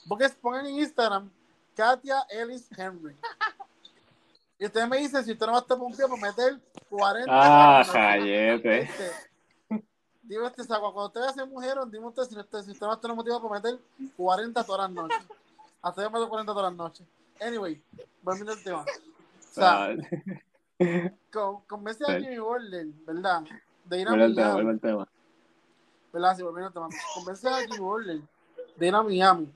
Porque 0.09 0.29
pongan 0.41 0.67
en 0.67 0.79
Instagram 0.79 1.31
Katia 1.75 2.27
Ellis 2.29 2.69
Henry. 2.77 3.17
Y 4.59 4.67
ustedes 4.67 4.89
me 4.89 4.99
dicen, 4.99 5.25
si 5.25 5.33
usted 5.33 5.47
no 5.47 5.53
va 5.53 5.59
a 5.59 5.63
estar 5.63 5.79
pie 5.79 6.07
por 6.07 6.21
meter 6.21 6.61
40 6.91 7.27
Ah, 7.33 7.83
jayete. 7.85 8.81
este, 8.83 9.11
Digo, 10.23 10.47
este, 10.47 10.63
o 10.63 10.65
sea, 10.65 10.79
cuando 10.79 11.07
usted 11.07 11.23
hace 11.23 11.45
mujer, 11.45 11.77
dime 11.91 12.07
usted 12.07 12.23
si 12.25 12.39
usted, 12.39 12.63
si 12.63 12.71
usted 12.73 12.87
no 12.87 12.93
está 12.95 13.13
motivado 13.15 13.41
por 13.43 13.53
meter 13.53 13.79
40 14.17 14.63
todas 14.65 14.83
las 14.83 14.91
noches. 14.91 15.27
Hasta 15.83 16.03
yo 16.03 16.11
meto 16.11 16.29
40 16.29 16.53
todas 16.53 16.71
las 16.71 16.77
noches. 16.79 17.07
Anyway, 17.41 17.83
volviendo 18.23 18.53
al 18.53 18.63
tema. 18.63 18.83
O 18.83 19.53
sea, 19.53 19.87
Ah, 19.87 19.97
con, 21.33 21.61
convence 21.63 22.05
a 22.05 22.17
Sí. 22.19 22.23
Jimmy 22.25 22.39
Butler, 22.39 22.87
¿verdad? 23.07 23.43
De 23.85 24.01
ir 24.01 24.07
a 24.07 24.11
Vuelve 24.11 24.25
al 24.27 24.35
tema, 24.35 24.47
Miami. 24.49 24.63
vuelve 24.63 24.71
al 24.73 24.81
tema. 24.81 25.09
¿verdad? 26.13 26.37
Si 26.37 26.43
volviendo 26.43 26.67
al 26.69 26.73
tema. 26.75 26.89
Convence 27.15 27.49
a 27.49 27.57
Jimmy 27.61 27.79
Butler 27.79 28.21
de 28.77 28.87
ir 28.87 28.95
a 28.95 29.03
Miami. 29.03 29.53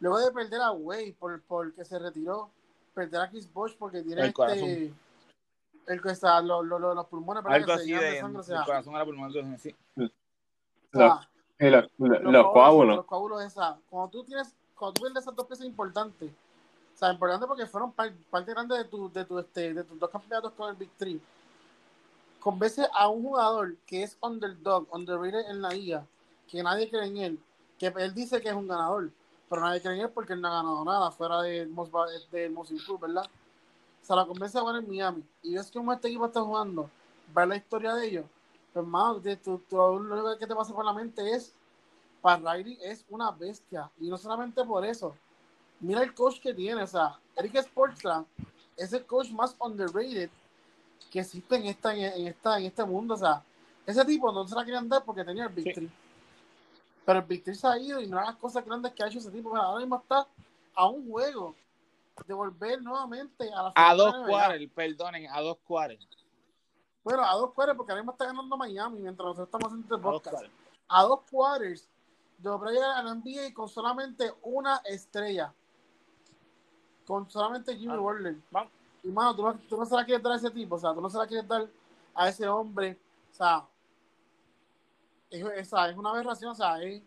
Luego 0.00 0.18
de 0.20 0.30
perder 0.32 0.60
a 0.60 0.70
Wade 0.72 1.14
por, 1.18 1.40
porque 1.42 1.84
se 1.84 1.98
retiró, 1.98 2.50
perder 2.94 3.20
a 3.22 3.30
Chris 3.30 3.50
Bosh 3.52 3.74
porque 3.76 4.02
tiene 4.02 4.22
El 4.22 4.28
este. 4.28 4.94
El 5.86 6.00
que 6.00 6.10
está, 6.10 6.40
lo- 6.40 6.62
lo- 6.62 6.78
lo- 6.78 6.94
los 6.94 7.06
pulmones, 7.06 7.42
¿verdad? 7.44 7.56
Algo 7.56 7.66
Que 7.66 7.72
se 7.74 7.80
así 7.80 7.88
llenan 7.88 8.02
de, 8.02 8.10
de 8.10 8.20
sangre, 8.20 8.36
o 8.38 8.40
el 8.40 8.46
sea, 8.46 8.64
corazón 8.64 8.94
a 8.94 8.98
la 8.98 9.04
pulmón, 9.04 9.26
entonces, 9.34 9.60
sí. 9.62 9.76
o 10.92 10.96
sea, 10.98 11.28
Y 11.58 11.70
los, 11.70 11.84
los, 11.98 12.22
los 12.22 12.46
coágulos. 12.52 12.96
Los 12.96 13.04
coágulos, 13.06 13.42
esa. 13.42 13.78
Cuando 13.90 14.10
tú 14.10 14.24
tienes, 14.24 14.54
cuando 14.76 14.94
tú 14.94 15.02
pierdes 15.02 15.22
esas 15.22 15.36
dos 15.36 15.46
piezas 15.46 15.66
importantes, 15.66 16.30
o 16.94 16.96
sea, 16.98 17.12
importante 17.12 17.46
porque 17.46 17.66
fueron 17.66 17.92
par- 17.92 18.12
parte 18.30 18.52
grande 18.52 18.78
de, 18.78 18.84
tu, 18.84 19.10
de, 19.12 19.24
tu, 19.24 19.38
este, 19.38 19.74
de 19.74 19.84
tus 19.84 19.98
dos 19.98 20.10
campeonatos 20.10 20.52
con 20.52 20.70
el 20.70 20.76
Big 20.76 20.90
Three. 20.96 21.20
Convence 22.40 22.86
a 22.92 23.08
un 23.08 23.22
jugador 23.22 23.76
que 23.86 24.02
es 24.02 24.16
underdog, 24.20 24.86
underrated 24.90 25.48
en 25.50 25.62
la 25.62 25.70
liga, 25.70 26.06
que 26.50 26.62
nadie 26.62 26.90
cree 26.90 27.06
en 27.06 27.16
él, 27.16 27.38
que 27.78 27.86
él 27.86 28.14
dice 28.14 28.40
que 28.40 28.48
es 28.50 28.54
un 28.54 28.68
ganador, 28.68 29.10
pero 29.48 29.62
nadie 29.62 29.80
cree 29.80 29.94
en 29.94 30.00
él 30.02 30.10
porque 30.10 30.34
él 30.34 30.40
no 30.42 30.48
ha 30.48 30.56
ganado 30.56 30.84
nada 30.84 31.10
fuera 31.10 31.40
del 31.42 31.68
Most, 31.70 31.94
Va- 31.94 32.06
del 32.30 32.52
Most 32.52 32.70
Improved, 32.70 33.00
¿verdad? 33.00 33.24
O 34.04 34.06
sea, 34.06 34.16
la 34.16 34.26
convence 34.26 34.58
a 34.58 34.60
jugar 34.60 34.76
en 34.76 34.88
Miami. 34.88 35.24
Y 35.42 35.54
ves 35.54 35.70
cómo 35.72 35.90
este 35.90 36.08
equipo 36.08 36.26
está 36.26 36.42
jugando, 36.42 36.90
ver 37.34 37.48
la 37.48 37.56
historia 37.56 37.94
de 37.94 38.06
ellos. 38.06 38.26
Pues, 38.74 38.86
mano, 38.86 39.18
tú- 39.42 39.62
tú- 39.68 39.76
lo 39.76 39.92
único 39.94 40.38
que 40.38 40.46
te 40.46 40.54
pasa 40.54 40.74
por 40.74 40.84
la 40.84 40.92
mente 40.92 41.30
es 41.34 41.54
Pat 42.20 42.42
Riley 42.44 42.78
es 42.82 43.02
una 43.08 43.30
bestia. 43.30 43.90
Y 43.98 44.08
no 44.08 44.18
solamente 44.18 44.62
por 44.64 44.84
eso. 44.84 45.14
Mira 45.80 46.02
el 46.02 46.12
coach 46.14 46.38
que 46.38 46.52
tiene. 46.52 46.82
O 46.82 46.86
sea, 46.86 47.18
Eric 47.34 47.56
Sportstra 47.62 48.24
es 48.76 48.92
el 48.92 49.06
coach 49.06 49.30
más 49.30 49.56
underrated 49.58 50.28
que 51.10 51.20
existe 51.20 51.56
en, 51.56 51.64
esta, 51.66 51.94
en, 51.94 52.26
esta, 52.26 52.58
en 52.58 52.66
este 52.66 52.84
mundo. 52.84 53.14
O 53.14 53.18
sea, 53.18 53.42
ese 53.86 54.04
tipo 54.04 54.30
no 54.32 54.46
se 54.46 54.54
la 54.54 54.64
querían 54.64 54.86
dar 54.88 55.02
porque 55.02 55.24
tenía 55.24 55.46
el 55.46 55.54
Sí. 55.54 55.72
Three. 55.72 55.90
Pero 57.06 57.18
el 57.26 57.42
Three 57.42 57.54
se 57.54 57.66
ha 57.66 57.78
ido 57.78 58.00
y 58.00 58.06
mira 58.06 58.24
las 58.26 58.36
cosas 58.36 58.64
grandes 58.66 58.92
que 58.92 59.02
ha 59.02 59.06
hecho 59.08 59.18
ese 59.18 59.30
tipo. 59.30 59.50
Mira, 59.50 59.62
ahora 59.64 59.80
mismo 59.80 59.96
está 59.96 60.26
a 60.74 60.88
un 60.88 61.08
juego 61.10 61.54
de 62.26 62.34
volver 62.34 62.80
nuevamente 62.80 63.50
a 63.52 63.62
la 63.64 63.72
A 63.74 63.94
dos 63.94 64.14
cuadros, 64.26 64.70
perdonen, 64.74 65.28
a 65.30 65.40
dos 65.40 65.58
cuadros. 65.66 66.08
Bueno, 67.02 67.22
a 67.24 67.34
dos 67.34 67.52
cuadros 67.52 67.76
porque 67.76 67.92
ahora 67.92 68.02
mismo 68.02 68.12
está 68.12 68.26
ganando 68.26 68.56
Miami 68.56 69.00
mientras 69.00 69.26
nosotros 69.26 69.48
estamos 69.48 69.66
haciendo 69.72 69.96
el 69.96 70.00
podcast. 70.02 70.44
a 70.88 71.02
dos 71.02 71.20
quarters 71.30 71.88
de 72.38 72.50
llegar 72.72 72.90
a 72.98 73.02
la 73.02 73.14
NBA 73.14 73.52
con 73.52 73.68
solamente 73.68 74.32
una 74.42 74.76
estrella. 74.84 75.52
Con 77.06 77.28
solamente 77.30 77.76
Jimmy 77.76 77.94
Ah, 77.94 77.98
Butler. 77.98 78.36
Y 79.02 79.08
mano, 79.08 79.34
tú 79.36 79.42
no, 79.42 79.54
tú 79.68 79.76
no 79.76 79.84
se 79.84 79.94
la 79.94 80.04
quieres 80.04 80.22
dar 80.22 80.32
a 80.32 80.36
ese 80.36 80.50
tipo, 80.50 80.76
o 80.76 80.78
sea, 80.78 80.94
tú 80.94 81.00
no 81.02 81.10
se 81.10 81.18
la 81.18 81.26
quieres 81.26 81.46
dar 81.46 81.66
a 82.14 82.28
ese 82.28 82.48
hombre, 82.48 82.98
o 83.32 83.34
sea, 83.34 83.66
es, 85.30 85.44
es- 85.44 85.72
es 85.72 85.96
una 85.96 86.10
aberración, 86.10 86.52
o 86.52 86.54
sea, 86.54 86.80
es, 86.82 87.02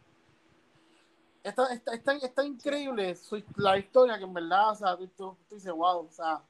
está, 1.50 1.74
está, 1.74 1.94
está, 1.94 2.14
está 2.14 2.46
increíble 2.46 3.16
su- 3.16 3.44
la 3.56 3.78
historia 3.78 4.18
que 4.18 4.24
en 4.24 4.34
verdad, 4.34 4.72
o 4.72 4.76
sea, 4.76 4.98
tú, 4.98 5.08
tú- 5.08 5.38
tú 5.50 5.56
dices, 5.56 5.72
wow, 5.72 6.06
o 6.08 6.12
sea, 6.12 6.42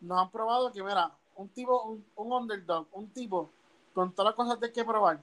nos 0.00 0.18
han 0.18 0.30
probado 0.30 0.72
que, 0.72 0.82
mira, 0.82 1.10
un 1.36 1.48
tipo, 1.48 1.82
un, 1.84 2.04
un 2.16 2.32
underdog, 2.32 2.86
un 2.92 3.08
tipo 3.10 3.50
con 3.94 4.12
todas 4.12 4.30
las 4.30 4.34
cosas 4.36 4.58
que 4.58 4.66
hay 4.66 4.72
que 4.72 4.84
probar, 4.84 5.20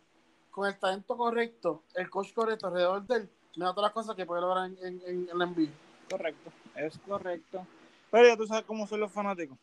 con 0.51 0.67
el 0.67 0.77
talento 0.77 1.15
correcto, 1.17 1.83
el 1.95 2.09
coach 2.09 2.33
correcto 2.33 2.67
alrededor 2.67 3.05
de 3.05 3.15
él, 3.17 3.29
mira 3.55 3.71
todas 3.73 3.87
las 3.89 3.93
cosas 3.93 4.15
que 4.15 4.25
puede 4.25 4.41
lograr 4.41 4.65
en, 4.67 4.77
en, 4.79 5.01
en, 5.05 5.29
en 5.29 5.37
la 5.37 5.45
NBA. 5.45 5.71
Correcto, 6.09 6.51
es 6.75 6.97
correcto. 6.99 7.67
Pero 8.11 8.27
ya 8.27 8.37
tú 8.37 8.45
sabes 8.47 8.65
cómo 8.65 8.85
son 8.87 8.99
los 8.99 9.11
fanáticos. 9.11 9.57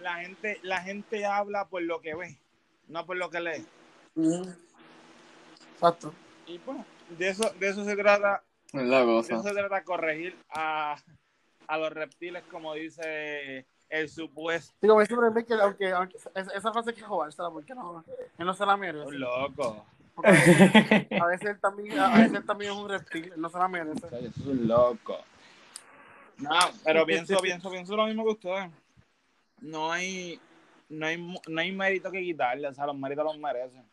La 0.00 0.16
gente, 0.16 0.60
la 0.62 0.80
gente 0.80 1.24
habla 1.26 1.66
por 1.68 1.82
lo 1.82 2.00
que 2.00 2.14
ve, 2.14 2.38
no 2.86 3.04
por 3.04 3.16
lo 3.16 3.30
que 3.30 3.40
lee. 3.40 3.66
Exacto. 5.74 6.12
Y 6.46 6.58
pues, 6.58 6.78
de 7.10 7.28
eso, 7.28 7.50
de 7.58 7.68
eso 7.68 7.84
se 7.84 7.96
trata, 7.96 8.42
la 8.72 9.04
de 9.04 9.18
eso 9.20 9.42
se 9.42 9.52
trata 9.52 9.84
corregir 9.84 10.36
a, 10.50 10.96
a 11.66 11.78
los 11.78 11.92
reptiles, 11.92 12.42
como 12.50 12.74
dice 12.74 13.66
el 13.88 14.08
supuesto 14.10 14.74
Digo, 14.82 14.96
me 14.96 15.06
siempre 15.06 15.30
ve 15.30 15.44
que 15.46 15.54
aunque, 15.54 15.90
aunque 15.92 16.16
esa, 16.16 16.72
frase 16.72 16.90
hay 16.90 16.96
que 16.96 17.02
jugársela 17.02 17.50
porque 17.50 17.74
no, 17.74 18.04
él 18.38 18.46
no 18.46 18.52
se 18.54 18.66
la 18.66 18.76
merece. 18.76 19.12
loco. 19.12 19.86
Porque 20.14 20.30
a 20.30 20.34
veces, 20.34 21.22
a 21.22 21.26
veces 21.26 21.48
él 21.50 21.60
también, 21.60 21.98
a 21.98 22.16
veces 22.18 22.34
él 22.34 22.44
también 22.44 22.72
es 22.72 22.76
un 22.78 22.88
reptil, 22.88 23.32
él 23.34 23.40
no 23.40 23.48
se 23.48 23.58
la 23.58 23.68
merece. 23.68 24.06
Eso 24.06 24.16
es 24.26 24.36
un 24.38 24.66
loco. 24.68 25.18
No, 26.38 26.50
pero 26.84 27.06
pienso, 27.06 27.38
pienso, 27.38 27.70
pienso 27.70 27.96
lo 27.96 28.06
mismo 28.06 28.24
que 28.24 28.30
ustedes. 28.30 28.70
No 29.60 29.90
hay, 29.90 30.38
no 30.88 31.06
hay, 31.06 31.16
mu- 31.18 31.40
no 31.48 31.60
hay 31.60 31.72
mérito 31.72 32.10
que 32.10 32.20
quitarle, 32.20 32.68
o 32.68 32.74
sea, 32.74 32.86
los 32.86 32.96
méritos 32.96 33.24
los 33.24 33.38
merecen. 33.38 33.84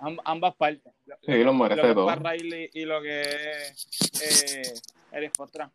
Amb- 0.00 0.20
ambas 0.24 0.54
partes. 0.56 0.92
Lo, 1.06 1.16
Sí, 1.22 1.32
lo 1.38 1.44
lo 1.44 1.54
merece 1.54 1.80
que 1.82 1.88
es 1.88 1.94
todo. 1.94 2.06
Pat 2.06 2.20
Riley 2.24 2.70
y 2.74 2.84
lo 2.84 3.00
que 3.02 3.20
es 3.22 4.44
eh, 4.56 4.74
Eric 5.12 5.32
Spoelstra. 5.34 5.70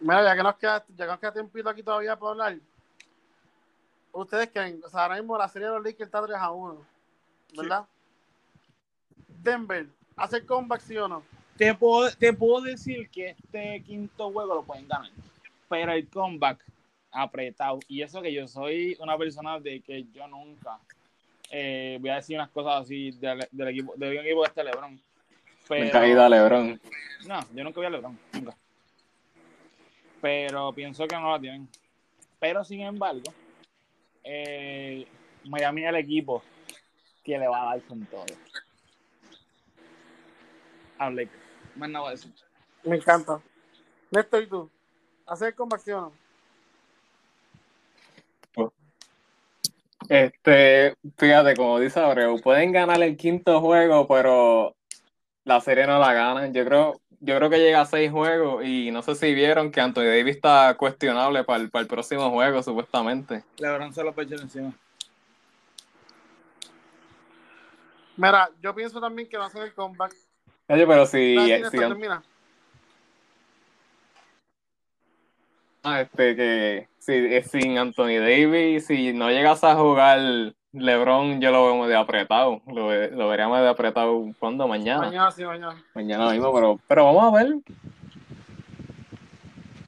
Mira, 0.00 0.24
ya 0.24 0.36
que 0.36 0.42
nos 0.42 0.56
queda, 0.56 0.84
ya 0.88 1.04
que 1.04 1.10
nos 1.10 1.20
queda 1.20 1.32
tiempito 1.32 1.68
aquí 1.68 1.82
todavía 1.82 2.16
para 2.18 2.30
hablar, 2.32 2.56
ustedes 4.12 4.50
creen, 4.52 4.80
o 4.84 4.88
sea, 4.88 5.02
ahora 5.04 5.16
mismo 5.16 5.36
la 5.38 5.48
serie 5.48 5.68
de 5.68 5.74
los 5.74 5.82
Lakers 5.84 6.06
está 6.08 6.24
3 6.24 6.36
a 6.38 6.50
1, 6.50 6.84
¿verdad? 7.56 7.84
Denver, 9.42 9.86
¿hace 10.16 10.44
comeback 10.44 10.80
sí 10.80 10.96
o 10.98 11.08
no? 11.08 11.22
Te 11.56 11.74
puedo, 11.74 12.10
te 12.14 12.32
puedo 12.32 12.60
decir 12.62 13.08
que 13.10 13.30
este 13.30 13.82
quinto 13.84 14.30
juego 14.30 14.54
lo 14.56 14.62
pueden 14.62 14.86
ganar, 14.86 15.10
pero 15.68 15.92
el 15.92 16.08
comeback 16.08 16.62
apretado. 17.16 17.80
Y 17.88 18.02
eso 18.02 18.20
que 18.20 18.32
yo 18.32 18.46
soy 18.46 18.96
una 19.00 19.16
persona 19.16 19.58
de 19.58 19.80
que 19.80 20.04
yo 20.12 20.28
nunca 20.28 20.78
eh, 21.50 21.96
voy 22.00 22.10
a 22.10 22.16
decir 22.16 22.36
unas 22.36 22.50
cosas 22.50 22.82
así 22.82 23.10
del, 23.12 23.46
del 23.50 23.68
equipo, 23.68 23.94
del 23.96 24.18
equipo 24.18 24.42
de 24.42 24.48
este 24.48 24.64
LeBron. 24.64 25.00
Pero, 25.68 25.90
caída 25.90 26.28
Lebron. 26.28 26.80
no, 27.26 27.40
yo 27.54 27.64
nunca 27.64 27.76
voy 27.76 27.86
a 27.86 27.90
LeBron, 27.90 28.18
nunca. 28.34 28.56
Pero 30.20 30.72
pienso 30.72 31.06
que 31.06 31.16
no 31.16 31.32
la 31.32 31.40
tienen. 31.40 31.68
Pero 32.38 32.64
sin 32.64 32.82
embargo, 32.82 33.32
eh, 34.22 35.06
Miami 35.44 35.84
es 35.84 35.88
el 35.88 35.96
equipo 35.96 36.42
que 37.24 37.38
le 37.38 37.48
va 37.48 37.62
a 37.62 37.74
dar 37.76 37.82
con 37.82 38.04
todo. 38.06 38.26
A 40.98 41.10
Lakers. 41.10 41.42
Más 41.74 41.90
nada 41.90 42.02
voy 42.02 42.08
a 42.08 42.12
decir. 42.12 42.32
Me 42.84 42.96
encanta. 42.96 43.40
Néstor, 44.10 44.42
¿y 44.42 44.46
tú? 44.46 44.70
¿Hacer 45.26 45.54
comeback 45.54 45.80
sí 45.80 45.90
o 45.90 46.00
no? 46.02 46.12
Este, 50.08 50.94
fíjate, 51.16 51.56
como 51.56 51.80
dice 51.80 52.00
Abreu, 52.00 52.40
pueden 52.40 52.72
ganar 52.72 53.02
el 53.02 53.16
quinto 53.16 53.60
juego, 53.60 54.06
pero 54.06 54.76
la 55.44 55.60
serie 55.60 55.86
no 55.86 55.98
la 55.98 56.12
ganan. 56.12 56.52
Yo 56.52 56.64
creo, 56.64 57.00
yo 57.20 57.36
creo 57.36 57.50
que 57.50 57.58
llega 57.58 57.80
a 57.80 57.86
seis 57.86 58.10
juegos 58.10 58.64
y 58.64 58.90
no 58.90 59.02
sé 59.02 59.14
si 59.14 59.34
vieron 59.34 59.70
que 59.70 59.80
Anthony 59.80 60.04
Davis 60.04 60.36
está 60.36 60.74
cuestionable 60.76 61.44
para 61.44 61.62
el, 61.62 61.70
para 61.70 61.82
el 61.82 61.88
próximo 61.88 62.30
juego, 62.30 62.62
supuestamente. 62.62 63.42
LeBron 63.58 63.92
se 63.92 64.04
lo 64.04 64.12
pecha 64.12 64.36
encima. 64.36 64.72
Mira, 68.16 68.50
yo 68.62 68.74
pienso 68.74 69.00
también 69.00 69.28
que 69.28 69.36
va 69.36 69.46
a 69.46 69.50
ser 69.50 69.62
el 69.62 69.74
comeback. 69.74 70.14
Oye, 70.68 70.86
pero 70.86 71.06
si, 71.06 71.36
si, 71.36 71.50
Néstor, 71.50 71.80
termina. 71.80 72.22
Ah, 75.86 76.00
este, 76.02 76.36
que 76.36 76.88
si, 76.98 77.12
eh, 77.12 77.42
sin 77.42 77.78
Anthony 77.78 78.18
Davis, 78.18 78.86
si 78.86 79.12
no 79.12 79.30
llegas 79.30 79.62
a 79.64 79.76
jugar 79.76 80.18
LeBron, 80.72 81.40
yo 81.40 81.50
lo 81.52 81.64
veo 81.64 81.76
medio 81.82 81.98
apretado. 81.98 82.60
Lo, 82.66 82.92
lo 83.08 83.28
vería 83.28 83.48
medio 83.48 83.70
apretado 83.70 84.26
cuando 84.38 84.68
mañana. 84.68 85.02
Mañana 85.06 85.30
sí, 85.30 85.44
mañana. 85.44 85.82
Mañana 85.94 86.30
mismo, 86.30 86.52
pero, 86.52 86.78
pero 86.86 87.04
vamos 87.06 87.24
a 87.24 87.42
ver. 87.42 87.54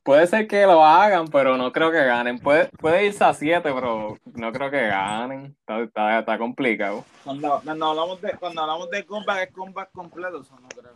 Puede 0.08 0.26
ser 0.26 0.48
que 0.48 0.64
lo 0.64 0.82
hagan, 0.82 1.28
pero 1.28 1.58
no 1.58 1.70
creo 1.70 1.90
que 1.90 2.02
ganen. 2.02 2.38
Puede, 2.38 2.70
puede 2.78 3.04
irse 3.04 3.22
a 3.24 3.34
7, 3.34 3.60
pero 3.62 4.16
no 4.24 4.52
creo 4.52 4.70
que 4.70 4.86
ganen. 4.86 5.54
Está, 5.60 5.80
está, 5.80 6.18
está 6.20 6.38
complicado. 6.38 7.04
Cuando, 7.24 7.60
cuando 7.62 7.86
hablamos 7.90 8.20
de 8.22 8.32
cuando 8.38 8.62
hablamos 8.62 8.88
de 8.88 9.04
comeback, 9.04 9.48
es 9.48 9.54
comeback 9.54 9.90
completo, 9.92 10.40
eso 10.40 10.58
no 10.58 10.68
creo. 10.68 10.94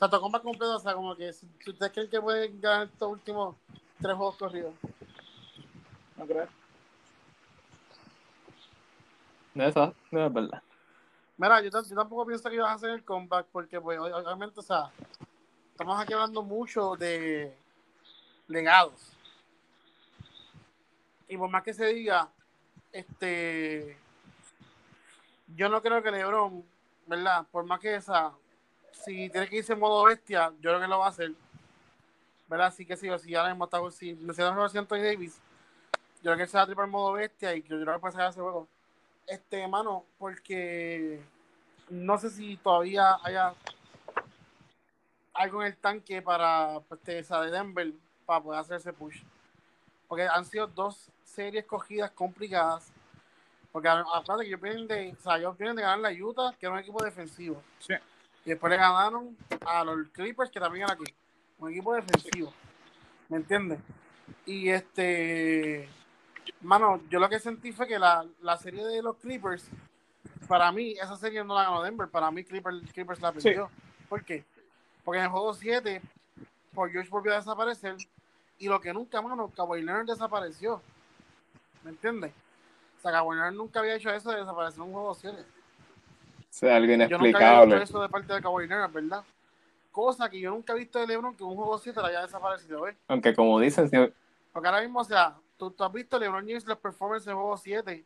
O 0.00 0.02
sea, 0.02 0.08
tu 0.08 0.18
comeback 0.18 0.42
completo, 0.42 0.76
o 0.76 0.80
sea, 0.80 0.94
como 0.94 1.14
que 1.14 1.30
si, 1.30 1.46
si 1.62 1.70
ustedes 1.72 1.92
creen 1.92 2.08
que 2.08 2.22
pueden 2.22 2.58
ganar 2.58 2.86
estos 2.86 3.06
últimos 3.12 3.54
tres 4.00 4.16
juegos 4.16 4.34
corridos. 4.36 4.72
No 6.16 6.24
creo. 6.26 6.48
Eso 9.56 9.94
no 10.10 10.26
es 10.26 10.32
verdad. 10.32 10.62
Mira, 11.36 11.60
yo, 11.60 11.70
tam- 11.70 11.86
yo 11.86 11.94
tampoco 11.94 12.24
pienso 12.24 12.48
que 12.48 12.54
ibas 12.56 12.70
a 12.70 12.74
hacer 12.76 12.88
el 12.90 13.04
comeback 13.04 13.46
porque, 13.52 13.78
pues, 13.78 13.98
ob- 13.98 14.24
obviamente, 14.24 14.58
o 14.58 14.62
sea, 14.62 14.90
estamos 15.72 16.00
aquí 16.00 16.14
hablando 16.14 16.42
mucho 16.42 16.96
de 16.96 17.54
legados. 18.48 19.12
Y 21.28 21.36
por 21.36 21.50
más 21.50 21.62
que 21.62 21.74
se 21.74 21.84
diga, 21.88 22.26
este, 22.90 23.98
yo 25.56 25.68
no 25.68 25.82
creo 25.82 26.02
que 26.02 26.10
LeBron, 26.10 26.64
¿verdad? 27.06 27.44
Por 27.52 27.66
más 27.66 27.80
que 27.80 27.96
esa, 27.96 28.32
si 28.92 29.30
tiene 29.30 29.48
que 29.48 29.56
irse 29.56 29.72
en 29.72 29.78
modo 29.78 30.04
bestia, 30.04 30.52
yo 30.60 30.70
creo 30.70 30.80
que 30.80 30.86
lo 30.86 30.98
va 30.98 31.06
a 31.06 31.10
hacer. 31.10 31.32
¿Verdad? 32.48 32.68
Así 32.68 32.84
que 32.84 32.96
sí, 32.96 33.08
o 33.08 33.18
si 33.18 33.34
ahora 33.34 33.50
mismo 33.50 33.64
está, 33.64 33.78
si 33.90 34.12
necesitamos 34.14 34.74
a 34.74 34.78
Anthony 34.78 35.02
Davis, 35.02 35.40
yo 36.16 36.24
creo 36.24 36.36
que 36.36 36.42
él 36.42 36.48
se 36.48 36.56
va 36.56 36.64
a 36.64 36.66
tripar 36.66 36.84
en 36.84 36.90
modo 36.90 37.12
bestia 37.12 37.54
y 37.54 37.62
yo 37.62 37.80
creo 37.80 37.94
que 37.94 38.00
puede 38.00 38.12
sacar 38.12 38.30
ese 38.30 38.40
juego. 38.40 38.68
Este, 39.26 39.66
mano, 39.68 40.04
porque 40.18 41.22
no 41.88 42.18
sé 42.18 42.30
si 42.30 42.56
todavía 42.56 43.16
haya 43.22 43.54
algo 45.32 45.62
en 45.62 45.68
el 45.68 45.76
tanque 45.76 46.20
para 46.20 46.80
pues, 46.88 47.00
esa 47.06 47.40
de 47.42 47.50
Denver 47.50 47.92
para 48.26 48.42
poder 48.42 48.60
hacer 48.60 48.76
ese 48.76 48.92
push. 48.92 49.22
Porque 50.08 50.26
han 50.26 50.44
sido 50.44 50.66
dos 50.66 51.10
series 51.24 51.64
cogidas 51.64 52.10
complicadas. 52.10 52.92
Porque 53.72 53.88
aparte 53.88 54.42
que 54.42 54.48
ellos 54.48 54.60
vienen 54.60 54.88
de, 54.88 55.16
o 55.18 55.22
sea, 55.22 55.36
ellos 55.38 55.56
vienen 55.56 55.76
de 55.76 55.82
ganar 55.82 56.00
la 56.00 56.24
Utah, 56.24 56.52
que 56.58 56.66
era 56.66 56.74
un 56.74 56.80
equipo 56.80 57.02
defensivo. 57.02 57.62
Sí. 57.78 57.94
Y 58.44 58.50
después 58.50 58.70
le 58.70 58.76
ganaron 58.76 59.36
a 59.66 59.84
los 59.84 60.08
Clippers, 60.08 60.50
que 60.50 60.60
también 60.60 60.84
era 60.84 60.94
aquí. 60.94 61.04
Un 61.58 61.70
equipo 61.70 61.94
defensivo. 61.94 62.52
¿Me 63.28 63.36
entiendes? 63.36 63.78
Y 64.46 64.70
este. 64.70 65.88
Mano, 66.62 67.00
yo 67.10 67.20
lo 67.20 67.28
que 67.28 67.38
sentí 67.38 67.72
fue 67.72 67.86
que 67.86 67.98
la, 67.98 68.26
la 68.40 68.56
serie 68.56 68.84
de 68.84 69.02
los 69.02 69.16
Clippers, 69.16 69.68
para 70.48 70.72
mí, 70.72 70.92
esa 70.92 71.16
serie 71.16 71.44
no 71.44 71.54
la 71.54 71.64
ganó 71.64 71.82
Denver. 71.82 72.08
Para 72.08 72.30
mí, 72.30 72.44
Clippers, 72.44 72.90
Clippers 72.92 73.20
la 73.20 73.32
perdió. 73.32 73.70
¿Por 74.08 74.24
qué? 74.24 74.44
Porque 75.04 75.18
en 75.18 75.24
el 75.24 75.30
juego 75.30 75.54
7, 75.54 76.00
por 76.74 76.90
George 76.90 77.10
volvió 77.10 77.32
a 77.32 77.36
desaparecer. 77.36 77.96
Y 78.58 78.68
lo 78.68 78.80
que 78.80 78.92
nunca, 78.92 79.22
mano, 79.22 79.50
Kawhi 79.54 79.82
Leonard 79.82 80.06
desapareció. 80.06 80.82
¿Me 81.84 81.90
entiendes? 81.90 82.32
O 82.98 83.02
sea, 83.02 83.12
Kawhi 83.12 83.36
Leonard 83.36 83.54
nunca 83.54 83.80
había 83.80 83.94
hecho 83.94 84.10
eso 84.10 84.30
de 84.30 84.40
desaparecer 84.40 84.80
en 84.80 84.88
un 84.88 84.92
juego 84.92 85.14
7. 85.14 85.44
Es 86.50 86.62
algo 86.64 86.86
Yo 86.86 86.96
nunca 86.96 87.04
inexplicable. 87.06 87.82
eso 87.82 88.02
de 88.02 88.08
parte 88.08 88.32
de 88.34 88.40
Leonard, 88.40 88.92
¿verdad? 88.92 89.24
Cosa 89.92 90.28
que 90.28 90.40
yo 90.40 90.50
nunca 90.50 90.72
he 90.72 90.76
visto 90.78 90.98
de 90.98 91.06
LeBron 91.06 91.36
que 91.36 91.44
un 91.44 91.54
juego 91.56 91.78
7 91.78 92.00
la 92.00 92.08
haya 92.08 92.22
desaparecido, 92.22 92.82
¿ves? 92.82 92.96
Aunque 93.08 93.34
como 93.34 93.58
dicen, 93.60 93.88
si- 93.88 94.12
Porque 94.52 94.68
ahora 94.68 94.80
mismo, 94.82 95.00
o 95.00 95.04
sea, 95.04 95.36
tú, 95.56 95.70
tú 95.70 95.84
has 95.84 95.92
visto 95.92 96.18
LeBron 96.18 96.46
James 96.46 96.66
los 96.66 96.78
performances 96.78 97.28
en 97.28 97.34
juego 97.34 97.56
7, 97.56 98.04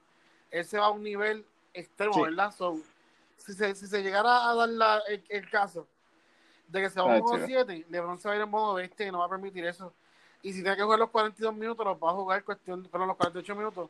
él 0.51 0.65
se 0.65 0.79
va 0.79 0.87
a 0.87 0.91
un 0.91 1.03
nivel 1.03 1.45
extremo, 1.73 2.15
Sí. 2.15 2.23
¿verdad? 2.23 2.53
So, 2.55 2.79
si, 3.37 3.53
se, 3.55 3.75
si 3.75 3.87
se 3.87 4.03
llegara 4.03 4.49
a 4.51 4.55
dar 4.55 4.69
la- 4.69 5.03
el, 5.09 5.23
el 5.29 5.51
caso 5.51 5.87
de 6.69 6.81
que 6.83 6.91
se 6.91 7.01
va 7.01 7.07
a 7.11 7.15
Ah, 7.15 7.17
un 7.17 7.23
juego 7.23 7.47
chido. 7.47 7.65
7, 7.67 7.87
LeBron 7.91 8.19
se 8.19 8.29
va 8.29 8.35
a 8.35 8.37
ir 8.37 8.43
en 8.43 8.51
modo 8.51 8.75
bestia 8.75 9.07
y 9.07 9.11
no 9.13 9.19
va 9.19 9.27
a 9.27 9.29
permitir 9.31 9.65
eso. 9.67 9.93
Y 10.43 10.53
si 10.53 10.61
tiene 10.63 10.77
que 10.77 10.83
jugar 10.83 10.99
los 10.99 11.11
42 11.11 11.55
minutos, 11.55 11.85
los 11.87 11.97
va 11.97 12.11
a 12.11 12.15
jugar 12.15 12.45
cuestión, 12.45 12.83
perdón, 12.85 13.09
los 13.09 13.17
48 13.17 13.55
minutos, 13.55 13.89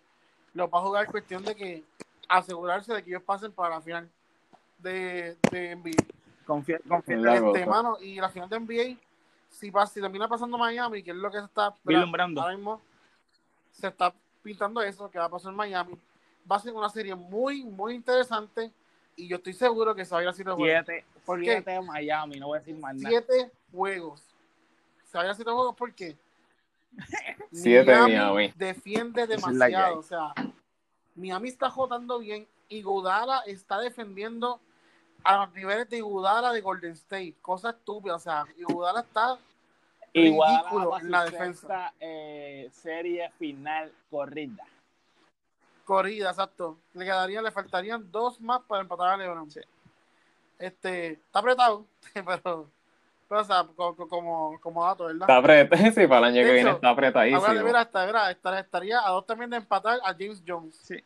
los 0.54 0.68
va 0.72 0.78
a 0.78 0.82
jugar 0.82 1.06
cuestión 1.10 1.44
de 1.44 1.54
que 1.56 1.84
asegurarse 2.28 2.92
de 2.94 3.02
que 3.02 3.10
ellos 3.10 3.22
pasen 3.22 3.52
para 3.52 3.74
la 3.76 3.80
final 3.80 4.08
de, 4.78 5.36
de 5.50 5.76
NBA. 5.76 6.04
Confía, 6.46 6.78
la 6.84 7.36
Este, 7.36 7.66
mano, 7.66 7.96
y 8.00 8.16
la 8.16 8.28
final 8.28 8.48
de 8.48 8.60
NBA, 8.60 8.98
si, 9.48 9.70
pasa, 9.70 9.94
si 9.94 10.00
termina 10.00 10.28
pasando 10.28 10.58
Miami, 10.58 11.02
que 11.02 11.10
es 11.12 11.16
lo 11.16 11.30
que 11.30 11.38
se 11.38 11.44
está 11.46 11.74
Vislumbrando. 11.84 12.40
ahora 12.42 12.54
mismo, 12.54 12.80
se 13.72 13.88
está 13.88 14.12
pintando 14.42 14.82
eso, 14.82 15.10
que 15.10 15.18
va 15.18 15.24
a 15.24 15.30
pasar 15.30 15.50
en 15.52 15.56
Miami. 15.56 15.94
Va 16.50 16.56
a 16.56 16.60
ser 16.60 16.72
una 16.74 16.90
serie 16.90 17.14
muy, 17.14 17.64
muy 17.64 17.94
interesante 17.94 18.70
y 19.16 19.26
yo 19.28 19.36
estoy 19.36 19.54
seguro 19.54 19.94
que 19.94 20.04
se 20.04 20.14
va 20.14 20.20
a 20.20 20.22
ir 20.24 20.28
a 20.28 20.32
siete 20.34 20.50
juegos. 20.50 20.84
Siete, 20.86 21.04
¿Por 21.24 21.40
qué? 21.40 21.52
siete 21.52 21.80
Miami, 21.80 22.38
no 22.38 22.48
voy 22.48 22.56
a 22.56 22.60
decir 22.60 22.76
más 22.76 22.94
nada. 22.94 23.08
Siete 23.08 23.50
juegos. 23.72 24.22
Se 25.04 25.16
va 25.16 25.22
a 25.22 25.26
ir 25.26 25.30
a 25.30 25.34
siete 25.34 25.50
juegos 25.50 25.74
porque 25.76 26.16
Siete 27.52 27.94
Miami. 27.96 28.52
defiende 28.56 29.14
que 29.26 29.32
hay. 29.32 29.40
demasiado. 29.40 29.98
O 29.98 30.02
sea, 30.02 30.34
Miami 31.14 31.48
está 31.48 31.70
jugando 31.70 32.18
bien 32.18 32.46
y 32.68 32.82
Gudala 32.82 33.42
está 33.46 33.78
defendiendo 33.80 34.60
a 35.22 35.38
los 35.46 35.52
niveles 35.54 35.88
de 35.88 35.98
Iguodala 35.98 36.52
de 36.52 36.60
Golden 36.60 36.92
State. 36.92 37.34
Cosa 37.40 37.70
estúpida. 37.70 38.16
O 38.16 38.18
sea, 38.18 38.44
Iguodala 38.56 39.00
está 39.00 39.38
ridículo 40.12 40.98
en 40.98 41.10
la 41.10 41.24
defensa. 41.24 41.92
eh, 42.00 42.68
serie 42.72 43.30
final 43.38 43.92
corrida. 44.10 44.64
corrida, 45.84 46.30
exacto. 46.30 46.78
Le 46.94 47.04
quedarían, 47.04 47.44
le 47.44 47.50
faltarían 47.50 48.10
dos 48.10 48.40
más 48.40 48.60
para 48.62 48.82
empatar 48.82 49.08
a 49.08 49.16
LeBron. 49.16 49.50
Sí. 49.50 49.60
Este, 50.58 51.12
está 51.12 51.40
apretado, 51.40 51.84
pero, 52.14 52.68
pero 53.28 53.40
o 53.40 53.44
sea, 53.44 53.66
co- 53.76 53.94
co- 53.96 54.08
como, 54.08 54.58
como 54.60 54.84
dato, 54.84 55.04
¿verdad? 55.06 55.22
está 55.22 55.36
apretado. 55.38 55.82
Sí, 55.94 56.06
para 56.06 56.18
el 56.18 56.24
año 56.24 56.36
De 56.36 56.44
que 56.44 56.52
viene 56.54 56.70
está 56.70 56.90
apretadísimo. 56.90 57.44
Ahora, 57.44 57.62
mira, 57.62 57.80
hasta, 57.80 58.06
mira, 58.06 58.30
estaría 58.30 59.00
a 59.06 59.10
dos 59.10 59.26
también 59.26 59.50
de 59.50 59.56
empatar 59.58 59.98
a 60.04 60.12
James 60.12 60.42
Jones. 60.46 60.76
Sí. 60.76 60.96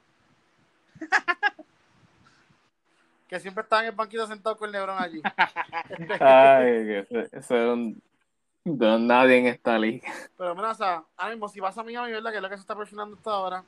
Que 3.29 3.41
siempre 3.41 3.63
está 3.63 3.81
en 3.81 3.87
el 3.87 3.93
banquito 3.93 4.27
sentado 4.27 4.57
con 4.57 4.73
LeBron 4.73 4.99
allí. 4.99 5.21
Ay, 6.21 6.65
que 6.87 6.99
ese- 7.01 7.29
ese 7.37 7.39
es 7.39 7.51
un- 7.73 8.03
don 8.65 9.07
nadie 9.07 9.39
en 9.39 9.47
esta 9.49 9.79
liga. 9.79 10.11
Pero 10.37 10.55
mira, 10.55 10.71
o 10.71 10.75
sea, 10.75 11.03
ahora 11.17 11.35
mismo, 11.35 11.49
si 11.49 11.61
pasa 11.61 11.81
a 11.81 11.85
Miami, 11.85 12.13
¿verdad? 12.13 12.31
Que 12.31 12.37
es 12.37 12.43
lo 12.43 12.49
que 12.49 12.57
se 12.57 12.61
está 12.63 12.75
perfilando 12.77 13.17
hasta 13.17 13.31
ahora, 13.31 13.65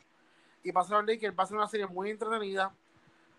y 0.62 0.72
pasa 0.72 0.94
a 0.94 0.98
los 1.02 1.06
Lakers, 1.08 1.38
va 1.38 1.44
a 1.44 1.46
ser 1.46 1.56
una 1.56 1.68
serie 1.68 1.86
muy 1.86 2.10
entretenida. 2.10 2.72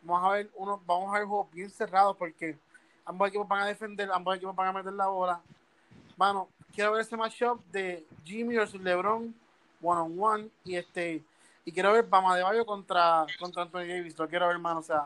Vamos 0.04 0.28
a 0.30 0.34
ver 0.36 0.50
uno, 0.56 0.82
vamos 0.86 1.14
a 1.14 1.20
ver 1.20 1.28
juegos 1.28 1.52
bien 1.52 1.70
cerrados 1.70 2.18
porque 2.18 2.58
ambos 3.06 3.28
equipos 3.28 3.48
van 3.48 3.62
a 3.62 3.66
defender, 3.68 4.10
ambos 4.12 4.36
equipos 4.36 4.56
van 4.56 4.68
a 4.70 4.74
meter 4.74 4.94
la 4.94 5.08
bola. 5.08 5.42
Mano, 6.18 6.50
quiero 6.74 6.92
ver 6.94 7.02
ese 7.02 7.16
matchup 7.18 7.64
de 7.72 8.06
Jimmy 8.24 8.56
versus 8.56 8.82
LeBron 8.82 9.34
one 9.84 10.00
on 10.02 10.16
one 10.20 10.50
y 10.64 10.76
este 10.76 11.24
y 11.66 11.72
quiero 11.72 11.94
ver 11.94 12.04
Bama 12.08 12.36
de 12.36 12.44
Bayo 12.44 12.66
contra 12.66 13.26
contra 13.40 13.64
Anthony 13.64 13.88
Davis, 13.88 14.18
lo 14.18 14.28
quiero 14.28 14.48
ver, 14.48 14.60
mano, 14.60 14.80
o 14.80 14.84
sea, 14.84 15.06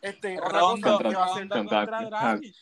este 0.00 0.38
otra 0.40 0.60
Rondo, 0.60 0.98
cosa 0.98 1.08
que 1.08 1.14
va 1.16 1.24
a 1.24 1.34
ser 1.34 1.48
Contra- 1.48 1.78
contra 1.86 2.00
Dragic. 2.10 2.56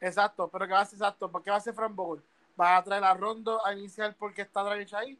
Exacto, 0.00 0.48
pero 0.48 0.66
¿qué 0.66 0.72
va 0.72 0.78
a 0.80 0.82
hacer 0.82 0.96
exacto? 0.98 1.30
¿Por 1.30 1.42
qué 1.42 1.50
va 1.50 1.56
a 1.56 1.58
hacer 1.58 1.74
Fran 1.74 1.94
Bogle? 1.94 2.22
¿Va 2.60 2.76
a 2.76 2.82
traer 2.84 3.04
a 3.04 3.14
Rondo 3.14 3.64
a 3.64 3.72
iniciar 3.72 4.14
porque 4.18 4.42
está 4.42 4.62
Dragic 4.62 4.94
ahí? 4.94 5.18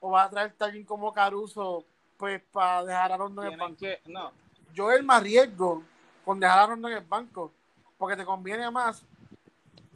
¿O 0.00 0.10
va 0.10 0.24
a 0.24 0.30
traer 0.30 0.54
a 0.58 0.64
alguien 0.64 0.84
como 0.84 1.12
Caruso 1.12 1.84
pues 2.16 2.42
para 2.52 2.84
dejar 2.84 3.12
a 3.12 3.16
Rondo 3.16 3.42
en 3.42 3.52
el 3.52 3.58
banco? 3.58 3.76
que, 3.78 4.00
no, 4.06 4.32
Yo 4.72 4.90
el 4.92 5.02
más 5.02 5.22
riesgo 5.22 5.82
con 6.24 6.40
dejar 6.40 6.58
a 6.60 6.66
Rondo 6.68 6.88
en 6.88 6.98
el 6.98 7.04
banco 7.04 7.52
porque 7.98 8.16
te 8.16 8.24
conviene 8.24 8.70
más. 8.70 9.04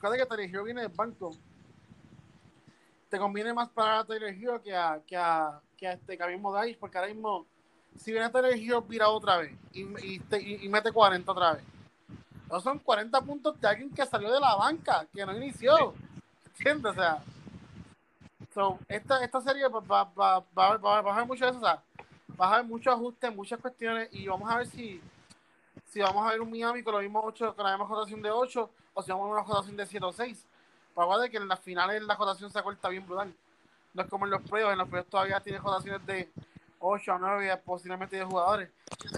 Cada 0.01 0.17
que 0.17 0.27
Tyler 0.27 0.49
Hero 0.49 0.65
viene 0.65 0.83
del 0.83 0.93
banco, 0.93 1.31
te 3.09 3.19
conviene 3.19 3.53
más 3.55 3.69
para 3.71 4.05
Tyler 4.05 4.35
Hero 4.35 4.61
que 4.63 4.75
a, 4.77 5.01
que 5.07 5.17
a, 5.17 5.61
que 5.77 5.87
a 5.89 5.93
este 5.93 6.17
que 6.17 6.23
a 6.23 6.27
mismo 6.27 6.53
porque 6.79 6.99
ahora 6.99 7.13
mismo, 7.13 7.47
si 7.97 8.13
viene 8.13 8.29
Tyler 8.31 8.55
Hero, 8.55 8.83
vira 8.83 9.09
otra 9.09 9.39
vez 9.39 9.53
y, 9.73 9.83
y, 10.07 10.19
te- 10.21 10.41
y- 10.43 10.65
y 10.65 10.69
mete 10.69 10.93
40 10.93 11.31
otra 11.33 11.55
vez. 11.55 11.65
No 12.51 12.61
son 12.61 12.79
40 12.79 13.21
puntos 13.23 13.61
de 13.61 13.69
alguien 13.69 13.91
que 13.91 14.07
salió 14.07 14.33
de 14.33 14.41
la 14.41 14.55
banca, 14.57 15.07
que 15.13 15.25
no 15.27 15.37
inició. 15.37 15.95
¿Entiendes? 16.47 16.93
O 16.93 16.95
sea, 16.95 17.23
so, 18.55 18.79
esta, 18.89 19.23
esta 19.25 19.41
serie 19.41 19.69
va, 19.69 19.81
va, 19.81 20.05
va, 20.05 20.41
va, 20.57 20.77
va- 20.77 21.01
va 21.03 21.11
a 21.11 21.15
haber 21.15 21.27
mucho 21.27 21.45
de 21.45 21.51
eso, 21.51 21.61
o 21.61 21.63
sea, 21.63 21.83
va 22.41 22.47
a 22.47 22.55
haber 22.55 22.67
muchos 22.67 22.93
ajustes, 22.93 23.35
muchas 23.35 23.61
cuestiones 23.61 24.09
y 24.13 24.27
vamos 24.27 24.51
a 24.51 24.59
ver 24.59 24.67
si 24.67 25.01
si 25.87 26.01
vamos 26.01 26.27
a 26.27 26.33
ver 26.33 26.41
un 26.43 26.51
Miami 26.51 26.83
con, 26.83 26.93
los 26.93 27.03
mismos 27.03 27.23
ocho, 27.27 27.55
con 27.57 27.65
la 27.65 27.71
misma 27.77 27.89
rotación 27.89 28.21
de 28.21 28.31
8 28.31 28.69
o 28.93 29.03
si 29.03 29.11
vamos 29.11 29.25
a 29.25 29.29
ver 29.35 29.41
una 29.43 29.49
rotación 29.49 29.77
de 29.77 29.87
7 29.87 30.05
o 30.05 30.13
6. 30.13 30.47
Para 30.95 31.19
de 31.19 31.31
que 31.31 31.37
en 31.37 31.49
las 31.49 31.61
finales 31.61 32.03
la 32.03 32.17
rotación 32.17 32.51
se 32.51 32.59
acorta 32.59 32.89
bien 32.89 33.07
brutal. 33.07 33.33
No 33.95 34.03
es 34.03 34.09
como 34.09 34.25
en 34.27 34.31
los 34.33 34.43
playoffs, 34.43 34.73
en 34.73 34.79
los 34.79 34.89
playoffs 34.89 35.11
todavía 35.11 35.41
tiene 35.41 35.59
rotaciones 35.59 36.05
de 36.07 36.29
8 36.81 37.13
a 37.13 37.19
9 37.19 37.57
posiblemente 37.65 38.17
de 38.17 38.25
jugadores. 38.25 38.71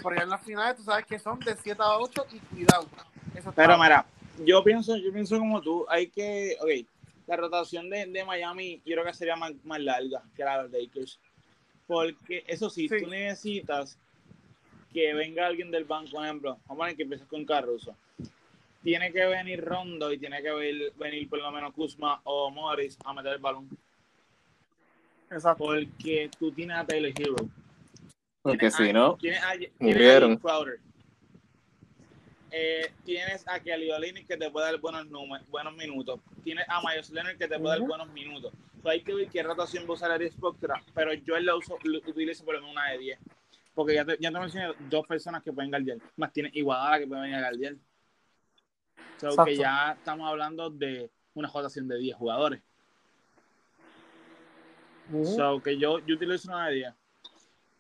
Pero 0.03 0.17
ya 0.17 0.23
en 0.23 0.31
las 0.31 0.43
finales 0.43 0.77
tú 0.77 0.83
sabes 0.83 1.07
que 1.07 1.19
son 1.19 1.39
de 1.41 1.57
7 1.57 1.81
a 1.83 1.99
8 1.99 2.27
y 2.33 2.39
cuidado. 2.39 2.87
Eso 3.35 3.53
Pero 3.53 3.79
mira, 3.79 4.05
yo 4.45 4.63
pienso, 4.63 4.97
yo 4.97 5.13
pienso 5.13 5.39
como 5.39 5.61
tú, 5.61 5.87
hay 5.89 6.09
que, 6.09 6.57
ok, 6.61 6.87
la 7.27 7.37
rotación 7.37 7.89
de, 7.89 8.07
de 8.07 8.25
Miami 8.25 8.83
yo 8.85 8.95
creo 8.95 9.05
que 9.05 9.15
sería 9.15 9.37
más, 9.37 9.53
más 9.65 9.81
larga 9.81 10.23
que 10.37 10.45
la 10.45 10.67
de 10.67 10.83
Lakers. 10.83 11.19
Porque 11.87 12.45
eso 12.47 12.71
sí, 12.71 12.89
Sí. 12.89 13.03
tú 13.03 13.09
necesitas 13.09 13.99
que 14.93 15.15
venga 15.15 15.47
alguien 15.47 15.71
del 15.71 15.85
banco, 15.85 16.11
por 16.13 16.25
ejemplo, 16.25 16.51
vamos 16.67 16.71
a 16.71 16.75
poner 16.75 16.97
que 16.97 17.03
empieces 17.05 17.27
con 17.29 17.45
Caruso. 17.45 17.95
Tiene 18.83 19.13
que 19.13 19.27
venir 19.27 19.63
Rondo 19.63 20.11
y 20.13 20.19
tiene 20.19 20.41
que 20.43 20.51
venir, 20.51 20.93
venir 20.99 21.29
por 21.29 21.39
lo 21.39 21.51
menos 21.51 21.73
Kuzma 21.75 22.21
o 22.25 22.51
Morris 22.51 22.97
a 23.05 23.13
meter 23.13 23.35
el 23.35 23.39
balón. 23.39 23.69
Exacto. 25.31 25.65
Porque 25.65 26.31
tú 26.39 26.51
tienes 26.53 26.77
a 26.79 26.85
Taylor 26.87 27.13
Hero. 27.15 27.37
Porque 28.43 28.59
Tienes 28.59 28.75
si 28.77 28.89
a- 28.89 28.93
no, 28.93 29.17
Tienes 29.17 29.43
a, 29.43 29.53
tienes 29.53 29.71
a 29.79 29.85
murieron. 29.85 30.37
Crowder. 30.39 30.81
Eh, 32.53 32.93
tienes 33.05 33.47
a 33.47 33.61
Kelly 33.61 33.91
Olynyk 33.93 34.27
que 34.27 34.37
te 34.37 34.51
puede 34.51 34.67
dar 34.73 34.81
buenos 34.81 35.07
números, 35.07 35.47
buenos 35.49 35.75
minutos. 35.77 36.19
Tienes 36.43 36.65
a 36.69 36.81
Myers 36.83 37.11
Leonard 37.11 37.37
que 37.37 37.47
te 37.47 37.59
puede 37.59 37.79
dar 37.79 37.87
buenos 37.87 38.09
minutos. 38.13 38.53
So, 38.83 38.89
hay 38.89 39.03
que 39.03 39.15
ver 39.15 39.29
qué 39.29 39.43
rotación 39.43 39.85
va 39.85 39.91
a 39.91 39.93
usar 39.93 40.21
pero 40.95 41.13
yo 41.13 41.39
lo, 41.39 41.59
uso, 41.59 41.79
lo 41.85 41.99
utilizo 41.99 42.45
por 42.45 42.55
lo 42.55 42.61
menos 42.63 42.73
una 42.75 42.91
de 42.91 42.99
10. 42.99 43.19
Porque 43.75 43.95
ya 43.95 44.05
te, 44.05 44.17
ya 44.19 44.33
te 44.33 44.39
mencioné 44.41 44.75
dos 44.89 45.07
personas 45.07 45.43
que 45.45 45.53
pueden 45.53 45.71
guardiar. 45.71 45.99
Más 46.17 46.33
tiene 46.33 46.51
Iguadala 46.55 46.99
que 46.99 47.07
puede 47.07 47.21
venir 47.21 47.37
a 47.37 47.41
guardiar. 47.41 47.75
So, 49.19 49.29
Exacto. 49.29 49.45
que 49.45 49.57
ya 49.57 49.93
estamos 49.93 50.29
hablando 50.29 50.71
de 50.71 51.11
una 51.35 51.49
rotación 51.49 51.89
de 51.89 51.99
10 51.99 52.17
jugadores. 52.17 52.63
So, 55.25 55.61
que 55.63 55.77
yo, 55.77 55.99
yo 56.01 56.15
utilizo 56.15 56.49
una 56.49 56.69
de 56.69 56.75
10. 56.75 56.95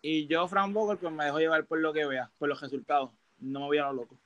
Y 0.02 0.26
yo, 0.26 0.46
Fran 0.48 0.72
Vogel, 0.72 0.98
pues 0.98 1.12
me 1.12 1.24
dejo 1.24 1.38
llevar 1.38 1.64
por 1.64 1.78
lo 1.78 1.92
que 1.92 2.06
vea, 2.06 2.30
por 2.38 2.48
los 2.48 2.60
resultados. 2.60 3.10
No 3.38 3.60
me 3.60 3.66
voy 3.66 3.78
a 3.78 3.86
lo 3.86 3.92
loco. 3.92 4.16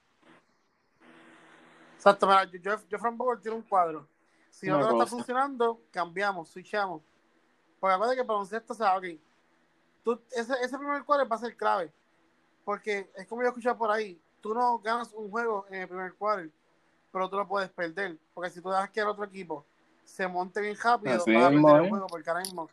Exacto, 1.96 2.26
mira, 2.26 2.44
yo, 2.44 2.58
yo, 2.58 2.76
yo 2.88 2.98
Frank 2.98 3.16
Vogel 3.16 3.40
tiene 3.40 3.56
un 3.56 3.62
cuadro. 3.62 4.06
Si 4.50 4.66
no 4.66 4.78
está 4.90 5.06
funcionando, 5.06 5.80
cambiamos, 5.90 6.48
switchamos. 6.48 7.02
Porque 7.80 7.94
acuérdate 7.94 8.16
que 8.16 8.22
el 8.22 8.28
baloncesto, 8.28 8.72
o 8.72 8.76
sea, 8.76 8.96
ok, 8.96 9.04
tú, 10.02 10.20
ese, 10.30 10.52
ese 10.62 10.78
primer 10.78 11.02
cuadro 11.04 11.28
va 11.28 11.36
a 11.36 11.38
ser 11.38 11.56
clave. 11.56 11.90
Porque 12.64 13.10
es 13.16 13.26
como 13.26 13.42
yo 13.42 13.46
he 13.46 13.50
escuchado 13.50 13.76
por 13.76 13.90
ahí, 13.90 14.20
tú 14.40 14.54
no 14.54 14.78
ganas 14.78 15.12
un 15.12 15.30
juego 15.30 15.66
en 15.70 15.82
el 15.82 15.88
primer 15.88 16.14
cuadro, 16.14 16.48
pero 17.14 17.30
tú 17.30 17.36
lo 17.36 17.46
puedes 17.46 17.70
perder. 17.70 18.18
Porque 18.34 18.50
si 18.50 18.60
tú 18.60 18.70
dejas 18.70 18.90
que 18.90 18.98
el 18.98 19.06
otro 19.06 19.22
equipo 19.24 19.64
se 20.04 20.26
monte 20.26 20.60
bien 20.60 20.76
rápido, 20.82 21.14
Así 21.14 21.32
vas 21.32 21.44
a 21.44 21.48
perder 21.50 21.76
el 21.76 21.84
¿eh? 21.84 21.88
juego, 21.88 22.06
porque 22.08 22.28
ahora 22.28 22.42
mismo 22.42 22.68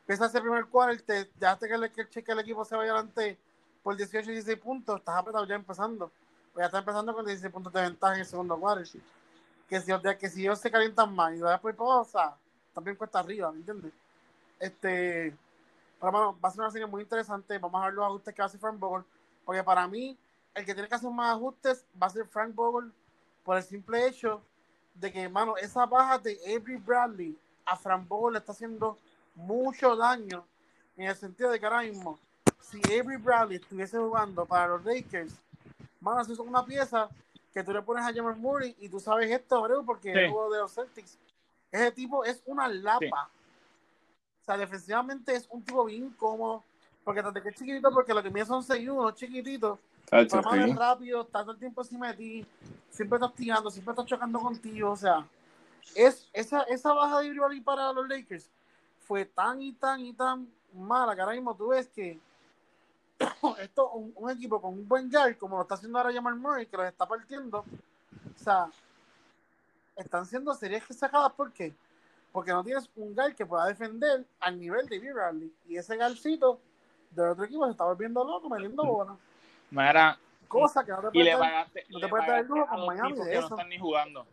empieza 0.00 0.24
ese 0.26 0.40
primer 0.40 0.64
cuadro, 0.64 0.98
te 1.04 1.30
dejaste 1.38 1.68
que 1.68 1.74
el, 1.74 1.92
que, 1.92 2.00
el- 2.00 2.24
el 2.26 2.38
equipo 2.38 2.64
se 2.64 2.74
vaya 2.74 2.92
adelante 2.92 3.38
por 3.82 3.94
18 3.94 4.30
y 4.30 4.32
16 4.32 4.58
puntos, 4.58 4.98
estás 4.98 5.14
apretado 5.18 5.44
ya 5.44 5.56
empezando. 5.56 6.10
Pues 6.54 6.62
ya 6.62 6.66
está 6.66 6.78
empezando 6.78 7.12
con 7.12 7.26
16 7.26 7.52
puntos 7.52 7.70
de 7.70 7.82
ventaja 7.82 8.14
en 8.14 8.20
el 8.20 8.26
segundo 8.26 8.58
cuadro. 8.58 8.82
Que 9.68 9.80
si, 9.80 9.92
que 10.18 10.30
si 10.30 10.40
ellos 10.42 10.58
se 10.58 10.70
calientan 10.70 11.14
más 11.14 11.34
y 11.34 11.38
después 11.40 11.76
por 11.76 12.00
o 12.00 12.04
sea, 12.04 12.34
también 12.72 12.96
cuesta 12.96 13.18
arriba, 13.18 13.52
¿me 13.52 13.58
entiendes? 13.58 13.92
Este, 14.58 15.36
pero 16.00 16.12
bueno, 16.12 16.38
va 16.42 16.48
a 16.48 16.52
ser 16.52 16.60
una 16.62 16.70
serie 16.70 16.86
muy 16.86 17.02
interesante. 17.02 17.58
Vamos 17.58 17.82
a 17.82 17.84
ver 17.86 17.94
los 17.94 18.06
ajustes 18.06 18.34
que 18.34 18.40
hace 18.42 18.56
Frank 18.58 18.78
Vogel. 18.78 19.04
Porque 19.44 19.62
para 19.62 19.86
mí, 19.86 20.16
el 20.54 20.64
que 20.64 20.72
tiene 20.72 20.88
que 20.88 20.94
hacer 20.94 21.10
más 21.10 21.34
ajustes 21.36 21.84
va 22.00 22.06
a 22.06 22.10
ser 22.10 22.26
Frank 22.26 22.54
Vogel 22.54 22.90
por 23.44 23.56
el 23.56 23.62
simple 23.62 24.06
hecho 24.06 24.42
de 24.94 25.12
que, 25.12 25.22
hermano, 25.22 25.56
esa 25.56 25.86
baja 25.86 26.18
de 26.18 26.38
Avery 26.46 26.76
Bradley 26.76 27.36
a 27.64 27.76
Frank 27.76 28.06
Vogel 28.06 28.34
le 28.34 28.38
está 28.38 28.52
haciendo 28.52 28.98
mucho 29.34 29.96
daño 29.96 30.44
en 30.96 31.06
el 31.08 31.16
sentido 31.16 31.50
de 31.50 31.58
que 31.58 31.66
ahora 31.66 31.82
mismo, 31.82 32.18
si 32.60 32.78
Avery 32.86 33.16
Bradley 33.16 33.56
estuviese 33.56 33.98
jugando 33.98 34.44
para 34.44 34.68
los 34.68 34.84
Lakers, 34.84 35.34
mano, 36.00 36.20
eso 36.20 36.32
es 36.32 36.38
una 36.38 36.64
pieza 36.64 37.08
que 37.52 37.62
tú 37.62 37.72
le 37.72 37.82
pones 37.82 38.04
a 38.04 38.12
Jamal 38.12 38.36
Murray 38.36 38.74
y 38.78 38.88
tú 38.88 38.98
sabes 39.00 39.30
esto, 39.30 39.62
bro, 39.62 39.84
porque 39.84 40.12
Sí. 40.12 40.18
es 40.18 40.30
juego 40.30 40.52
de 40.52 40.60
los 40.60 40.72
Celtics. 40.74 41.18
Ese 41.70 41.92
tipo 41.92 42.24
es 42.24 42.42
una 42.46 42.68
lapa. 42.68 43.30
O 44.40 44.44
sea, 44.44 44.56
defensivamente 44.56 45.34
es 45.34 45.46
un 45.50 45.62
tipo 45.62 45.84
bien 45.84 46.10
cómodo. 46.10 46.64
Porque 47.04 47.22
desde 47.22 47.42
que 47.42 47.48
es 47.48 47.56
chiquitito, 47.56 47.90
porque 47.92 48.14
lo 48.14 48.22
que 48.22 48.30
mide 48.30 48.46
son 48.46 48.62
6'1, 48.62 49.12
chiquitito. 49.12 49.78
Es 50.10 50.76
rápido, 50.76 51.22
está 51.22 51.40
todo 51.40 51.52
el 51.52 51.58
tiempo 51.58 51.80
encima 51.80 52.08
de 52.08 52.14
ti, 52.14 52.46
siempre 52.90 53.16
está 53.16 53.26
hostigando, 53.26 53.70
siempre 53.70 53.92
está 53.92 54.04
chocando 54.04 54.40
contigo. 54.40 54.90
O 54.90 54.96
sea, 54.96 55.26
es, 55.94 56.28
esa, 56.32 56.62
esa 56.62 56.92
baja 56.92 57.20
de 57.20 57.32
Bradley 57.32 57.60
para 57.60 57.92
los 57.92 58.08
Lakers 58.08 58.50
fue 59.00 59.24
tan 59.24 59.60
y 59.62 59.72
tan 59.72 60.00
y 60.00 60.12
tan 60.12 60.48
mala 60.74 61.14
que 61.14 61.20
ahora 61.20 61.34
mismo 61.34 61.54
tú 61.54 61.68
ves 61.68 61.88
que 61.88 62.18
esto, 63.60 63.90
un, 63.92 64.12
un 64.16 64.30
equipo 64.30 64.60
con 64.60 64.74
un 64.74 64.88
buen 64.88 65.10
guard, 65.10 65.36
como 65.38 65.56
lo 65.56 65.62
está 65.62 65.74
haciendo 65.74 65.98
ahora 65.98 66.12
Jamal 66.12 66.36
Murray, 66.36 66.66
que 66.66 66.76
los 66.76 66.86
está 66.86 67.06
partiendo, 67.06 67.58
o 67.60 68.38
sea, 68.38 68.70
están 69.96 70.26
siendo 70.26 70.54
series 70.54 70.84
sacadas, 70.90 71.32
¿por 71.32 71.52
qué? 71.52 71.74
Porque 72.32 72.50
no 72.50 72.64
tienes 72.64 72.88
un 72.96 73.14
guard 73.14 73.34
que 73.34 73.46
pueda 73.46 73.66
defender 73.66 74.24
al 74.40 74.58
nivel 74.58 74.88
de 74.88 74.98
Bradley. 75.12 75.52
Y 75.68 75.76
ese 75.76 75.96
guardcito 75.96 76.60
del 77.10 77.28
otro 77.28 77.44
equipo 77.44 77.66
se 77.66 77.72
está 77.72 77.84
volviendo 77.84 78.24
loco, 78.24 78.48
metiendo 78.48 78.84
bolas. 78.84 79.18
Mira, 79.72 80.18
Cosa 80.48 80.84
que 80.84 80.92
no 80.92 81.00
te 81.00 81.06
y 81.08 81.10
puede 81.12 81.24
le 81.24 81.30
dar- 81.38 81.66
no 81.88 82.00
te 82.00 82.08
puedes 82.08 82.26
dar 82.26 82.38
el 82.40 82.46
lujo 82.46 82.66
con 82.66 82.86
Miami 82.86 83.14
de 83.14 83.32
eso. 83.32 83.40
no 83.40 83.46
están 83.56 83.68
ni 83.70 83.78
jugando. 83.78 84.26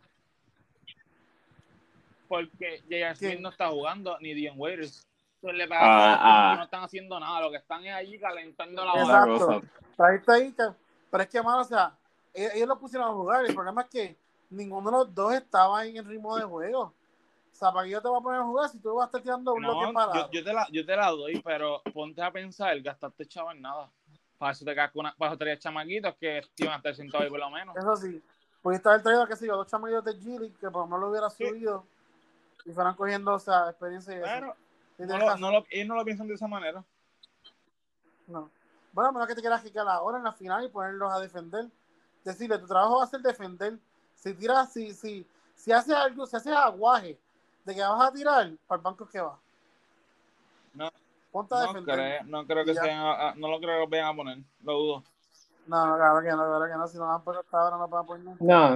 Porque 2.28 2.80
J.R. 2.84 3.16
Smith 3.16 3.40
no 3.40 3.50
está 3.50 3.70
jugando, 3.70 4.18
ni 4.20 4.34
Dion 4.34 4.56
Waiters. 4.60 5.08
Entonces 5.42 5.58
le 5.70 5.76
Ah, 5.76 6.52
ah. 6.52 6.56
no 6.58 6.64
están 6.64 6.84
haciendo 6.84 7.18
nada, 7.20 7.40
lo 7.42 7.50
que 7.52 7.58
están 7.58 7.86
es 7.86 7.94
allí 7.94 8.20
calentando 8.20 8.84
la 8.84 8.92
bola. 8.92 9.04
Exacto. 9.04 9.48
cosa. 9.48 10.08
Ahí 10.10 10.16
está 10.18 10.34
ahí, 10.34 10.52
que- 10.52 10.74
pero 11.10 11.24
es 11.24 11.30
que, 11.30 11.42
mano, 11.42 11.62
o 11.62 11.64
sea, 11.64 11.96
ellos, 12.34 12.52
ellos 12.56 12.68
lo 12.68 12.78
pusieron 12.80 13.08
a 13.10 13.14
jugar. 13.14 13.46
El 13.46 13.56
problema 13.56 13.82
es 13.84 13.88
que 13.90 14.18
ninguno 14.50 14.92
de 14.92 14.98
los 14.98 15.16
dos 15.16 15.34
estaba 15.34 15.86
en 15.86 15.96
el 15.98 16.06
ritmo 16.06 16.36
de 16.36 16.44
juego. 16.44 16.82
O 16.82 17.56
sea, 17.56 17.72
¿para 17.72 17.86
qué 17.86 17.92
yo 17.92 18.02
te 18.02 18.10
voy 18.10 18.20
a 18.20 18.24
poner 18.24 18.42
a 18.42 18.44
jugar 18.44 18.70
si 18.70 18.80
tú 18.80 18.94
vas 18.96 19.04
a 19.04 19.08
estar 19.08 19.22
tirando 19.22 19.54
un 19.54 19.62
bloque 19.62 19.86
No, 19.88 19.94
parado? 19.94 20.30
yo, 20.30 20.32
yo 20.40 20.44
te 20.44 20.54
la, 20.54 20.68
yo 20.72 20.86
te 20.86 20.96
la 20.96 21.10
doy, 21.12 21.42
pero 21.42 21.82
ponte 21.94 22.22
a 22.22 22.30
pensar, 22.32 22.78
gastaste 22.82 23.26
chavo 23.26 23.52
en 23.52 23.62
nada. 23.62 23.90
Para 24.40 24.54
eso 24.54 24.66
te 24.66 24.74
quedas 24.74 24.92
con 24.92 25.02
una, 25.02 25.14
para 25.16 25.32
eso 25.32 25.38
traías 25.38 25.60
chamaquitos 25.60 26.16
que 26.16 26.42
iban 26.58 26.74
a 26.74 26.78
estar 26.78 26.96
sentados 26.96 27.26
ahí 27.26 27.30
por 27.30 27.40
lo 27.40 27.50
menos. 27.52 27.76
Eso 27.78 27.96
sí. 27.98 28.24
Pudiste 28.62 28.90
haber 28.90 29.04
traído, 29.04 29.28
qué 29.28 29.36
sé 29.36 29.46
yo, 29.46 29.56
dos 29.56 29.68
chamaquitos 29.68 30.06
de 30.06 30.16
Gili 30.16 30.50
que 30.52 30.72
por 30.72 30.82
lo 30.82 30.86
menos 30.88 31.00
lo 31.02 31.10
hubiera 31.10 31.30
Sí. 31.30 31.46
subido 31.48 31.86
y 32.66 32.72
fueran 32.72 32.96
cogiendo, 32.96 33.34
o 33.34 33.40
sea, 33.40 33.70
experiencia 33.70 34.14
y 34.18 34.22
eso. 34.22 34.56
No 34.98 35.18
lo, 35.18 35.26
razón. 35.28 35.42
no 35.42 35.52
lo, 35.52 35.66
ellos 35.70 35.88
no 35.88 35.96
lo 35.96 36.04
piensan 36.04 36.28
de 36.28 36.34
esa 36.34 36.48
manera. 36.48 36.84
No. 38.28 38.50
Bueno, 38.92 39.10
a 39.10 39.12
menos 39.14 39.28
que 39.28 39.36
te 39.36 39.42
quieras 39.42 39.62
quitar 39.62 39.88
ahora 39.88 40.18
en 40.18 40.24
la 40.24 40.34
final 40.34 40.64
y 40.66 40.70
ponerlos 40.70 41.12
a 41.14 41.20
defender. 41.20 41.68
Decirle, 42.24 42.58
tu 42.60 42.68
trabajo 42.68 42.98
va 42.98 43.04
a 43.04 43.08
ser 43.08 43.22
defender. 43.22 43.78
Si 44.16 44.34
tiras, 44.34 44.74
si, 44.74 44.94
si, 44.94 45.26
si 45.56 45.72
haces 45.72 45.96
algo, 45.96 46.26
si 46.26 46.36
haces 46.36 46.54
aguaje 46.54 47.18
de 47.66 47.76
que 47.76 47.82
vas 47.82 48.10
a 48.10 48.12
tirar, 48.12 48.52
para 48.68 48.78
el 48.80 48.84
banco 48.84 49.04
es 49.06 49.10
que 49.10 49.22
va. 49.22 49.38
No, 50.74 50.92
Ponte 51.32 51.54
a 51.56 51.60
No 51.60 51.68
defender. 51.68 51.96
creo, 51.96 52.24
no 52.26 52.46
creo 52.48 52.66
que 52.66 52.74
ya. 52.74 52.82
sean, 52.82 53.00
a- 53.00 53.30
a- 53.30 53.36
no 53.36 53.48
lo 53.50 53.60
creo 53.60 53.76
que 53.76 53.80
los 53.82 53.90
vayan 53.90 54.08
a 54.08 54.16
poner, 54.16 54.38
lo 54.64 54.74
dudo. 54.74 55.04
No, 55.68 55.86
no, 55.86 55.96
claro 55.98 56.22
que 56.22 56.30
no, 56.30 56.38
claro 56.38 56.66
que 56.66 56.78
no. 56.78 56.88
Si 56.88 56.98
no 56.98 57.06
van 57.06 57.16
a 57.16 57.24
poner 57.24 57.40
hasta 57.42 57.60
ahora, 57.60 57.78
no 57.78 57.88
van 57.88 58.04
a 58.04 58.08
poner 58.08 58.26
nunca. 58.26 58.44
No, 58.44 58.70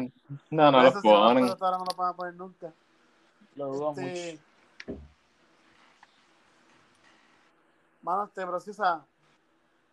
no, 0.51 0.71
no 0.71 0.81
Eso 0.83 0.93
los 0.93 1.01
si 1.01 1.07
no 1.07 1.13
van 1.15 1.23
a 1.23 1.27
ponen. 1.27 1.35
poner 1.43 1.51
hasta 1.53 1.65
ahora, 1.65 1.77
no 1.79 1.85
lo 1.85 1.95
van 1.95 2.09
a 2.09 2.13
poner 2.15 2.33
nunca. 2.35 2.73
Lo 3.55 3.65
dudo 3.67 3.89
Este, 3.97 4.39
mucho. 4.87 4.99
Mano, 8.03 8.23
este, 8.25 8.45
pero 8.45 8.59
sí, 8.59 8.69
o 8.71 8.73
sea, 8.73 9.01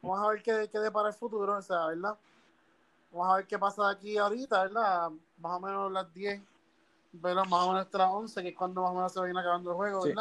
vamos 0.02 0.20
a 0.20 0.28
ver 0.28 0.42
qué, 0.42 0.68
qué 0.70 0.78
depara 0.78 1.08
el 1.08 1.14
futuro, 1.14 1.56
o 1.56 1.62
sea, 1.62 1.86
¿verdad? 1.86 2.16
Vamos 3.12 3.32
a 3.32 3.36
ver 3.36 3.46
qué 3.46 3.58
pasa 3.58 3.86
de 3.86 3.92
aquí 3.94 4.18
ahorita, 4.18 4.62
¿verdad? 4.64 5.10
Más 5.38 5.52
o 5.56 5.60
menos 5.60 5.92
las 5.92 6.12
10, 6.12 6.42
pero 7.22 7.44
más 7.46 7.64
o 7.64 7.68
menos 7.68 7.86
hasta 7.86 7.98
las 7.98 8.10
11, 8.10 8.42
que 8.42 8.48
es 8.50 8.56
cuando 8.56 8.82
más 8.82 8.90
o 8.90 8.94
menos 8.94 9.12
se 9.12 9.22
viene 9.24 9.40
acabando 9.40 9.70
el 9.70 9.76
juego, 9.76 10.02
Sí. 10.02 10.12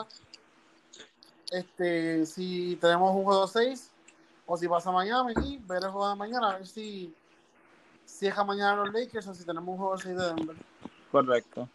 Este, 1.51 2.25
si 2.25 2.75
tenemos 2.79 3.15
un 3.15 3.23
juego 3.23 3.47
6, 3.47 3.91
o 4.45 4.57
si 4.57 4.67
pasa 4.67 4.91
Miami 4.91 5.33
y 5.43 5.57
ver 5.57 5.83
el 5.83 5.89
juego 5.89 6.09
de 6.09 6.15
mañana, 6.15 6.51
a 6.51 6.57
ver 6.57 6.67
si, 6.67 7.13
si 8.05 8.25
deja 8.27 8.43
mañana 8.43 8.75
los 8.83 8.93
Lakers 8.93 9.27
o 9.27 9.33
si 9.33 9.45
tenemos 9.45 9.67
un 9.69 9.77
juego 9.77 9.97
6 9.97 10.15
de 10.17 10.33
Denver. 10.33 10.55
Correcto. 11.11 11.69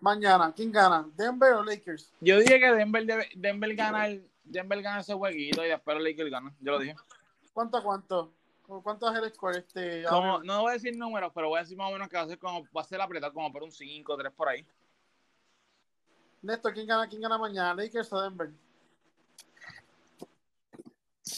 Mañana, 0.00 0.52
¿quién 0.54 0.70
gana? 0.70 1.08
¿Denver 1.16 1.54
o 1.54 1.64
Lakers? 1.64 2.12
Yo 2.20 2.38
dije 2.38 2.60
que 2.60 2.72
Denver, 2.72 3.04
debe- 3.04 3.30
Denver 3.34 3.74
gana 3.74 4.06
el, 4.06 4.28
Denver 4.44 4.80
gana 4.80 5.00
ese 5.00 5.14
jueguito 5.14 5.64
y 5.64 5.68
después 5.68 5.96
los 5.96 6.04
Lakers 6.04 6.30
ganan. 6.30 6.54
Yo 6.60 6.72
lo 6.72 6.78
dije. 6.78 6.94
¿Cuánto 7.52 7.78
a 7.78 7.82
cuánto? 7.82 8.32
¿Cuánto 8.82 9.10
es 9.10 9.22
el 9.22 9.32
score? 9.34 9.56
Este, 9.56 10.04
Como, 10.04 10.42
no 10.44 10.60
voy 10.60 10.70
a 10.70 10.74
decir 10.74 10.96
números, 10.96 11.32
pero 11.34 11.48
voy 11.48 11.58
a 11.58 11.62
decir 11.62 11.76
más 11.76 11.88
o 11.88 11.92
menos 11.92 12.08
que 12.08 12.16
va 12.16 12.22
a 12.22 12.26
ser 12.28 12.38
como, 12.38 12.64
va 12.76 12.82
a 12.82 12.84
ser 12.84 13.00
apretado 13.00 13.32
como 13.32 13.50
por 13.50 13.62
un 13.62 13.72
5, 13.72 14.16
3 14.16 14.32
por 14.32 14.48
ahí. 14.48 14.64
Néstor, 16.42 16.72
¿quién 16.72 16.86
gana, 16.86 17.08
quién 17.08 17.20
gana 17.20 17.36
mañana? 17.38 17.74
¿Lakers 17.74 18.12
o 18.12 18.20
Denver? 18.20 18.50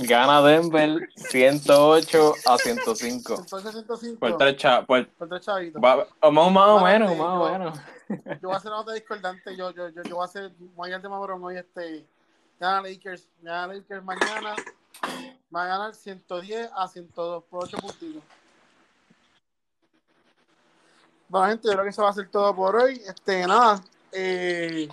Gana 0.00 0.40
Denver 0.42 1.08
108 1.16 2.34
a 2.46 2.58
105. 2.58 3.34
Entonces 3.40 3.72
105. 3.72 4.20
Por 4.20 4.36
tres, 4.38 4.56
cha- 4.56 4.84
por- 4.86 5.08
Por 5.08 5.28
tres 5.28 5.40
chavitos. 5.44 5.82
va- 5.82 6.06
o 6.20 6.30
más, 6.30 6.52
más 6.52 6.68
o 6.68 6.84
menos, 6.84 7.10
yo- 7.10 7.16
más 7.24 7.36
o 7.40 7.52
menos. 7.52 7.78
Yo 8.40 8.48
voy 8.48 8.52
a 8.54 8.56
hacer 8.56 8.70
una 8.70 8.80
nota 8.80 8.92
discordante. 8.92 9.56
Yo, 9.56 9.70
yo, 9.72 9.88
yo, 9.88 10.02
yo 10.02 10.14
voy 10.16 10.22
a 10.22 10.24
hacer. 10.26 10.52
Voy 10.76 10.86
a 10.86 10.88
ir 10.90 10.94
al 10.96 11.02
tema 11.02 11.18
broma 11.20 11.46
hoy. 11.48 11.56
Este. 11.56 12.06
Gana 12.60 12.82
Lakers. 12.82 13.26
Gana 13.42 13.72
Lakers 13.74 14.04
mañana. 14.04 14.54
Va 15.54 15.64
a 15.64 15.66
ganar 15.66 15.94
110 15.94 16.70
a 16.74 16.86
102 16.86 17.44
por 17.44 17.64
8 17.64 17.76
puntitos. 17.78 18.22
Bueno, 21.28 21.48
gente, 21.48 21.66
yo 21.68 21.72
creo 21.72 21.84
que 21.84 21.90
eso 21.90 22.02
va 22.02 22.10
a 22.10 22.12
ser 22.12 22.28
todo 22.28 22.54
por 22.54 22.76
hoy. 22.76 23.02
Este, 23.06 23.46
nada. 23.46 23.80
Eh, 24.12 24.88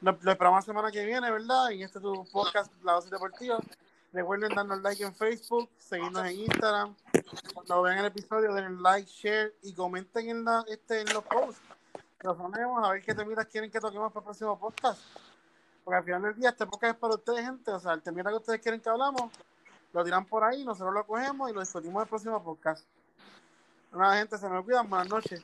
lo, 0.00 0.10
esperamos 0.10 0.58
la 0.58 0.62
semana 0.62 0.90
que 0.90 1.04
viene, 1.04 1.30
¿verdad? 1.30 1.72
En 1.72 1.82
este 1.82 2.00
tu 2.00 2.24
podcast, 2.30 2.72
La 2.82 2.92
Dosis 2.92 3.10
Deportiva. 3.10 3.58
Recuerden 4.12 4.54
darnos 4.54 4.80
like 4.80 5.04
en 5.04 5.14
Facebook, 5.14 5.68
seguirnos 5.76 6.24
en 6.26 6.40
Instagram. 6.40 6.94
Cuando 7.52 7.82
vean 7.82 7.98
el 7.98 8.06
episodio, 8.06 8.54
den 8.54 8.82
like, 8.82 9.08
share 9.10 9.54
y 9.62 9.74
comenten 9.74 10.30
en, 10.30 10.44
la, 10.44 10.64
este, 10.68 11.02
en 11.02 11.12
los 11.12 11.24
posts. 11.24 11.60
Los 12.22 12.36
ponemos 12.36 12.86
a 12.86 12.92
ver 12.92 13.02
qué 13.02 13.14
temitas 13.14 13.46
quieren 13.46 13.70
que 13.70 13.80
toquemos 13.80 14.12
para 14.12 14.20
el 14.20 14.24
próximo 14.24 14.58
podcast. 14.58 15.00
Porque 15.84 15.98
al 15.98 16.04
final 16.04 16.22
del 16.22 16.34
día, 16.36 16.50
este 16.50 16.66
podcast 16.66 16.94
es 16.94 17.00
para 17.00 17.14
ustedes, 17.14 17.44
gente. 17.44 17.70
O 17.70 17.78
sea, 17.78 17.92
el 17.92 18.02
temita 18.02 18.30
que 18.30 18.36
ustedes 18.36 18.60
quieren 18.60 18.80
que 18.80 18.88
hablamos, 18.88 19.30
lo 19.92 20.04
tiran 20.04 20.24
por 20.24 20.42
ahí, 20.44 20.64
nosotros 20.64 20.94
lo 20.94 21.06
cogemos 21.06 21.50
y 21.50 21.54
lo 21.54 21.60
discutimos 21.60 21.96
en 21.96 22.02
el 22.02 22.08
próximo 22.08 22.42
podcast. 22.42 22.84
Nada, 23.92 24.16
gente, 24.18 24.38
se 24.38 24.48
me 24.48 24.62
cuidan. 24.62 24.88
Buenas 24.88 25.08
noches. 25.08 25.42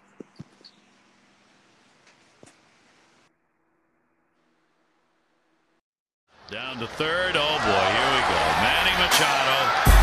Down 6.54 6.78
to 6.78 6.86
third. 6.86 7.34
Oh 7.34 7.58
boy, 7.66 7.86
here 7.98 8.10
we 8.14 8.20
go. 8.30 8.40
Manny 8.62 8.94
Machado 9.02 9.93